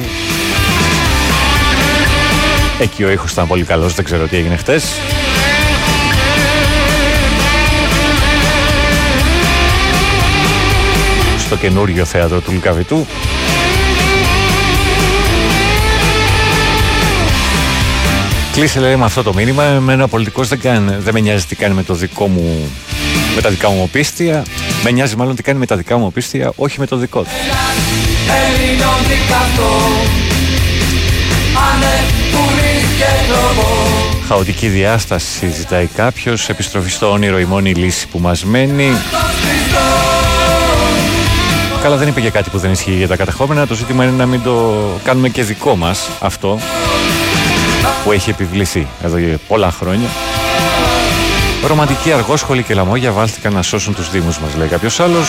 [2.80, 4.84] Εκεί ο ήχος ήταν πολύ καλός, δεν ξέρω τι έγινε χτες.
[11.38, 13.06] Στο καινούριο θέατρο του Λουκαβητού.
[18.52, 19.64] Κλείσε λέει με αυτό το μήνυμα.
[19.64, 22.70] Εμένα ο πολιτικός δεν, κάνει, δεν με νοιάζει τι κάνει με το δικό μου
[23.34, 24.44] με τα δικά μου οπίστια.
[24.84, 27.28] Με νοιάζει μάλλον τι κάνει με τα δικά μου οπίστια, όχι με το δικό του.
[28.44, 30.28] Ελλήνων δικαστών
[31.72, 36.48] Άνευ πουλής και κλωδών Χαοτική διάσταση ζητάει κάποιος.
[36.48, 38.90] Επιστροφή στο όνειρο η μόνη λύση που μας μένει.
[41.82, 43.66] Καλά, δεν είπε για κάτι που δεν ισχύει για τα κατεχόμενα.
[43.66, 44.74] Το ζήτημα είναι να μην το
[45.04, 46.58] κάνουμε και δικό μας αυτό
[48.04, 50.08] που έχει επιβληθεί εδώ για πολλά χρόνια.
[51.66, 55.28] Ρομαντικοί αργόσχολοι και λαμόγια βάλθηκαν να σώσουν τους δήμους μας, λέει κάποιος άλλος.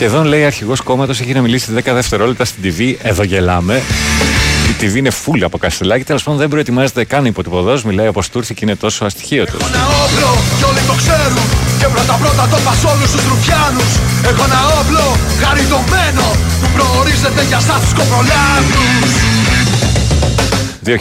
[0.00, 2.94] Σχεδόν λέει αρχηγός κόμματος έχει να μιλήσει 10 δευτερόλεπτα στην TV.
[3.02, 3.82] Εδώ γελάμε.
[4.70, 6.04] Η TV είναι φούλη από καστελάκι.
[6.04, 7.80] Τέλος πάντων δεν προετοιμάζεται καν υποτυπωδό.
[7.84, 9.56] Μιλάει όπως του ήρθε και είναι τόσο αστοιχείωτο.
[9.72, 11.46] Ένα όπλο κι όλοι το ξέρουν
[11.78, 13.92] Και πρώτα πρώτα το πας όλους τους ρουφιάνους
[14.30, 15.06] Έχω ένα όπλο
[15.42, 16.26] χαριτωμένο
[16.60, 19.28] Που προορίζεται για σας τους κοπρολάβους
[20.88, 20.94] 2013.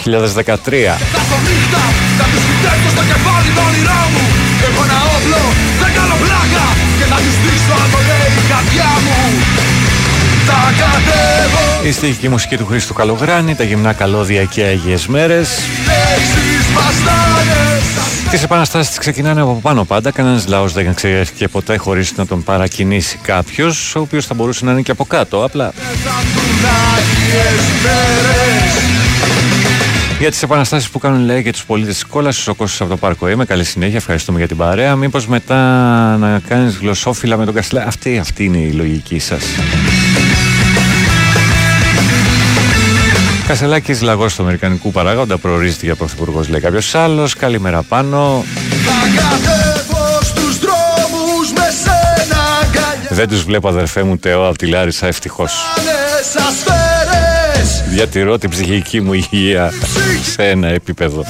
[1.16, 1.84] Κάθε νύχτα
[2.18, 4.24] θα τους φυτέψω στο κεφάλι το όνειρό μου
[4.68, 5.42] Έχω ένα όπλο,
[5.82, 6.66] δεν κάνω πλάκα
[7.00, 8.07] Και θα τους δείξω αν το λέει η
[8.58, 9.40] καρδιά μου
[10.46, 15.50] Θα κατέβω Η στοιχική μουσική του Χρήστου Καλογράνη, τα γυμνά καλώδια και Αγίες Μέρες.
[15.86, 20.12] λέξεις μας θα είναι σαν Τις επαναστάσεις ξεκινάνε από πάνω πάντα.
[20.12, 24.72] Κανένας λαός δεν εξαιρέθηκε ποτέ χωρίς να τον παρακινήσει κάποιος, ο οποίος θα μπορούσε να
[24.72, 25.44] είναι και από κάτω.
[25.44, 25.74] Απλά
[26.96, 29.07] άγιες μέρες
[30.20, 32.98] για τις επαναστάσεις που κάνουν λέει και τους πολίτες της κόλαση, ο Κώστας από το
[32.98, 33.46] Πάρκο Είμαι.
[33.46, 34.96] Καλή συνέχεια, ευχαριστούμε για την παρέα.
[34.96, 35.56] Μήπως μετά
[36.18, 37.84] να κάνεις γλωσσόφυλλα με τον Κασιλά.
[37.84, 39.44] Αυτή, αυτή είναι η λογική σας.
[43.48, 47.36] Κασελάκης λαγός του Αμερικανικού παράγοντα προορίζεται για πρωθυπουργός, λέει κάποιος άλλος.
[47.36, 48.44] Καλημέρα πάνω.
[53.10, 55.54] Δεν τους βλέπω, αδερφέ μου, Τεό από τη Λάρισα, ευτυχώς.
[57.98, 59.72] Διατηρώ την ψυχική μου υγεία
[60.34, 61.24] σε ένα επίπεδο.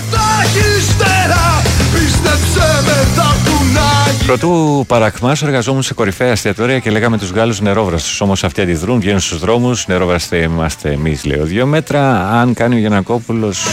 [4.25, 8.21] Πρωτού παρακμάσω, εργαζόμουν σε κορυφαία εστιατόρια και λέγαμε τους Γάλλους νερόβραστους.
[8.21, 9.87] Όμως αυτοί αντιδρούν, βγαίνουν στους δρόμους.
[9.87, 11.45] Νερόβραστε είμαστε εμείς, λέω.
[11.45, 12.29] Δύο μέτρα.
[12.31, 13.65] Αν κάνει ο Γιανακόπουλος.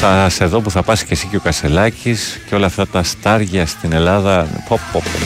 [0.00, 3.02] Θα σε δω που θα πας και εσύ και ο Κασελάκης και όλα αυτά τα
[3.02, 5.18] στάρια στην Ελλάδα πω, πω, πω.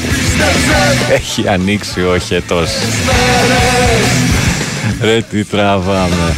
[1.13, 2.71] Έχει ανοίξει ο χετός
[5.03, 6.37] Ρε τι τραβάμε.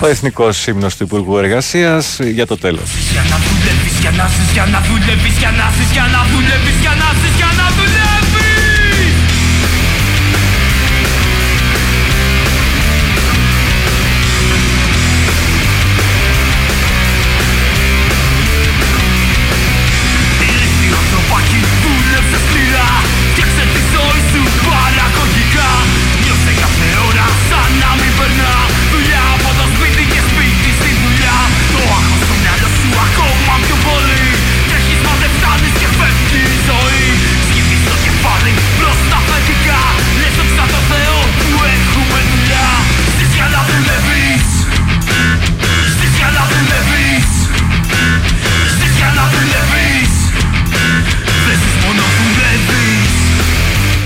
[0.00, 2.90] Ο εθνικός ύμνος του Υπουργού Εργασίας για το τέλος.
[3.12, 6.76] Για να δουλεύεις, για να ζεις, για να δουλεύεις, για να ζεις, για να δουλεύεις,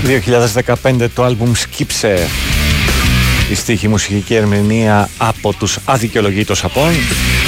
[0.07, 2.27] 2015 το άλμπουμ Σκύψε.
[3.51, 6.91] Η στίχη μουσική ερμηνεία από τους αδικαιολογήτως απόν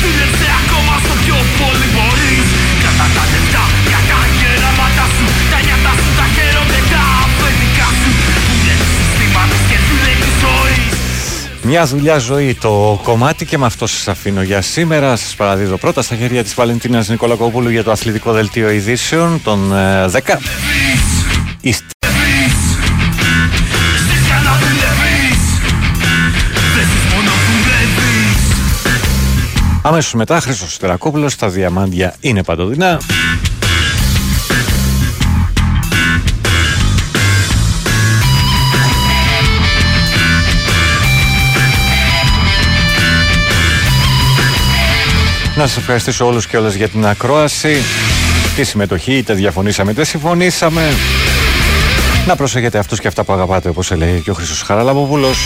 [0.02, 2.48] Δούλεψε ακόμα στο πιο πολύ μπορείς.
[2.84, 5.26] Κατά τα λεφτά για τα γεράματά σου.
[5.52, 8.11] Τα νιάτα σου τα χαίρονται τα αφεντικά σου.
[8.48, 10.94] Δουλεύεις συστήματος και δουλεύεις ζωής.
[11.69, 15.15] Μια δουλειά ζωή το κομμάτι και με αυτό σας αφήνω για σήμερα.
[15.15, 20.06] Σας παραδίδω πρώτα στα χέρια της Βαλεντίνας Νικολακοπούλου για το αθλητικό δελτίο ειδήσεων των ε,
[20.11, 20.38] 10.
[29.89, 32.99] Αμέσως μετά Χρήστος Στερακόπουλος στα διαμάντια είναι παντοδυνά.
[45.55, 47.77] Να σας ευχαριστήσω όλους και όλες για την ακρόαση,
[48.55, 50.93] τη συμμετοχή, είτε διαφωνήσαμε είτε συμφωνήσαμε.
[52.27, 55.37] Να προσέχετε αυτούς και αυτά που αγαπάτε, όπως έλεγε και ο Χρήστος Χαραλαμπόπουλος.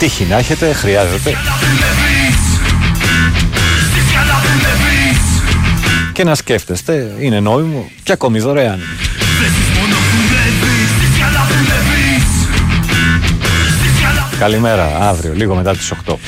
[0.00, 1.30] Τύχη να έχετε, χρειάζεται.
[3.94, 5.20] Ζεις για να δουλεύεις
[6.12, 8.78] Και να σκέφτεστε, είναι νόημο και ακόμη δωρεάν.
[9.40, 12.28] Δεν ζεις μόνο δουλεύεις Ζεις για να δουλεύεις
[13.82, 16.18] Ζεις για να Καλημέρα, αύριο, λίγο μετά τις 8.